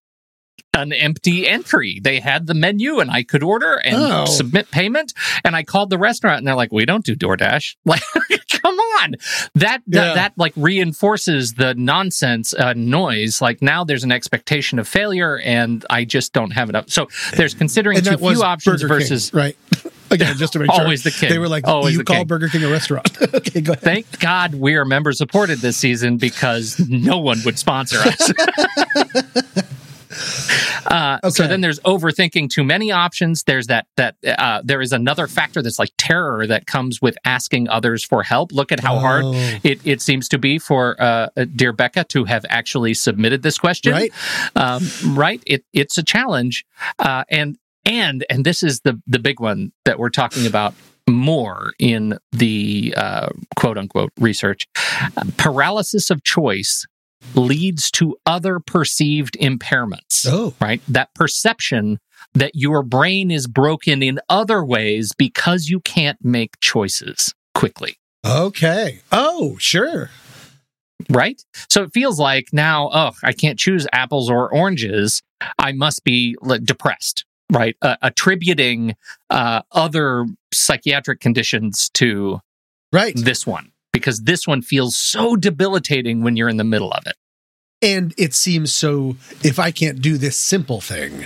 an 0.76 0.92
empty 0.92 1.48
entry. 1.48 2.00
They 2.04 2.20
had 2.20 2.48
the 2.48 2.54
menu 2.56 3.00
and 3.00 3.10
I 3.12 3.22
could 3.24 3.44
order 3.44 3.74
and 3.76 3.96
Oh. 3.96 4.26
submit 4.26 4.72
payment. 4.72 5.14
And 5.44 5.56
I 5.56 5.62
called 5.64 5.92
the 5.92 6.00
restaurant 6.00 6.40
and 6.40 6.48
they're 6.48 6.56
like, 6.56 6.72
we 6.72 6.86
don't 6.86 7.06
do 7.06 7.16
DoorDash. 7.16 7.76
Like, 7.86 8.02
come 8.50 8.76
on. 8.76 9.12
That, 9.56 9.82
that, 9.88 10.08
Yeah. 10.08 10.14
that 10.16 10.34
like 10.36 10.54
reinforces 10.56 11.54
the 11.56 11.76
nonsense 11.76 12.54
uh, 12.56 12.74
noise. 12.76 13.40
Like 13.42 13.62
now 13.62 13.84
there's 13.84 14.04
an 14.04 14.12
expectation 14.12 14.80
of 14.80 14.88
failure 14.88 15.38
and 15.40 15.86
I 15.92 16.06
just 16.06 16.34
don't 16.34 16.52
have 16.52 16.70
it 16.70 16.76
up. 16.76 16.90
So 16.90 17.08
there's 17.36 17.54
considering 17.54 18.02
too 18.02 18.18
few 18.18 18.42
options 18.44 18.82
Burger 18.82 18.94
King, 18.96 19.00
versus 19.10 19.34
right. 19.34 19.56
Again, 20.14 20.38
just 20.38 20.54
to 20.54 20.60
make 20.60 20.72
sure. 20.72 20.82
Always 20.82 21.04
the 21.04 21.12
king. 21.12 21.30
They 21.30 21.40
were 21.40 21.48
like, 21.50 21.68
Always 21.68 21.96
you 21.96 22.04
call 22.04 22.18
king. 22.18 22.28
Burger 22.28 22.48
King 22.50 22.64
a 22.64 22.70
restaurant. 22.70 23.22
okay, 23.34 23.62
go 23.62 23.74
ahead. 23.74 23.84
Thank 23.84 24.20
God 24.20 24.56
we 24.56 24.76
are 24.76 24.86
member 24.86 25.12
supported 25.12 25.60
this 25.60 25.78
season 25.78 26.18
because 26.18 26.80
no 26.90 27.20
one 27.20 27.40
would 27.46 27.58
sponsor 27.60 27.98
us. 28.00 28.32
uh, 30.88 31.30
So 31.30 31.48
then 31.48 31.62
there's 31.62 31.80
overthinking 31.82 32.50
too 32.50 32.64
many 32.64 32.92
options. 32.92 33.44
There's 33.44 33.68
that 33.68 33.88
that 33.98 34.16
uh, 34.26 34.62
there 34.64 34.82
is 34.82 34.92
another 34.94 35.28
factor 35.28 35.62
that's 35.62 35.80
like 35.80 35.90
terror 35.98 36.46
that 36.48 36.68
comes 36.68 37.02
with 37.02 37.18
asking 37.26 37.70
others 37.70 38.04
for 38.04 38.24
help. 38.24 38.52
Look 38.52 38.72
at 38.72 38.80
how 38.80 39.00
hard 39.00 39.24
Oh. 39.26 39.60
it, 39.64 39.80
it 39.86 40.02
seems 40.02 40.28
to 40.30 40.38
be 40.38 40.60
for 40.60 40.96
uh, 41.02 41.30
dear 41.56 41.72
Becca 41.74 42.04
to 42.06 42.26
have 42.26 42.46
actually 42.50 42.94
submitted 42.94 43.42
this 43.42 43.58
question. 43.58 43.94
Right. 43.94 44.12
um, 44.56 44.84
right. 45.10 45.42
It 45.48 45.66
it's 45.74 45.98
a 45.98 46.04
challenge, 46.04 46.66
uh, 47.00 47.24
and 47.30 47.58
and 47.86 48.26
and 48.30 48.46
this 48.46 48.64
is 48.64 48.82
the 48.82 49.02
the 49.08 49.20
big 49.20 49.40
one 49.40 49.72
that 49.86 50.00
we're 50.00 50.10
talking 50.10 50.46
about 50.46 50.74
more 51.08 51.74
in 51.80 52.18
the 52.32 52.94
uh, 52.96 53.30
quote 53.56 53.78
unquote 53.78 54.12
research. 54.20 54.68
Paralysis 55.38 56.10
of 56.10 56.24
choice 56.24 56.86
leads 57.36 57.90
to 57.92 58.16
other 58.26 58.60
perceived 58.60 59.38
impairments. 59.40 60.26
Oh. 60.28 60.54
Right? 60.60 60.82
That 60.88 61.14
perception 61.14 62.00
that 62.34 62.52
your 62.56 62.84
brain 62.84 63.32
is 63.32 63.48
broken 63.48 64.02
in 64.02 64.20
other 64.30 64.64
ways 64.64 65.14
because 65.18 65.70
you 65.70 65.80
can't 65.80 66.24
make 66.24 66.60
choices 66.60 67.34
quickly. 67.54 67.98
Okay. 68.26 69.02
Oh, 69.12 69.58
sure. 69.60 70.10
Right? 71.10 71.44
So 71.70 71.84
it 71.84 71.92
feels 71.94 72.20
like 72.20 72.48
now, 72.54 72.90
oh, 72.94 73.12
I 73.24 73.34
can't 73.34 73.60
choose 73.60 73.86
apples 73.92 74.30
or 74.30 74.54
oranges. 74.54 75.22
I 75.60 75.74
must 75.74 76.04
be 76.04 76.38
like, 76.42 76.64
depressed, 76.64 77.26
right? 77.52 77.76
Uh, 77.82 77.96
attributing 78.02 78.96
uh, 79.30 79.62
other 79.72 80.26
psychiatric 80.54 81.20
conditions 81.20 81.90
to 81.96 82.40
Right. 82.92 83.14
this 83.16 83.48
one 83.48 83.72
because 83.92 84.22
this 84.22 84.48
one 84.48 84.62
feels 84.62 84.96
so 84.96 85.36
debilitating 85.36 86.22
when 86.24 86.36
you're 86.36 86.50
in 86.50 86.58
the 86.58 86.64
middle 86.64 86.92
of 86.92 87.06
it. 87.08 87.16
And 87.82 88.14
it 88.18 88.34
seems 88.34 88.74
so 88.74 89.18
if 89.44 89.60
I 89.60 89.72
can't 89.72 90.02
do 90.02 90.18
this 90.18 90.38
simple 90.38 90.80
thing, 90.80 91.26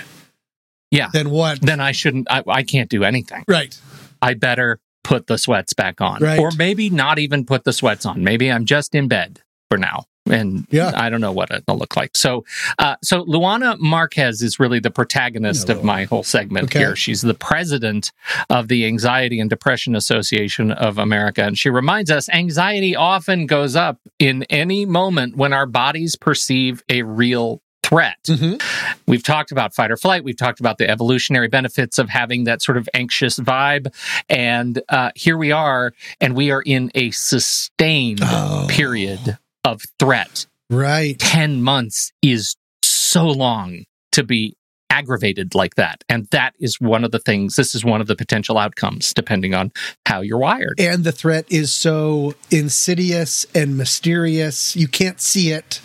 Yeah. 0.91 1.09
then 1.13 1.29
what? 1.29 1.61
Then 1.61 1.79
I 1.79 1.91
shouldn't, 1.91 2.27
I, 2.31 2.43
I 2.47 2.63
can't 2.63 2.89
do 2.89 3.03
anything. 3.03 3.43
Right. 3.47 3.77
I 4.21 4.33
better 4.33 4.79
put 5.03 5.27
the 5.27 5.37
sweats 5.37 5.73
back 5.73 6.01
on. 6.01 6.21
Right. 6.21 6.39
Or 6.39 6.51
maybe 6.57 6.89
not 6.89 7.19
even 7.19 7.45
put 7.45 7.63
the 7.63 7.73
sweats 7.73 8.05
on. 8.05 8.23
Maybe 8.23 8.51
I'm 8.51 8.65
just 8.65 8.95
in 8.95 9.07
bed 9.07 9.41
for 9.69 9.77
now. 9.77 10.05
And 10.31 10.67
Yeah. 10.71 10.91
I 10.95 11.09
don't 11.09 11.21
know 11.21 11.31
what 11.31 11.51
it'll 11.51 11.77
look 11.77 11.95
like. 11.95 12.11
So, 12.15 12.45
uh, 12.79 12.95
so 13.03 13.23
Luana 13.25 13.77
Marques 13.79 14.41
is 14.41 14.59
really 14.59 14.79
the 14.79 14.91
protagonist 14.91 15.69
of 15.69 15.83
my 15.83 16.03
whole 16.05 16.23
segment 16.23 16.65
Okay. 16.65 16.79
here. 16.79 16.95
She's 16.95 17.21
the 17.21 17.33
president 17.33 18.11
of 18.49 18.67
the 18.67 18.85
Anxiety 18.85 19.39
and 19.39 19.49
Depression 19.49 19.95
Association 19.95 20.71
of 20.71 20.97
America. 20.97 21.43
And 21.43 21.57
she 21.57 21.69
reminds 21.69 22.11
us 22.11 22.29
anxiety 22.29 22.95
often 22.95 23.45
goes 23.45 23.75
up 23.75 23.99
in 24.19 24.43
any 24.49 24.85
moment 24.85 25.35
when 25.37 25.53
our 25.53 25.65
bodies 25.65 26.15
perceive 26.15 26.83
a 26.89 27.01
real 27.03 27.61
threat. 27.83 28.17
Mhm. 28.27 28.61
We've 29.05 29.23
talked 29.23 29.51
about 29.53 29.73
fight 29.73 29.91
or 29.91 29.95
flight. 29.97 30.23
We've 30.25 30.35
talked 30.35 30.59
about 30.59 30.77
the 30.77 30.89
evolutionary 30.89 31.47
benefits 31.47 31.97
of 31.97 32.09
having 32.09 32.43
that 32.43 32.61
sort 32.61 32.77
of 32.77 32.89
anxious 32.93 33.39
vibe. 33.39 33.93
And 34.29 34.81
uh, 34.89 35.11
here 35.15 35.37
we 35.37 35.53
are, 35.53 35.93
and 36.19 36.35
we 36.35 36.51
are 36.51 36.61
in 36.61 36.91
a 36.95 37.11
sustained 37.11 38.19
Oh. 38.21 38.65
period 38.69 39.37
of 39.73 39.81
threat. 39.99 40.45
Right. 40.69 41.17
10 41.19 41.61
months 41.61 42.11
is 42.21 42.55
so 42.83 43.27
long 43.27 43.83
to 44.13 44.23
be 44.23 44.55
aggravated 44.89 45.53
like 45.53 45.75
that. 45.75 46.03
And 46.09 46.27
that 46.31 46.53
is 46.59 46.79
one 46.79 47.03
of 47.03 47.11
the 47.11 47.19
things, 47.19 47.55
this 47.55 47.75
is 47.75 47.85
one 47.85 48.01
of 48.01 48.07
the 48.07 48.15
potential 48.15 48.57
outcomes, 48.57 49.13
depending 49.13 49.53
on 49.53 49.71
how 50.05 50.21
you're 50.21 50.37
wired. 50.39 50.79
And 50.79 51.03
the 51.03 51.11
threat 51.11 51.45
is 51.49 51.73
so 51.73 52.33
insidious 52.49 53.45
and 53.53 53.77
mysterious. 53.77 54.75
You 54.75 54.87
can't 54.87 55.21
see 55.21 55.51
it. 55.51 55.81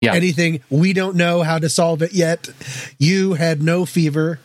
Yeah. 0.00 0.14
Anything. 0.14 0.60
We 0.70 0.92
don't 0.92 1.16
know 1.16 1.42
how 1.42 1.58
to 1.58 1.68
solve 1.68 2.02
it 2.02 2.12
yet. 2.12 2.48
You 2.98 3.34
had 3.34 3.60
no 3.62 3.84
fever. 3.84 4.38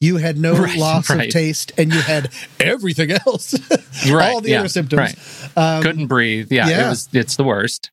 You 0.00 0.16
had 0.18 0.38
no 0.38 0.54
Right, 0.62 0.78
loss 0.78 1.10
right. 1.10 1.26
of 1.28 1.32
taste, 1.32 1.72
and 1.78 1.92
you 1.92 2.00
had 2.00 2.30
everything 2.60 3.10
else. 3.10 3.54
Right, 4.10 4.32
All 4.34 4.40
the 4.42 4.50
yeah, 4.50 4.58
other 4.60 4.68
symptoms. 4.68 4.98
right. 4.98 5.16
Um, 5.56 5.82
Couldn't 5.82 6.08
breathe. 6.08 6.52
Yeah, 6.52 6.68
yeah. 6.68 6.86
It 6.86 6.88
was, 6.90 7.08
it's 7.12 7.36
the 7.36 7.44
worst. 7.44 7.90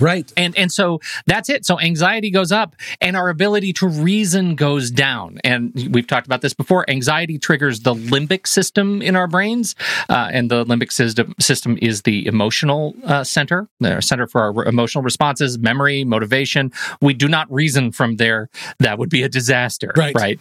Right. 0.00 0.32
And 0.36 0.56
and 0.56 0.72
so 0.72 1.00
that's 1.26 1.48
it. 1.48 1.64
So 1.64 1.80
anxiety 1.80 2.30
goes 2.30 2.50
up 2.50 2.74
and 3.00 3.16
our 3.16 3.28
ability 3.28 3.72
to 3.74 3.88
reason 3.88 4.56
goes 4.56 4.90
down. 4.90 5.38
And 5.44 5.72
we've 5.92 6.06
talked 6.06 6.26
about 6.26 6.40
this 6.40 6.54
before. 6.54 6.88
Anxiety 6.90 7.38
triggers 7.38 7.80
the 7.80 7.94
limbic 7.94 8.46
system 8.46 9.00
in 9.02 9.14
our 9.16 9.26
brains, 9.26 9.74
uh, 10.08 10.30
and 10.32 10.50
the 10.50 10.64
limbic 10.64 10.90
system 10.90 11.34
system 11.38 11.78
is 11.80 12.02
the 12.02 12.26
emotional 12.26 12.94
uh, 13.04 13.24
center, 13.24 13.68
the 13.80 14.00
center 14.00 14.26
for 14.26 14.42
our 14.42 14.64
emotional 14.64 15.02
responses, 15.02 15.58
memory, 15.58 16.04
motivation. 16.04 16.72
We 17.00 17.14
do 17.14 17.28
not 17.28 17.50
reason 17.52 17.92
from 17.92 18.16
there. 18.16 18.48
That 18.80 18.98
would 18.98 19.10
be 19.10 19.22
a 19.22 19.28
disaster. 19.28 19.92
Right. 19.96 20.14
Right. 20.14 20.40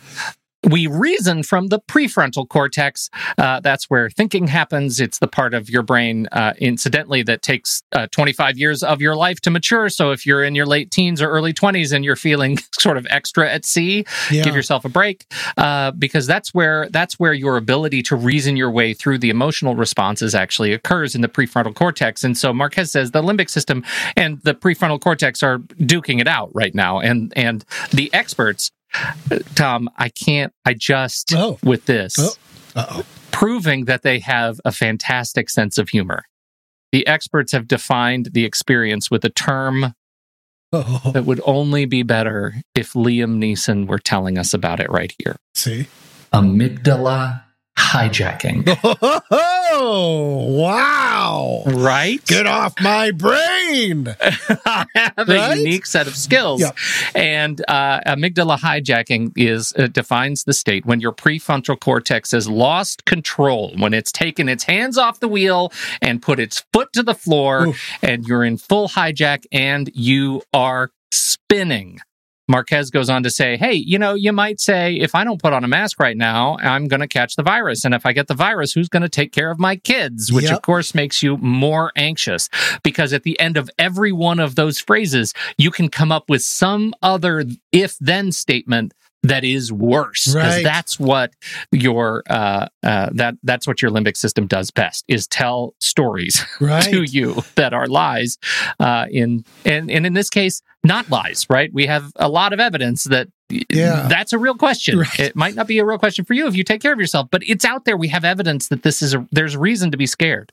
We 0.69 0.87
reason 0.87 1.43
from 1.43 1.67
the 1.67 1.79
prefrontal 1.79 2.47
cortex. 2.47 3.09
Uh, 3.37 3.59
that's 3.59 3.89
where 3.89 4.09
thinking 4.09 4.47
happens. 4.47 4.99
It's 4.99 5.19
the 5.19 5.27
part 5.27 5.53
of 5.53 5.69
your 5.69 5.83
brain, 5.83 6.27
uh, 6.31 6.53
incidentally, 6.57 7.21
that 7.23 7.41
takes 7.41 7.83
uh, 7.91 8.07
25 8.11 8.57
years 8.57 8.81
of 8.83 9.01
your 9.01 9.15
life 9.15 9.41
to 9.41 9.51
mature. 9.51 9.89
So 9.89 10.11
if 10.11 10.25
you're 10.25 10.43
in 10.43 10.55
your 10.55 10.65
late 10.65 10.89
teens 10.91 11.21
or 11.21 11.29
early 11.29 11.53
20s 11.53 11.91
and 11.93 12.05
you're 12.05 12.15
feeling 12.15 12.57
sort 12.79 12.97
of 12.97 13.05
extra 13.09 13.49
at 13.51 13.65
sea, 13.65 14.05
Yeah. 14.31 14.43
give 14.43 14.55
yourself 14.55 14.85
a 14.85 14.89
break 14.89 15.25
uh, 15.57 15.91
because 15.91 16.27
that's 16.27 16.53
where 16.53 16.87
that's 16.89 17.19
where 17.19 17.33
your 17.33 17.57
ability 17.57 18.01
to 18.03 18.15
reason 18.15 18.55
your 18.55 18.71
way 18.71 18.93
through 18.93 19.17
the 19.17 19.29
emotional 19.29 19.75
responses 19.75 20.33
actually 20.33 20.71
occurs 20.73 21.13
in 21.15 21.21
the 21.21 21.27
prefrontal 21.29 21.75
cortex. 21.75 22.23
And 22.23 22.37
so 22.37 22.53
Marques 22.53 22.91
says 22.91 23.11
the 23.11 23.21
limbic 23.21 23.49
system 23.49 23.83
and 24.15 24.39
the 24.43 24.53
prefrontal 24.53 24.99
cortex 25.01 25.43
are 25.43 25.59
duking 25.59 26.21
it 26.21 26.27
out 26.27 26.49
right 26.53 26.73
now, 26.73 26.99
and 26.99 27.33
and 27.35 27.65
the 27.91 28.13
experts. 28.13 28.71
Tom, 29.55 29.89
I 29.97 30.09
can't. 30.09 30.53
I 30.65 30.73
just 30.73 31.33
Oh. 31.35 31.57
with 31.63 31.85
this 31.85 32.37
Oh. 32.75 33.03
Proving 33.31 33.85
that 33.85 34.03
they 34.03 34.19
have 34.19 34.59
a 34.65 34.71
fantastic 34.71 35.49
sense 35.49 35.77
of 35.77 35.89
humor. 35.89 36.25
The 36.91 37.05
experts 37.07 37.51
have 37.51 37.67
defined 37.67 38.29
the 38.33 38.45
experience 38.45 39.09
with 39.11 39.25
a 39.25 39.29
term 39.29 39.93
Oh. 40.71 41.11
that 41.13 41.25
would 41.25 41.41
only 41.45 41.85
be 41.85 42.01
better 42.03 42.55
if 42.73 42.93
Liam 42.93 43.37
Neeson 43.37 43.85
were 43.87 43.99
telling 43.99 44.37
us 44.37 44.53
about 44.53 44.79
it 44.79 44.89
right 44.89 45.13
here. 45.23 45.35
See? 45.53 45.87
Amygdala 46.31 47.43
hijacking. 47.77 48.67
Oh, 49.75 50.45
wow. 50.61 51.63
right? 51.65 52.23
Get 52.25 52.45
off 52.45 52.73
my 52.79 53.09
brain. 53.11 54.15
I 54.21 54.85
have 54.93 55.27
Right? 55.27 55.53
a 55.53 55.57
unique 55.57 55.85
set 55.87 56.05
of 56.05 56.15
skills. 56.15 56.61
Yeah. 56.61 56.71
And 57.15 57.59
uh, 57.67 58.01
amygdala 58.05 58.59
hijacking 58.59 59.31
is 59.35 59.73
uh, 59.77 59.87
defines 59.87 60.43
the 60.43 60.53
state 60.53 60.85
when 60.85 60.99
your 61.01 61.11
prefrontal 61.11 61.79
cortex 61.79 62.31
has 62.31 62.47
lost 62.47 63.05
control, 63.05 63.73
when 63.77 63.93
it's 63.95 64.11
taken 64.11 64.47
its 64.47 64.63
hands 64.65 64.97
off 64.97 65.19
the 65.19 65.27
wheel 65.27 65.71
and 66.01 66.21
put 66.21 66.39
its 66.39 66.63
foot 66.71 66.93
to 66.93 67.01
the 67.01 67.15
floor, 67.15 67.67
Oof. 67.69 67.89
and 68.03 68.25
you're 68.27 68.43
in 68.43 68.57
full 68.57 68.87
hijack 68.89 69.45
and 69.51 69.89
you 69.95 70.43
are 70.53 70.91
spinning. 71.11 71.99
Marques 72.47 72.89
goes 72.89 73.09
on 73.09 73.23
to 73.23 73.29
say, 73.29 73.55
Hey, 73.57 73.73
you 73.73 73.97
know, 73.97 74.13
you 74.13 74.33
might 74.33 74.59
say, 74.59 74.95
if 74.95 75.15
I 75.15 75.23
don't 75.23 75.41
put 75.41 75.53
on 75.53 75.63
a 75.63 75.67
mask 75.67 75.99
right 75.99 76.17
now, 76.17 76.57
I'm 76.59 76.87
going 76.87 76.99
to 76.99 77.07
catch 77.07 77.35
the 77.35 77.43
virus. 77.43 77.85
And 77.85 77.93
if 77.93 78.05
I 78.05 78.13
get 78.13 78.27
the 78.27 78.33
virus, 78.33 78.73
who's 78.73 78.89
going 78.89 79.03
to 79.03 79.09
take 79.09 79.31
care 79.31 79.49
of 79.49 79.59
my 79.59 79.75
kids? 79.77 80.31
Which, 80.31 80.45
Yep. 80.45 80.53
of 80.53 80.61
course, 80.61 80.93
makes 80.93 81.23
you 81.23 81.37
more 81.37 81.91
anxious 81.95 82.49
because 82.83 83.13
at 83.13 83.23
the 83.23 83.39
end 83.39 83.55
of 83.55 83.69
every 83.79 84.11
one 84.11 84.39
of 84.39 84.55
those 84.55 84.79
phrases, 84.79 85.33
you 85.57 85.71
can 85.71 85.89
come 85.89 86.11
up 86.11 86.29
with 86.29 86.41
some 86.41 86.93
other 87.01 87.45
if 87.71 87.97
then 87.99 88.31
statement 88.31 88.93
that 89.23 89.43
is 89.43 89.71
worse 89.71 90.25
because 90.25 90.55
Right. 90.55 90.63
that's 90.63 90.99
what 90.99 91.33
your 91.71 92.23
uh, 92.29 92.67
uh, 92.83 93.09
that 93.13 93.35
that's 93.43 93.65
what 93.65 93.81
your 93.81 93.89
limbic 93.91 94.17
system 94.17 94.47
does 94.47 94.69
best 94.71 95.03
is 95.07 95.27
tell 95.27 95.73
stories 95.79 96.45
Right. 96.61 96.83
to 96.91 97.03
you 97.03 97.41
that 97.55 97.73
are 97.73 97.87
lies 97.87 98.37
uh, 98.79 99.05
in 99.09 99.43
and, 99.65 99.89
and 99.89 100.05
in 100.05 100.13
this 100.13 100.29
case 100.29 100.61
not 100.83 101.09
lies 101.09 101.47
right 101.49 101.73
we 101.73 101.85
have 101.85 102.11
a 102.17 102.27
lot 102.27 102.51
of 102.53 102.59
evidence 102.59 103.05
that 103.05 103.27
Yeah. 103.69 104.07
that's 104.09 104.33
a 104.33 104.37
real 104.37 104.55
question 104.55 104.99
Right. 104.99 105.19
it 105.19 105.35
might 105.35 105.55
not 105.55 105.67
be 105.67 105.79
a 105.79 105.85
real 105.85 105.97
question 105.97 106.25
for 106.25 106.33
you 106.33 106.47
if 106.47 106.55
you 106.55 106.63
take 106.63 106.81
care 106.81 106.91
of 106.93 106.99
yourself 106.99 107.29
but 107.31 107.41
it's 107.47 107.63
out 107.65 107.85
there 107.85 107.95
we 107.95 108.09
have 108.09 108.25
evidence 108.25 108.67
that 108.67 108.83
this 108.83 109.01
is 109.01 109.13
a 109.13 109.25
there's 109.31 109.55
reason 109.55 109.91
to 109.91 109.97
be 109.97 110.05
scared 110.05 110.51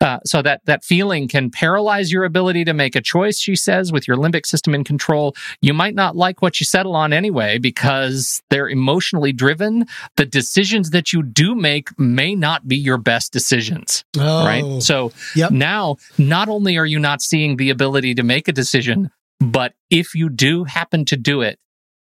uh, 0.00 0.18
so 0.24 0.42
that 0.42 0.60
that 0.66 0.84
feeling 0.84 1.28
can 1.28 1.50
paralyze 1.50 2.10
your 2.12 2.24
ability 2.24 2.64
to 2.64 2.72
make 2.72 2.96
a 2.96 3.00
choice 3.00 3.38
she 3.38 3.54
says 3.56 3.92
with 3.92 4.06
your 4.08 4.16
limbic 4.16 4.46
system 4.46 4.74
in 4.74 4.84
control 4.84 5.34
you 5.60 5.72
might 5.74 5.94
not 5.94 6.16
like 6.16 6.42
what 6.42 6.60
you 6.60 6.66
settle 6.66 6.94
on 6.96 7.12
anyway 7.12 7.58
because 7.58 8.42
they're 8.50 8.68
emotionally 8.68 9.32
driven 9.32 9.84
the 10.16 10.26
decisions 10.26 10.90
that 10.90 11.12
you 11.12 11.22
do 11.22 11.54
make 11.54 11.88
may 11.98 12.34
not 12.34 12.66
be 12.68 12.76
your 12.76 12.98
best 12.98 13.32
decisions 13.32 14.04
Oh. 14.18 14.44
right? 14.46 14.82
So 14.82 15.12
Yep. 15.36 15.50
now, 15.52 15.96
not 16.18 16.48
only 16.48 16.76
are 16.78 16.86
you 16.86 16.98
not 16.98 17.22
seeing 17.22 17.56
the 17.56 17.70
ability 17.70 18.14
to 18.14 18.22
make 18.22 18.48
a 18.48 18.52
decision, 18.52 19.10
but 19.40 19.72
if 19.90 20.14
you 20.14 20.28
do 20.28 20.64
happen 20.64 21.04
to 21.06 21.16
do 21.16 21.40
it, 21.40 21.58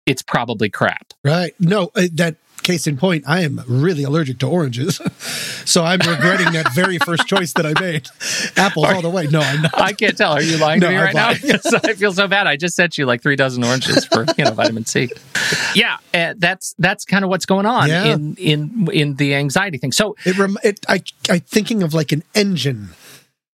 it's 0.06 0.22
probably 0.22 0.70
crap. 0.70 1.12
Right. 1.24 1.54
No, 1.60 1.90
uh, 1.94 2.06
that 2.14 2.36
case 2.68 2.86
in 2.86 2.96
point, 2.96 3.24
I 3.26 3.40
am 3.40 3.62
really 3.66 4.04
allergic 4.04 4.38
to 4.40 4.46
oranges. 4.46 5.00
so 5.64 5.82
I'm 5.84 6.00
regretting 6.00 6.52
that 6.52 6.72
very 6.74 6.98
first 6.98 7.26
choice 7.26 7.52
that 7.54 7.64
I 7.66 7.72
made. 7.80 8.06
Apples 8.56 8.86
all 8.86 9.02
the 9.02 9.08
way. 9.10 9.26
No, 9.26 9.40
I'm 9.40 9.62
not. 9.62 9.80
I 9.80 9.92
can't 9.92 10.16
tell. 10.16 10.32
Are 10.32 10.42
you 10.42 10.58
lying 10.58 10.80
No, 10.80 10.86
to 10.88 10.92
me 10.92 10.98
I'm 10.98 11.04
right 11.06 11.14
now? 11.14 11.26
lying. 11.28 11.40
Yes, 11.44 11.72
I 11.72 11.94
feel 11.94 12.12
so 12.12 12.28
bad. 12.28 12.46
I 12.46 12.56
just 12.56 12.76
sent 12.76 12.98
you 12.98 13.06
like 13.06 13.22
three 13.22 13.36
dozen 13.36 13.64
oranges 13.64 14.04
for 14.04 14.26
you 14.36 14.44
know 14.44 14.52
vitamin 14.52 14.84
C. 14.84 15.08
Yeah, 15.74 15.96
uh, 16.14 16.34
that's 16.36 16.74
that's 16.78 17.04
kind 17.06 17.24
of 17.24 17.30
what's 17.30 17.46
going 17.46 17.64
on 17.66 17.88
Yeah. 17.88 18.04
in 18.14 18.34
in 18.36 18.88
in 18.92 19.14
the 19.16 19.34
anxiety 19.34 19.78
thing. 19.78 19.92
So 19.92 20.14
It, 20.26 20.36
rem- 20.38 20.58
it 20.62 20.84
I 20.88 21.02
I 21.30 21.38
thinking 21.38 21.82
of 21.82 21.94
like 21.94 22.12
an 22.12 22.22
engine 22.34 22.90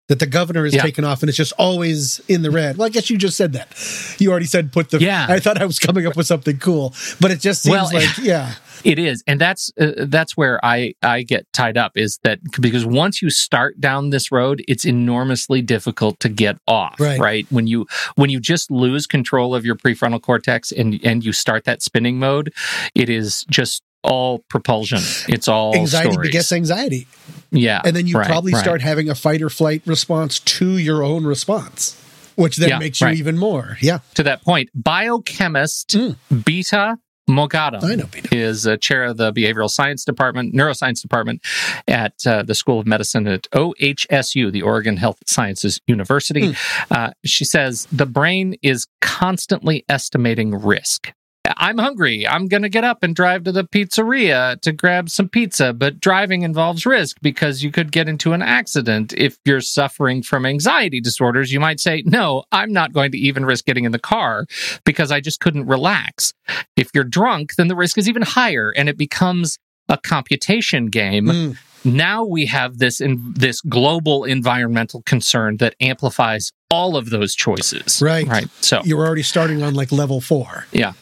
that 0.07 0.19
the 0.19 0.27
governor 0.27 0.65
is 0.65 0.73
Yeah. 0.73 0.81
taken 0.81 1.03
off 1.05 1.21
and 1.23 1.29
it's 1.29 1.37
just 1.37 1.53
always 1.57 2.19
in 2.27 2.41
the 2.41 2.51
red. 2.51 2.75
Well, 2.77 2.85
I 2.85 2.89
guess 2.89 3.09
you 3.09 3.17
just 3.17 3.37
said 3.37 3.53
that. 3.53 3.67
You 4.19 4.29
already 4.31 4.45
said 4.45 4.71
put 4.73 4.89
the 4.89 4.99
Yeah. 4.99 5.25
I 5.29 5.39
thought 5.39 5.61
I 5.61 5.65
was 5.65 5.79
coming 5.79 6.05
up 6.05 6.15
with 6.17 6.27
something 6.27 6.57
cool, 6.59 6.93
but 7.21 7.31
it 7.31 7.39
just 7.39 7.63
seems 7.63 7.71
Well, 7.73 7.89
like 7.93 8.17
yeah. 8.21 8.55
It 8.83 8.99
is, 8.99 9.23
and 9.27 9.39
that's 9.39 9.71
uh, 9.79 9.91
that's 10.07 10.35
where 10.37 10.63
I 10.63 10.93
I 11.01 11.23
get 11.23 11.51
tied 11.53 11.77
up 11.77 11.93
is 11.95 12.19
that 12.23 12.39
because 12.59 12.85
once 12.85 13.21
you 13.21 13.29
start 13.29 13.79
down 13.79 14.09
this 14.09 14.31
road, 14.31 14.63
it's 14.67 14.85
enormously 14.85 15.61
difficult 15.61 16.19
to 16.21 16.29
get 16.29 16.57
off. 16.67 16.99
Right. 16.99 17.19
right? 17.19 17.45
When 17.49 17.67
you 17.67 17.85
when 18.15 18.29
you 18.29 18.39
just 18.39 18.71
lose 18.71 19.05
control 19.07 19.53
of 19.55 19.65
your 19.65 19.75
prefrontal 19.75 20.21
cortex 20.21 20.71
and 20.71 20.99
and 21.03 21.23
you 21.23 21.33
start 21.33 21.63
that 21.65 21.81
spinning 21.81 22.19
mode, 22.19 22.53
it 22.95 23.09
is 23.09 23.45
just 23.49 23.83
all 24.03 24.39
propulsion. 24.49 24.99
It's 25.27 25.47
all 25.47 25.75
anxiety 25.75 26.11
stories. 26.13 26.27
begets 26.29 26.51
anxiety. 26.51 27.07
Yeah, 27.51 27.81
And 27.85 27.95
then 27.95 28.07
you 28.07 28.17
right, 28.17 28.25
probably 28.27 28.53
right. 28.53 28.59
start 28.63 28.81
having 28.81 29.09
a 29.09 29.13
fight 29.15 29.41
or 29.43 29.49
flight 29.49 29.81
response 29.85 30.39
to 30.39 30.77
your 30.77 31.03
own 31.03 31.25
response, 31.25 32.01
which 32.35 32.55
then 32.57 32.69
Yeah, 32.69 32.79
makes 32.79 32.99
you 33.01 33.07
right. 33.07 33.17
even 33.17 33.37
more. 33.37 33.77
Yeah. 33.81 33.99
to 34.15 34.23
that 34.23 34.41
point. 34.43 34.69
Biochemist 34.73 35.89
Mm. 35.89 36.15
Bita 36.33 36.97
Moghaddam 37.29 37.83
I 37.83 37.95
know 37.95 38.05
Bita. 38.05 38.33
is 38.33 38.65
a 38.65 38.77
chair 38.77 39.03
of 39.05 39.17
the 39.17 39.31
behavioral 39.31 39.69
science 39.69 40.03
department, 40.03 40.53
neuroscience 40.53 41.01
department 41.01 41.41
at 41.87 42.13
uh, 42.25 42.43
the 42.43 42.55
School 42.55 42.79
of 42.79 42.87
Medicine 42.87 43.27
at 43.27 43.49
OHSU, 43.51 44.51
the 44.51 44.61
Oregon 44.61 44.97
Health 44.97 45.19
Sciences 45.25 45.79
University. 45.87 46.55
Uh, 46.89 47.11
she 47.23 47.45
says 47.45 47.87
the 47.91 48.05
brain 48.05 48.55
is 48.61 48.87
constantly 49.01 49.85
estimating 49.87 50.51
risk. 50.51 51.13
I'm 51.57 51.77
hungry. 51.77 52.27
I'm 52.27 52.47
going 52.47 52.63
to 52.63 52.69
get 52.69 52.83
up 52.83 53.03
and 53.03 53.15
drive 53.15 53.43
to 53.45 53.51
the 53.51 53.63
pizzeria 53.63 54.59
to 54.61 54.71
grab 54.71 55.09
some 55.09 55.27
pizza, 55.27 55.73
but 55.73 55.99
driving 55.99 56.43
involves 56.43 56.85
risk 56.85 57.17
because 57.21 57.63
you 57.63 57.71
could 57.71 57.91
get 57.91 58.07
into 58.07 58.33
an 58.33 58.41
accident. 58.41 59.13
If 59.17 59.37
you're 59.45 59.61
suffering 59.61 60.21
from 60.21 60.45
anxiety 60.45 61.01
disorders, 61.01 61.51
you 61.51 61.59
might 61.59 61.79
say, 61.79 62.03
No, 62.05 62.43
I'm 62.51 62.71
not 62.71 62.93
going 62.93 63.11
to 63.11 63.17
even 63.17 63.45
risk 63.45 63.65
getting 63.65 63.85
in 63.85 63.91
the 63.91 63.99
car 63.99 64.45
because 64.85 65.11
I 65.11 65.19
just 65.19 65.39
couldn't 65.39 65.65
relax. 65.65 66.33
If 66.75 66.89
you're 66.93 67.03
drunk, 67.03 67.55
then 67.55 67.67
the 67.67 67.75
risk 67.75 67.97
is 67.97 68.07
even 68.07 68.21
higher 68.21 68.71
and 68.75 68.87
it 68.87 68.97
becomes 68.97 69.57
a 69.89 69.97
computation 69.97 70.87
game. 70.87 71.25
Mm. 71.25 71.57
Now 71.83 72.23
we 72.23 72.45
have 72.45 72.77
this 72.77 73.01
in 73.01 73.33
this 73.33 73.61
global 73.61 74.23
environmental 74.23 75.01
concern 75.03 75.57
that 75.57 75.75
amplifies 75.81 76.51
all 76.69 76.95
of 76.95 77.09
those 77.09 77.33
choices. 77.33 78.01
Right. 78.01 78.27
Right. 78.27 78.47
So 78.61 78.81
You're 78.83 79.05
already 79.05 79.23
starting 79.23 79.63
on 79.63 79.73
like 79.73 79.91
level 79.91 80.21
four. 80.21 80.65
yeah. 80.71 80.93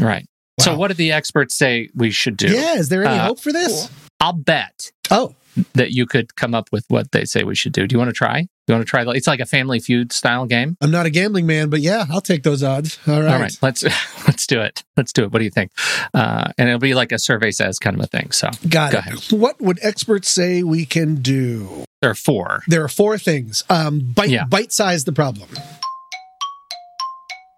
Right. 0.00 0.26
So 0.60 0.76
what 0.76 0.88
do 0.88 0.94
the 0.94 1.12
experts 1.12 1.56
say 1.56 1.88
we 1.94 2.10
should 2.10 2.36
do? 2.36 2.48
Yeah. 2.48 2.74
Is 2.74 2.88
there 2.88 3.04
any 3.04 3.18
Uh, 3.18 3.26
hope 3.26 3.40
for 3.40 3.52
this? 3.52 3.88
I'll 4.20 4.32
bet 4.32 4.90
Oh, 5.10 5.34
that 5.74 5.92
you 5.92 6.04
could 6.06 6.34
come 6.36 6.54
up 6.54 6.68
with 6.72 6.84
what 6.88 7.12
they 7.12 7.24
say 7.24 7.42
we 7.44 7.54
should 7.54 7.72
do. 7.72 7.86
Do 7.86 7.94
you 7.94 7.98
want 7.98 8.08
to 8.10 8.12
try? 8.14 8.38
You 8.66 8.74
want 8.74 8.84
to 8.86 8.90
try? 8.90 9.04
It's 9.14 9.26
like 9.28 9.40
a 9.40 9.46
Family 9.46 9.78
Feud 9.80 10.12
style 10.12 10.44
game. 10.46 10.76
I'm 10.80 10.90
not 10.90 11.06
a 11.06 11.10
gambling 11.10 11.46
man, 11.46 11.70
but 11.70 11.80
yeah, 11.80 12.04
I'll 12.10 12.20
take 12.20 12.42
those 12.42 12.62
odds. 12.62 12.98
All 13.06 13.22
right. 13.22 13.32
All 13.32 13.40
right, 13.40 13.56
let's 13.62 13.82
let's 14.26 14.46
do 14.46 14.60
it. 14.60 14.82
Let's 14.96 15.12
do 15.12 15.22
it. 15.24 15.32
What 15.32 15.38
do 15.38 15.44
you 15.44 15.50
think? 15.50 15.70
Uh, 16.12 16.50
and 16.58 16.68
it'll 16.68 16.80
be 16.80 16.94
like 16.94 17.12
a 17.12 17.18
survey 17.18 17.50
says 17.52 17.78
kind 17.78 17.96
of 17.96 18.02
a 18.02 18.06
thing. 18.08 18.30
So 18.32 18.50
Got 18.68 18.92
Go 18.92 19.00
it. 19.06 19.32
What 19.32 19.60
would 19.60 19.78
experts 19.82 20.28
say 20.28 20.62
we 20.64 20.84
can 20.84 21.16
do? 21.22 21.84
there 22.02 22.10
are 22.10 22.14
four. 22.14 22.62
There 22.66 22.82
are 22.84 22.88
four 22.88 23.16
things. 23.18 23.64
Um, 23.70 24.00
bite, 24.00 24.28
Yeah. 24.30 24.44
bite 24.44 24.72
size 24.72 25.04
the 25.04 25.12
problem. 25.12 25.48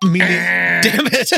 Meaning, 0.03 0.19
damn 0.83 1.07
it. 1.13 1.31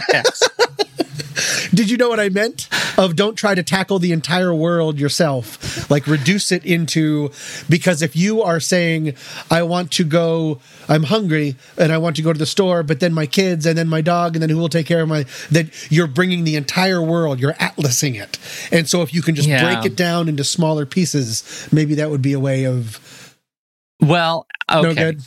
Did 1.83 1.91
you 1.91 1.97
know 1.97 2.09
what 2.09 2.21
I 2.21 2.29
meant? 2.29 2.69
Of 2.97 3.17
don't 3.17 3.35
try 3.35 3.57
to 3.57 3.63
tackle 3.65 3.99
the 3.99 4.13
entire 4.13 4.55
world 4.55 5.01
yourself. 5.01 5.91
Like 5.91 6.07
reduce 6.07 6.53
it 6.53 6.65
into 6.65 7.33
because 7.69 8.03
if 8.03 8.15
you 8.15 8.41
are 8.41 8.61
saying, 8.61 9.15
I 9.51 9.65
want 9.65 9.91
to 9.93 10.05
go, 10.05 10.61
I'm 10.89 11.03
hungry 11.03 11.57
and 11.77 11.91
I 11.91 11.99
want 11.99 12.15
to 12.17 12.23
go 12.23 12.33
to 12.33 12.39
the 12.39 12.47
store, 12.47 12.85
but 12.85 13.01
then 13.01 13.13
my 13.13 13.27
kids 13.27 13.67
and 13.67 13.77
then 13.77 13.89
my 13.89 14.01
dog 14.01 14.37
and 14.37 14.43
then 14.45 14.49
who 14.49 14.59
will 14.59 14.69
take 14.69 14.87
care 14.87 15.01
of 15.01 15.09
my, 15.09 15.25
that 15.51 15.91
you're 15.91 16.07
bringing 16.07 16.45
the 16.45 16.55
entire 16.55 17.03
world, 17.03 17.41
you're 17.41 17.57
atlasing 17.59 18.15
it. 18.15 18.39
And 18.71 18.89
so 18.89 19.03
if 19.03 19.13
you 19.13 19.21
can 19.21 19.35
just 19.35 19.49
Yeah. 19.49 19.65
break 19.65 19.85
it 19.85 19.97
down 19.97 20.29
into 20.29 20.45
smaller 20.45 20.87
pieces, 20.87 21.67
maybe 21.73 21.97
that 21.97 22.11
would 22.11 22.23
be 22.23 22.33
a 22.33 22.39
way 22.39 22.63
of, 22.65 23.37
Well, 24.01 24.47
okay. 24.71 24.83
no 24.87 24.95
good. 24.95 25.21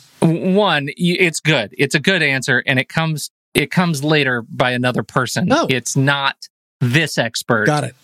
One, 0.54 0.88
it's 0.96 1.40
good. 1.40 1.74
It's 1.76 1.94
a 1.94 2.00
good 2.00 2.22
answer, 2.22 2.62
and 2.66 2.78
it 2.78 2.88
comes 2.88 3.30
it 3.56 3.70
comes 3.70 4.04
later 4.04 4.42
by 4.42 4.70
another 4.72 5.02
person. 5.02 5.48
Oh. 5.50 5.66
It's 5.70 5.96
not 5.96 6.48
this 6.80 7.18
expert. 7.18 7.66
Got 7.66 7.84
it. 7.84 7.94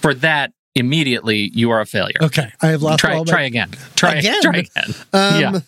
For 0.00 0.14
that, 0.14 0.52
immediately 0.74 1.50
you 1.54 1.70
are 1.70 1.80
a 1.80 1.86
failure. 1.86 2.16
Okay. 2.22 2.50
I 2.62 2.68
have 2.68 2.82
lost 2.82 3.00
try 3.00 3.14
all 3.14 3.24
my- 3.24 3.30
try 3.30 3.42
again. 3.42 3.70
Try 3.94 4.14
Again? 4.16 4.42
Try 4.42 4.58
again. 4.58 4.94
Um, 5.12 5.40
Yeah. 5.40 5.60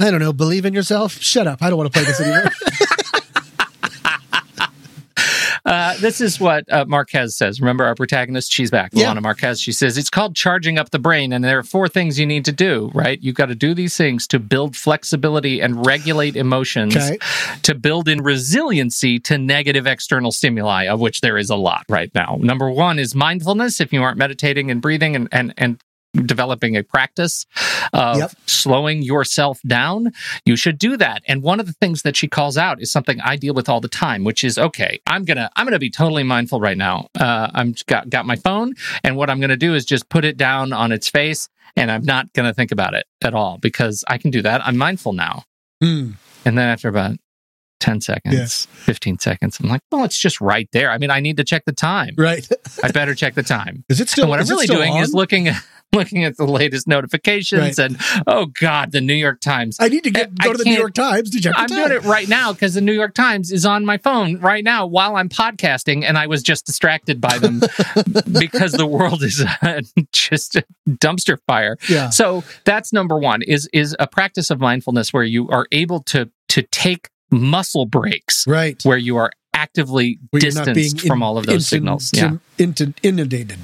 I 0.00 0.10
don't 0.10 0.18
know. 0.18 0.32
Believe 0.32 0.64
in 0.64 0.74
yourself. 0.74 1.12
Shut 1.20 1.46
up. 1.46 1.62
I 1.62 1.70
don't 1.70 1.78
want 1.78 1.92
to 1.92 1.96
play 1.96 2.04
this 2.04 2.20
anymore. 2.20 2.50
Uh, 5.74 5.94
this 5.98 6.20
is 6.20 6.38
what 6.38 6.70
uh, 6.72 6.84
Marques 6.86 7.36
says. 7.36 7.60
Remember 7.60 7.84
our 7.84 7.94
protagonist? 7.96 8.52
She's 8.52 8.70
back. 8.70 8.90
Yeah. 8.92 9.12
Luana 9.12 9.22
Marques. 9.22 9.58
She 9.58 9.72
says 9.72 9.98
it's 9.98 10.10
called 10.10 10.36
charging 10.36 10.78
up 10.78 10.90
the 10.90 10.98
brain, 11.00 11.32
and 11.32 11.42
there 11.44 11.58
are 11.58 11.62
four 11.64 11.88
things 11.88 12.18
you 12.18 12.26
need 12.26 12.44
to 12.44 12.52
do. 12.52 12.90
Right? 12.94 13.20
You've 13.22 13.34
got 13.34 13.46
to 13.46 13.54
do 13.54 13.74
these 13.74 13.96
things 13.96 14.26
to 14.28 14.38
build 14.38 14.76
flexibility 14.76 15.60
and 15.60 15.84
regulate 15.84 16.36
emotions, 16.36 16.96
Okay. 16.96 17.18
to 17.62 17.74
build 17.74 18.08
in 18.08 18.22
resiliency 18.22 19.18
to 19.20 19.36
negative 19.36 19.86
external 19.86 20.30
stimuli, 20.30 20.84
of 20.84 21.00
which 21.00 21.20
there 21.20 21.36
is 21.36 21.50
a 21.50 21.56
lot 21.56 21.84
right 21.88 22.14
now. 22.14 22.38
Number 22.40 22.70
one 22.70 22.98
is 22.98 23.14
mindfulness. 23.14 23.80
If 23.80 23.92
you 23.92 24.02
aren't 24.02 24.18
meditating 24.18 24.70
and 24.70 24.80
breathing 24.80 25.16
and 25.16 25.28
and 25.32 25.52
and 25.58 25.80
developing 26.14 26.76
a 26.76 26.82
practice 26.82 27.46
of 27.92 28.18
Yep. 28.18 28.32
slowing 28.46 29.02
yourself 29.02 29.60
down, 29.66 30.12
you 30.44 30.56
should 30.56 30.78
do 30.78 30.96
that. 30.96 31.22
And 31.26 31.42
one 31.42 31.60
of 31.60 31.66
the 31.66 31.72
things 31.74 32.02
that 32.02 32.16
she 32.16 32.28
calls 32.28 32.56
out 32.56 32.80
is 32.80 32.90
something 32.92 33.20
I 33.20 33.36
deal 33.36 33.54
with 33.54 33.68
all 33.68 33.80
the 33.80 33.88
time, 33.88 34.24
which 34.24 34.44
is 34.44 34.58
okay, 34.58 35.00
I'm 35.06 35.24
gonna 35.24 35.50
I'm 35.56 35.66
gonna 35.66 35.78
be 35.78 35.90
totally 35.90 36.22
mindful 36.22 36.60
right 36.60 36.76
now. 36.78 37.08
Uh, 37.18 37.50
I'm 37.54 37.74
got 37.86 38.08
got 38.10 38.26
my 38.26 38.36
phone, 38.36 38.74
and 39.02 39.16
what 39.16 39.30
I'm 39.30 39.40
gonna 39.40 39.56
do 39.56 39.74
is 39.74 39.84
just 39.84 40.08
put 40.08 40.24
it 40.24 40.36
down 40.36 40.72
on 40.72 40.92
its 40.92 41.08
face, 41.08 41.48
and 41.76 41.90
I'm 41.90 42.04
not 42.04 42.32
gonna 42.32 42.54
think 42.54 42.72
about 42.72 42.94
it 42.94 43.06
at 43.22 43.34
all 43.34 43.58
because 43.58 44.04
I 44.08 44.18
can 44.18 44.30
do 44.30 44.42
that. 44.42 44.64
I'm 44.66 44.76
mindful 44.76 45.12
now. 45.12 45.44
Hmm. 45.82 46.12
And 46.44 46.58
then 46.58 46.68
after 46.68 46.88
about 46.88 47.16
10 47.80 48.00
seconds, 48.00 48.66
15 48.72 49.18
seconds, 49.18 49.58
I'm 49.60 49.68
like, 49.68 49.80
well, 49.90 50.04
it's 50.04 50.18
just 50.18 50.40
right 50.40 50.68
there. 50.72 50.90
I 50.90 50.98
mean, 50.98 51.10
I 51.10 51.20
need 51.20 51.36
to 51.38 51.44
check 51.44 51.64
the 51.66 51.72
time. 51.72 52.14
Right. 52.16 52.46
I 52.82 52.90
better 52.92 53.14
check 53.14 53.34
the 53.34 53.42
time. 53.42 53.84
Is 53.88 54.00
it 54.00 54.08
still? 54.08 54.24
And 54.24 54.30
what 54.30 54.40
I'm 54.40 54.46
really 54.46 54.66
doing 54.66 54.92
on? 54.94 55.02
is 55.02 55.12
looking 55.14 55.48
at 55.48 55.62
looking 55.98 56.24
at 56.24 56.36
the 56.36 56.44
latest 56.46 56.86
notifications 56.88 57.60
Right. 57.60 57.78
and 57.78 57.96
oh 58.26 58.46
god, 58.46 58.92
the 58.92 59.00
New 59.00 59.14
York 59.14 59.40
Times. 59.40 59.76
I 59.80 59.88
need 59.88 60.04
to 60.04 60.10
get 60.10 60.30
I 60.40 60.44
go 60.46 60.52
to 60.52 60.58
the 60.58 60.64
New 60.64 60.76
York 60.76 60.94
Times 60.94 61.30
to 61.30 61.40
check 61.40 61.54
I'm 61.56 61.66
doing 61.66 61.92
it 61.92 62.02
right 62.04 62.28
now 62.28 62.52
because 62.52 62.74
the 62.74 62.80
New 62.80 62.92
York 62.92 63.14
Times 63.14 63.50
is 63.52 63.64
on 63.66 63.84
my 63.84 63.98
phone 63.98 64.38
right 64.40 64.64
now 64.64 64.86
while 64.86 65.16
I'm 65.16 65.28
podcasting, 65.28 66.04
and 66.04 66.18
I 66.18 66.26
was 66.26 66.42
just 66.42 66.66
distracted 66.66 67.20
by 67.20 67.38
them 67.38 67.60
because 68.38 68.72
the 68.72 68.86
world 68.86 69.22
is 69.22 69.44
uh, 69.62 69.80
just 70.12 70.56
a 70.56 70.64
dumpster 70.88 71.38
fire. 71.46 71.76
Yeah. 71.88 72.10
So 72.10 72.44
that's 72.64 72.92
number 72.92 73.18
one 73.18 73.42
is 73.42 73.68
is 73.72 73.96
a 73.98 74.06
practice 74.06 74.50
of 74.50 74.60
mindfulness 74.60 75.12
where 75.12 75.24
you 75.24 75.48
are 75.48 75.66
able 75.72 76.00
to 76.04 76.30
to 76.48 76.62
take 76.62 77.08
muscle 77.30 77.86
breaks 77.86 78.46
Right. 78.46 78.80
where 78.84 78.98
you 78.98 79.16
are 79.16 79.30
actively 79.54 80.18
Where 80.30 80.42
you're 80.42 80.52
not 80.54 80.66
being 80.66 80.74
distanced 80.76 81.06
from 81.06 81.18
in- 81.18 81.22
all 81.22 81.38
of 81.38 81.46
those 81.46 81.66
signals. 81.66 82.10
Yeah. 82.14 82.32
inundated. 82.58 83.58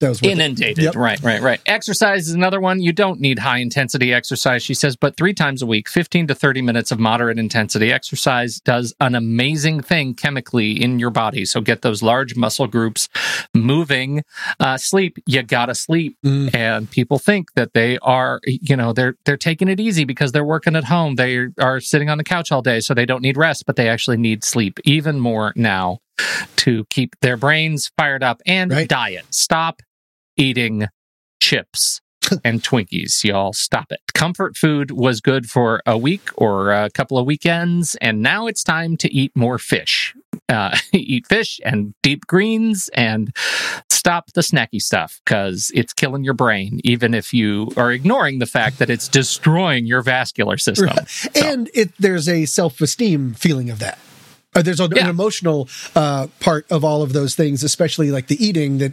That 0.00 0.10
was 0.10 0.22
Inundated. 0.22 0.84
Yep. 0.84 0.94
Right, 0.94 1.20
right, 1.22 1.40
right. 1.40 1.60
Exercise 1.66 2.28
is 2.28 2.34
another 2.34 2.60
one. 2.60 2.80
You 2.80 2.92
don't 2.92 3.18
need 3.20 3.40
high 3.40 3.58
intensity 3.58 4.12
exercise, 4.12 4.62
she 4.62 4.74
says, 4.74 4.94
but 4.94 5.16
three 5.16 5.34
times 5.34 5.60
a 5.60 5.66
week, 5.66 5.88
15 5.88 6.28
to 6.28 6.34
30 6.36 6.62
minutes 6.62 6.92
of 6.92 7.00
moderate 7.00 7.36
intensity 7.38 7.90
exercise 7.92 8.60
does 8.60 8.94
an 9.00 9.16
amazing 9.16 9.80
thing 9.80 10.14
chemically 10.14 10.80
in 10.80 11.00
your 11.00 11.10
body. 11.10 11.44
So 11.44 11.60
get 11.60 11.82
those 11.82 12.00
large 12.00 12.36
muscle 12.36 12.68
groups 12.68 13.08
moving. 13.54 14.22
Uh, 14.60 14.76
sleep, 14.76 15.18
you 15.26 15.42
gotta 15.42 15.74
sleep. 15.74 16.16
Mm. 16.24 16.54
And 16.54 16.90
people 16.90 17.18
think 17.18 17.54
that 17.54 17.72
they 17.74 17.98
are, 17.98 18.40
you 18.44 18.76
know, 18.76 18.92
they're 18.92 19.16
they're 19.24 19.36
taking 19.36 19.66
it 19.68 19.80
easy 19.80 20.04
because 20.04 20.30
they're 20.30 20.44
working 20.44 20.76
at 20.76 20.84
home. 20.84 21.16
They 21.16 21.48
are 21.60 21.80
sitting 21.80 22.08
on 22.08 22.18
the 22.18 22.24
couch 22.24 22.52
all 22.52 22.62
day, 22.62 22.78
so 22.80 22.94
they 22.94 23.06
don't 23.06 23.22
need 23.22 23.36
rest, 23.36 23.64
but 23.66 23.74
they 23.76 23.88
actually 23.88 24.16
need 24.16 24.44
sleep 24.44 24.78
even 24.84 25.18
more 25.18 25.52
now 25.56 25.98
to 26.56 26.84
keep 26.90 27.14
their 27.20 27.36
brains 27.36 27.90
fired 27.96 28.22
up 28.22 28.40
and 28.46 28.72
Right. 28.72 28.88
diet. 28.88 29.24
Stop 29.30 29.82
eating 30.38 30.86
chips 31.40 32.00
and 32.44 32.62
Twinkies, 32.62 33.24
y'all. 33.24 33.52
Stop 33.52 33.92
it. 33.92 34.00
Comfort 34.14 34.56
food 34.56 34.90
was 34.90 35.20
good 35.20 35.48
for 35.48 35.82
a 35.86 35.96
week 35.96 36.28
or 36.36 36.72
a 36.72 36.90
couple 36.90 37.18
of 37.18 37.26
weekends, 37.26 37.96
and 37.96 38.22
now 38.22 38.46
it's 38.46 38.62
time 38.62 38.96
to 38.98 39.12
eat 39.12 39.32
more 39.34 39.58
fish. 39.58 40.14
Uh, 40.48 40.76
eat 40.92 41.26
fish 41.26 41.60
and 41.64 41.94
deep 42.02 42.26
greens 42.26 42.88
and 42.94 43.34
stop 43.90 44.32
the 44.32 44.40
snacky 44.40 44.80
stuff 44.80 45.20
because 45.24 45.70
it's 45.74 45.92
killing 45.92 46.24
your 46.24 46.34
brain, 46.34 46.80
even 46.84 47.14
if 47.14 47.32
you 47.32 47.68
are 47.76 47.92
ignoring 47.92 48.38
the 48.38 48.46
fact 48.46 48.78
that 48.78 48.90
it's 48.90 49.08
destroying 49.08 49.86
your 49.86 50.02
vascular 50.02 50.56
system. 50.56 50.90
And 51.34 51.70
it 51.74 51.92
there's 51.98 52.28
a 52.28 52.46
self 52.46 52.80
esteem 52.80 53.34
feeling 53.34 53.70
of 53.70 53.78
that. 53.78 53.98
There's 54.54 54.80
a, 54.80 54.88
Yeah. 54.94 55.04
an 55.04 55.10
emotional 55.10 55.68
uh, 55.94 56.26
part 56.40 56.66
of 56.70 56.84
all 56.84 57.02
of 57.02 57.12
those 57.12 57.34
things, 57.34 57.62
especially 57.62 58.10
like 58.10 58.26
the 58.28 58.42
eating, 58.44 58.78
that 58.78 58.92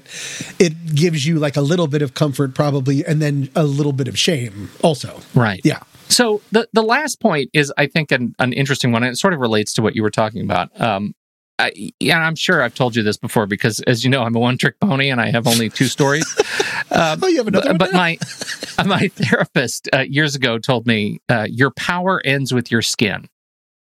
it 0.59 0.93
gives 0.95 1.25
you 1.25 1.39
like 1.39 1.55
a 1.57 1.61
little 1.61 1.87
bit 1.87 2.01
of 2.01 2.13
comfort, 2.13 2.53
probably, 2.53 3.05
and 3.05 3.21
then 3.21 3.49
a 3.55 3.63
little 3.63 3.93
bit 3.93 4.07
of 4.07 4.17
shame, 4.17 4.69
also. 4.83 5.19
Right. 5.33 5.61
Yeah. 5.63 5.79
So 6.07 6.41
the 6.51 6.67
the 6.73 6.83
last 6.83 7.19
point 7.19 7.49
is, 7.53 7.73
I 7.77 7.87
think, 7.87 8.11
an, 8.11 8.35
an 8.37 8.53
interesting 8.53 8.91
one, 8.91 9.01
and 9.03 9.11
it 9.13 9.17
sort 9.17 9.33
of 9.33 9.39
relates 9.39 9.73
to 9.73 9.81
what 9.81 9.95
you 9.95 10.03
were 10.03 10.11
talking 10.11 10.41
about. 10.43 10.69
Um, 10.79 11.15
I, 11.57 11.71
yeah, 12.01 12.19
I'm 12.19 12.35
sure 12.35 12.61
I've 12.61 12.75
told 12.75 12.97
you 12.97 13.01
this 13.01 13.15
before 13.17 13.47
because, 13.47 13.79
as 13.87 14.03
you 14.03 14.09
know, 14.09 14.21
I'm 14.23 14.35
a 14.35 14.39
one 14.39 14.57
trick 14.57 14.77
pony 14.81 15.09
and 15.09 15.21
I 15.21 15.31
have 15.31 15.47
only 15.47 15.69
two 15.69 15.85
stories. 15.87 16.25
Um, 16.91 17.19
Oh, 17.23 17.27
you 17.27 17.37
have 17.37 17.47
another 17.47 17.73
but, 17.73 17.91
one 17.91 17.91
but 17.91 17.93
my 17.93 18.17
my 18.85 19.07
therapist 19.07 19.89
uh, 19.91 20.01
years 20.01 20.35
ago 20.35 20.59
told 20.59 20.85
me 20.85 21.19
uh, 21.29 21.47
your 21.49 21.71
power 21.71 22.21
ends 22.23 22.53
with 22.53 22.69
your 22.71 22.83
skin. 22.83 23.27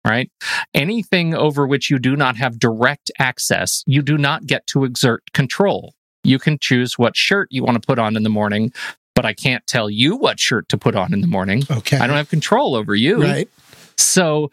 Right? 0.05 0.29
Anything 0.73 1.33
over 1.33 1.65
which 1.65 1.89
you 1.89 1.97
do 1.97 2.15
not 2.15 2.35
have 2.35 2.59
direct 2.59 3.09
access, 3.19 3.83
you 3.85 4.01
do 4.01 4.17
not 4.17 4.45
get 4.45 4.67
to 4.67 4.83
exert 4.83 5.23
control. 5.33 5.93
You 6.23 6.39
can 6.39 6.57
choose 6.59 6.97
what 6.97 7.15
shirt 7.15 7.47
you 7.51 7.63
want 7.63 7.81
to 7.81 7.85
put 7.85 7.99
on 7.99 8.15
in 8.15 8.23
the 8.23 8.29
morning, 8.29 8.73
but 9.15 9.25
I 9.25 9.33
can't 9.33 9.65
tell 9.67 9.89
you 9.89 10.15
what 10.15 10.39
shirt 10.39 10.67
to 10.69 10.77
put 10.77 10.95
on 10.95 11.13
in 11.13 11.21
the 11.21 11.27
morning. 11.27 11.63
Okay. 11.69 11.97
I 11.97 12.07
don't 12.07 12.17
have 12.17 12.29
control 12.29 12.75
over 12.75 12.95
you. 12.95 13.21
Right. 13.21 13.49
So, 13.97 14.51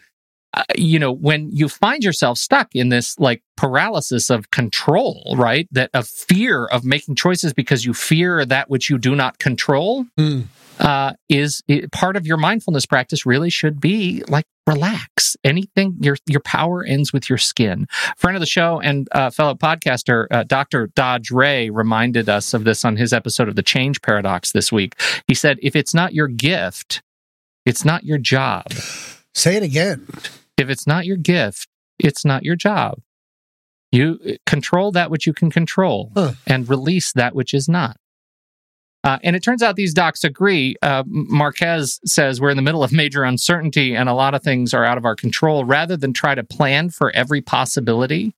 uh, 0.55 0.65
you 0.77 0.99
know, 0.99 1.13
when 1.13 1.51
you 1.53 1.69
find 1.69 2.03
yourself 2.03 2.37
stuck 2.39 2.75
in 2.75 2.89
this 2.89 3.19
like 3.19 3.43
paralysis 3.57 4.31
of 4.31 4.51
control, 4.51 5.35
right? 5.37 5.69
That 5.71 5.91
of 5.95 6.09
fear 6.09 6.67
of 6.67 6.85
making 6.85 7.15
choices 7.15 7.53
because 7.53 7.85
you 7.85 7.95
fear 7.95 8.45
that 8.45 8.69
which 8.69 8.91
you 8.91 8.99
do 8.99 9.15
not 9.15 9.39
control, 9.39 10.07
Mm. 10.19 10.47
Uh, 10.81 11.13
is 11.29 11.63
it, 11.69 11.93
part 11.93 12.17
of 12.17 12.27
your 12.27 12.37
mindfulness 12.39 12.87
practice. 12.87 13.25
Really, 13.25 13.51
should 13.51 13.81
be 13.81 14.25
like 14.29 14.45
relax. 14.67 15.37
Anything 15.45 15.97
your 16.01 16.17
your 16.27 16.41
power 16.41 16.83
ends 16.85 17.13
with 17.13 17.29
your 17.29 17.39
skin. 17.39 17.87
Friend 18.17 18.37
of 18.37 18.41
the 18.41 18.47
show 18.47 18.81
and 18.81 19.09
uh, 19.13 19.31
fellow 19.31 19.55
podcaster 19.55 20.27
uh, 20.31 20.43
Dr. 20.45 20.89
Dodge 20.97 21.31
Ray 21.31 21.71
reminded 21.71 22.29
us 22.29 22.53
of 22.55 22.65
this 22.65 22.85
on 22.85 22.97
his 22.97 23.13
episode 23.13 23.49
of 23.49 23.57
the 23.57 23.63
Change 23.63 24.01
Paradox 24.03 24.53
this 24.53 24.73
week. 24.73 24.95
He 25.27 25.35
said, 25.35 25.59
"If 25.63 25.77
it's 25.77 25.95
not 25.95 26.15
your 26.15 26.29
gift, 26.29 27.03
it's 27.67 27.85
not 27.85 28.05
your 28.05 28.19
job." 28.19 28.65
Say 29.35 29.57
it 29.57 29.63
again. 29.63 30.07
if 30.59 30.69
it's 30.69 30.87
not 30.87 31.07
your 31.07 31.17
gift, 31.17 31.69
it's 31.99 32.25
not 32.25 32.43
your 32.43 32.57
job. 32.57 32.99
You 33.93 34.19
uh, 34.27 34.33
control 34.47 34.93
that 34.93 35.11
which 35.11 35.27
you 35.27 35.33
can 35.33 35.51
control 35.51 36.13
Huh. 36.15 36.33
and 36.47 36.69
release 36.69 37.13
that 37.13 37.35
which 37.35 37.53
is 37.55 37.69
not. 37.69 37.97
Uh, 39.03 39.19
and 39.23 39.35
it 39.35 39.43
turns 39.43 39.63
out 39.63 39.77
these 39.77 39.95
docs 39.95 40.25
agree. 40.25 40.77
Uh, 40.83 41.03
Marques 41.07 42.01
says 42.05 42.41
we're 42.41 42.51
in 42.51 42.57
the 42.57 42.63
middle 42.63 42.85
of 42.85 42.93
major 42.93 43.25
uncertainty 43.25 43.95
and 43.95 44.09
a 44.09 44.15
lot 44.15 44.35
of 44.35 44.43
things 44.43 44.75
are 44.75 44.85
out 44.85 44.99
of 44.99 45.05
our 45.05 45.17
control. 45.17 45.65
Rather 45.65 45.97
than 45.97 46.13
try 46.13 46.35
to 46.35 46.45
plan 46.45 46.91
for 46.91 47.11
every 47.13 47.41
possibility, 47.41 48.35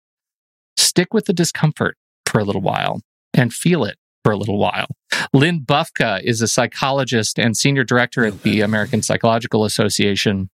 stick 0.77 1.13
with 1.13 1.27
the 1.27 1.33
discomfort 1.33 1.97
for 2.27 2.41
a 2.41 2.45
little 2.45 2.63
while 2.63 3.01
and 3.35 3.53
feel 3.53 3.85
it 3.85 3.99
for 4.23 4.33
a 4.33 4.37
little 4.37 4.59
while. 4.59 4.87
Lynn 5.33 5.61
Bufka 5.61 6.23
is 6.23 6.41
a 6.41 6.49
psychologist 6.49 7.39
and 7.39 7.57
senior 7.57 7.85
director 7.85 8.25
at 8.25 8.43
the 8.43 8.61
American 8.61 9.03
Psychological 9.03 9.65
Association. 9.65 10.49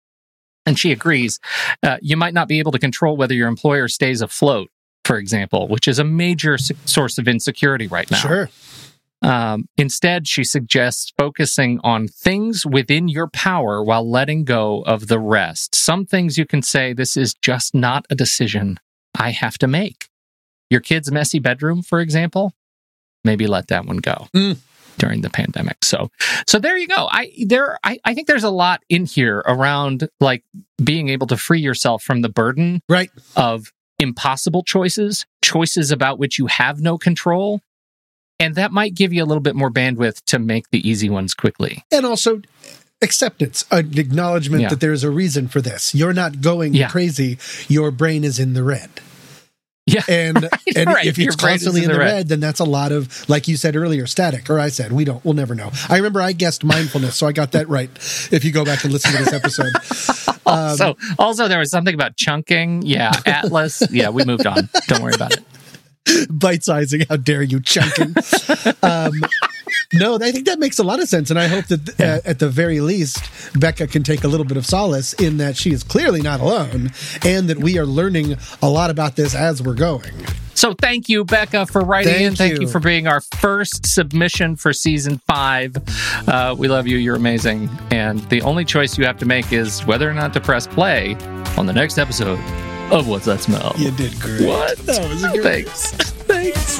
And 0.64 0.78
she 0.78 0.92
agrees. 0.92 1.38
Uh, 1.82 1.96
you 2.00 2.16
might 2.16 2.34
not 2.34 2.48
be 2.48 2.58
able 2.58 2.72
to 2.72 2.78
control 2.78 3.16
whether 3.16 3.34
your 3.34 3.48
employer 3.48 3.88
stays 3.88 4.20
afloat, 4.20 4.70
for 5.04 5.16
example, 5.16 5.68
which 5.68 5.86
is 5.88 5.98
a 5.98 6.04
major 6.04 6.58
source 6.58 7.18
of 7.18 7.28
insecurity 7.28 7.86
right 7.86 8.10
now. 8.10 8.18
Sure. 8.18 8.50
Um, 9.26 9.68
instead, 9.76 10.28
she 10.28 10.44
suggests 10.44 11.12
focusing 11.18 11.80
on 11.82 12.06
things 12.06 12.64
within 12.64 13.08
your 13.08 13.26
power 13.28 13.82
while 13.82 14.08
letting 14.08 14.44
go 14.44 14.82
of 14.82 15.08
the 15.08 15.18
rest. 15.18 15.74
Some 15.74 16.06
things 16.06 16.38
you 16.38 16.46
can 16.46 16.62
say, 16.62 16.92
this 16.92 17.16
is 17.16 17.34
just 17.34 17.74
not 17.74 18.06
a 18.08 18.14
decision 18.14 18.78
I 19.18 19.30
have 19.32 19.58
to 19.58 19.66
make. 19.66 20.08
Your 20.70 20.80
kid's 20.80 21.10
messy 21.10 21.40
bedroom, 21.40 21.82
for 21.82 22.00
example, 22.00 22.52
maybe 23.24 23.46
let 23.48 23.66
that 23.68 23.84
one 23.84 23.96
go 23.96 24.28
Mm. 24.34 24.58
during 24.98 25.22
the 25.22 25.30
pandemic. 25.30 25.84
So, 25.84 26.10
so 26.46 26.58
there 26.60 26.76
you 26.78 26.86
go. 26.86 27.08
I 27.10 27.32
there, 27.46 27.78
I, 27.82 27.98
I 28.04 28.14
think 28.14 28.28
there's 28.28 28.44
a 28.44 28.50
lot 28.50 28.82
in 28.88 29.06
here 29.06 29.38
around 29.46 30.08
like 30.20 30.44
being 30.82 31.08
able 31.08 31.26
to 31.28 31.36
free 31.36 31.60
yourself 31.60 32.02
from 32.04 32.22
the 32.22 32.28
burden 32.28 32.80
Right. 32.88 33.10
of 33.34 33.72
impossible 33.98 34.62
choices, 34.62 35.26
choices 35.42 35.90
about 35.90 36.18
which 36.20 36.38
you 36.38 36.46
have 36.46 36.80
no 36.80 36.96
control. 36.98 37.60
And 38.38 38.54
that 38.56 38.70
might 38.72 38.94
give 38.94 39.12
you 39.12 39.22
a 39.22 39.26
little 39.26 39.40
bit 39.42 39.56
more 39.56 39.70
bandwidth 39.70 40.22
to 40.26 40.38
make 40.38 40.70
the 40.70 40.86
easy 40.88 41.08
ones 41.08 41.32
quickly. 41.34 41.84
And 41.90 42.04
also 42.04 42.42
acceptance, 43.02 43.64
an 43.70 43.98
acknowledgement 43.98 44.62
Yeah. 44.62 44.68
that 44.70 44.80
there's 44.80 45.04
a 45.04 45.10
reason 45.10 45.48
for 45.48 45.60
this. 45.60 45.94
You're 45.94 46.12
not 46.12 46.40
going 46.40 46.74
Yeah. 46.74 46.88
crazy. 46.88 47.38
Your 47.68 47.90
brain 47.90 48.24
is 48.24 48.38
in 48.38 48.54
the 48.54 48.62
red. 48.62 48.90
Yeah. 49.86 50.02
And, 50.08 50.36
and 50.76 50.86
right. 50.86 51.06
if 51.06 51.16
Your 51.16 51.28
it's 51.28 51.36
constantly 51.36 51.84
in 51.84 51.90
in 51.90 51.92
the 51.94 51.98
red. 52.00 52.12
red. 52.12 52.28
then 52.28 52.40
that's 52.40 52.58
a 52.60 52.64
lot 52.64 52.90
of, 52.92 53.28
like 53.28 53.46
you 53.48 53.56
said 53.56 53.76
earlier, 53.76 54.06
static. 54.06 54.50
Or 54.50 54.58
I 54.58 54.68
said, 54.68 54.92
we 54.92 55.04
don't, 55.04 55.24
we'll 55.24 55.34
never 55.34 55.54
know. 55.54 55.70
I 55.88 55.96
remember 55.96 56.20
I 56.20 56.32
guessed 56.32 56.64
mindfulness, 56.64 57.16
so 57.16 57.26
I 57.26 57.32
got 57.32 57.52
that 57.52 57.68
right. 57.68 57.90
If 58.32 58.44
you 58.44 58.50
go 58.52 58.64
back 58.64 58.82
and 58.84 58.92
listen 58.92 59.12
to 59.12 59.18
this 59.18 59.32
episode, 59.32 59.72
Um, 60.48 60.76
so 60.76 60.96
also 61.18 61.48
there 61.48 61.58
was 61.58 61.72
something 61.72 61.92
about 61.94 62.14
chunking. 62.16 62.82
Yeah. 62.82 63.10
Atlas. 63.26 63.82
yeah. 63.90 64.10
We 64.10 64.24
moved 64.24 64.46
on. 64.46 64.68
Don't 64.86 65.02
worry 65.02 65.14
about 65.14 65.32
it. 65.36 65.42
bite 66.30 66.64
sizing, 66.64 67.02
how 67.08 67.16
dare 67.16 67.42
you, 67.42 67.60
chunking. 67.60 68.14
um, 68.82 69.12
no, 69.92 70.16
I 70.16 70.32
think 70.32 70.46
that 70.46 70.58
makes 70.58 70.78
a 70.78 70.84
lot 70.84 71.00
of 71.00 71.08
sense. 71.08 71.30
And 71.30 71.38
I 71.38 71.46
hope 71.46 71.66
that 71.66 72.00
uh, 72.00 72.28
at 72.28 72.38
the 72.38 72.48
very 72.48 72.80
least, 72.80 73.22
Becca 73.58 73.86
can 73.86 74.02
take 74.02 74.24
a 74.24 74.28
little 74.28 74.46
bit 74.46 74.56
of 74.56 74.66
solace 74.66 75.12
in 75.14 75.36
that 75.38 75.56
she 75.56 75.72
is 75.72 75.82
clearly 75.82 76.22
not 76.22 76.40
alone 76.40 76.92
and 77.24 77.48
that 77.48 77.58
we 77.58 77.78
are 77.78 77.86
learning 77.86 78.36
a 78.62 78.68
lot 78.68 78.90
about 78.90 79.16
this 79.16 79.34
as 79.34 79.62
we're 79.62 79.74
going. 79.74 80.12
So 80.54 80.72
thank 80.72 81.10
you, 81.10 81.24
Becca, 81.24 81.66
for 81.66 81.82
writing 81.82 82.14
Thank 82.14 82.24
in. 82.24 82.34
Thank 82.34 82.54
you. 82.54 82.60
you. 82.62 82.68
for 82.68 82.80
being 82.80 83.06
our 83.06 83.20
first 83.20 83.84
submission 83.84 84.56
for 84.56 84.72
season 84.72 85.18
five. 85.26 85.76
Uh, 86.26 86.54
we 86.58 86.66
love 86.66 86.86
you. 86.86 86.96
You're 86.96 87.16
amazing. 87.16 87.68
And 87.90 88.20
the 88.30 88.40
only 88.40 88.64
choice 88.64 88.96
you 88.96 89.04
have 89.04 89.18
to 89.18 89.26
make 89.26 89.52
is 89.52 89.84
whether 89.84 90.08
or 90.08 90.14
not 90.14 90.32
to 90.32 90.40
press 90.40 90.66
play 90.66 91.14
on 91.58 91.66
the 91.66 91.74
next 91.74 91.98
episode 91.98 92.38
of 92.90 93.08
What's 93.08 93.26
That 93.26 93.40
Smell? 93.40 93.72
You 93.76 93.90
did 93.92 94.18
great. 94.20 94.46
What? 94.46 94.78
That 94.78 95.08
was 95.08 95.22
great. 95.22 95.68
Thanks. 95.68 95.92
Thanks. 95.92 96.76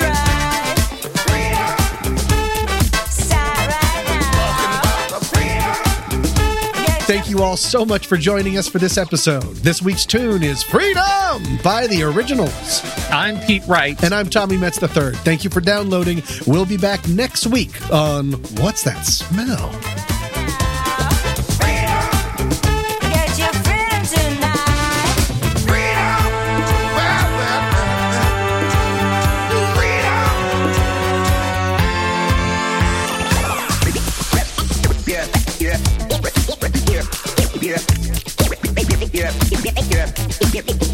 Thank 7.07 7.31
you 7.31 7.41
all 7.45 7.57
so 7.57 7.85
much 7.85 8.09
for 8.09 8.17
joining 8.17 8.59
us 8.59 8.67
for 8.67 8.81
this 8.81 8.99
episode. 8.99 9.45
This 9.57 9.81
week's 9.81 10.05
tune 10.05 10.43
is 10.43 10.65
Freedom 10.65 11.57
by 11.63 11.87
the 11.87 12.03
Originals. 12.03 12.83
I'm 13.13 13.39
Pete 13.47 13.63
Wright. 13.69 14.03
And 14.03 14.13
I'm 14.13 14.29
Tommy 14.29 14.57
Metz 14.57 14.83
III. 14.83 15.13
Thank 15.13 15.45
you 15.45 15.51
for 15.51 15.61
downloading. 15.61 16.25
We'll 16.49 16.67
be 16.67 16.77
back 16.77 17.07
next 17.09 17.47
week 17.47 17.81
on 17.93 18.33
What's 18.57 18.83
That 18.83 19.07
Smell? 19.07 19.71
Yeah. 40.57 40.86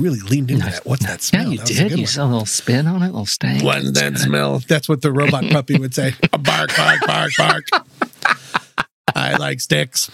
Really 0.00 0.20
leaned 0.20 0.50
into 0.50 0.64
that. 0.66 0.84
What's 0.86 1.06
that 1.06 1.22
smell? 1.22 1.44
yeah, 1.44 1.50
you 1.50 1.58
That 1.58 1.66
did. 1.66 1.90
You 1.92 1.96
one. 1.98 2.06
saw 2.06 2.24
a 2.24 2.26
little 2.26 2.46
spin 2.46 2.86
on 2.86 3.02
it, 3.02 3.06
a 3.06 3.10
little 3.10 3.26
stank. 3.26 3.62
What's 3.62 3.92
that 3.92 4.18
smell? 4.18 4.60
That's 4.68 4.88
what 4.88 5.02
the 5.02 5.12
robot 5.12 5.44
puppy 5.50 5.78
would 5.78 5.94
say. 5.94 6.14
A 6.32 6.38
bark, 6.38 6.74
bark, 6.76 7.00
bark, 7.06 7.30
bark. 7.36 7.64
I 9.14 9.36
like 9.36 9.60
sticks. 9.60 10.10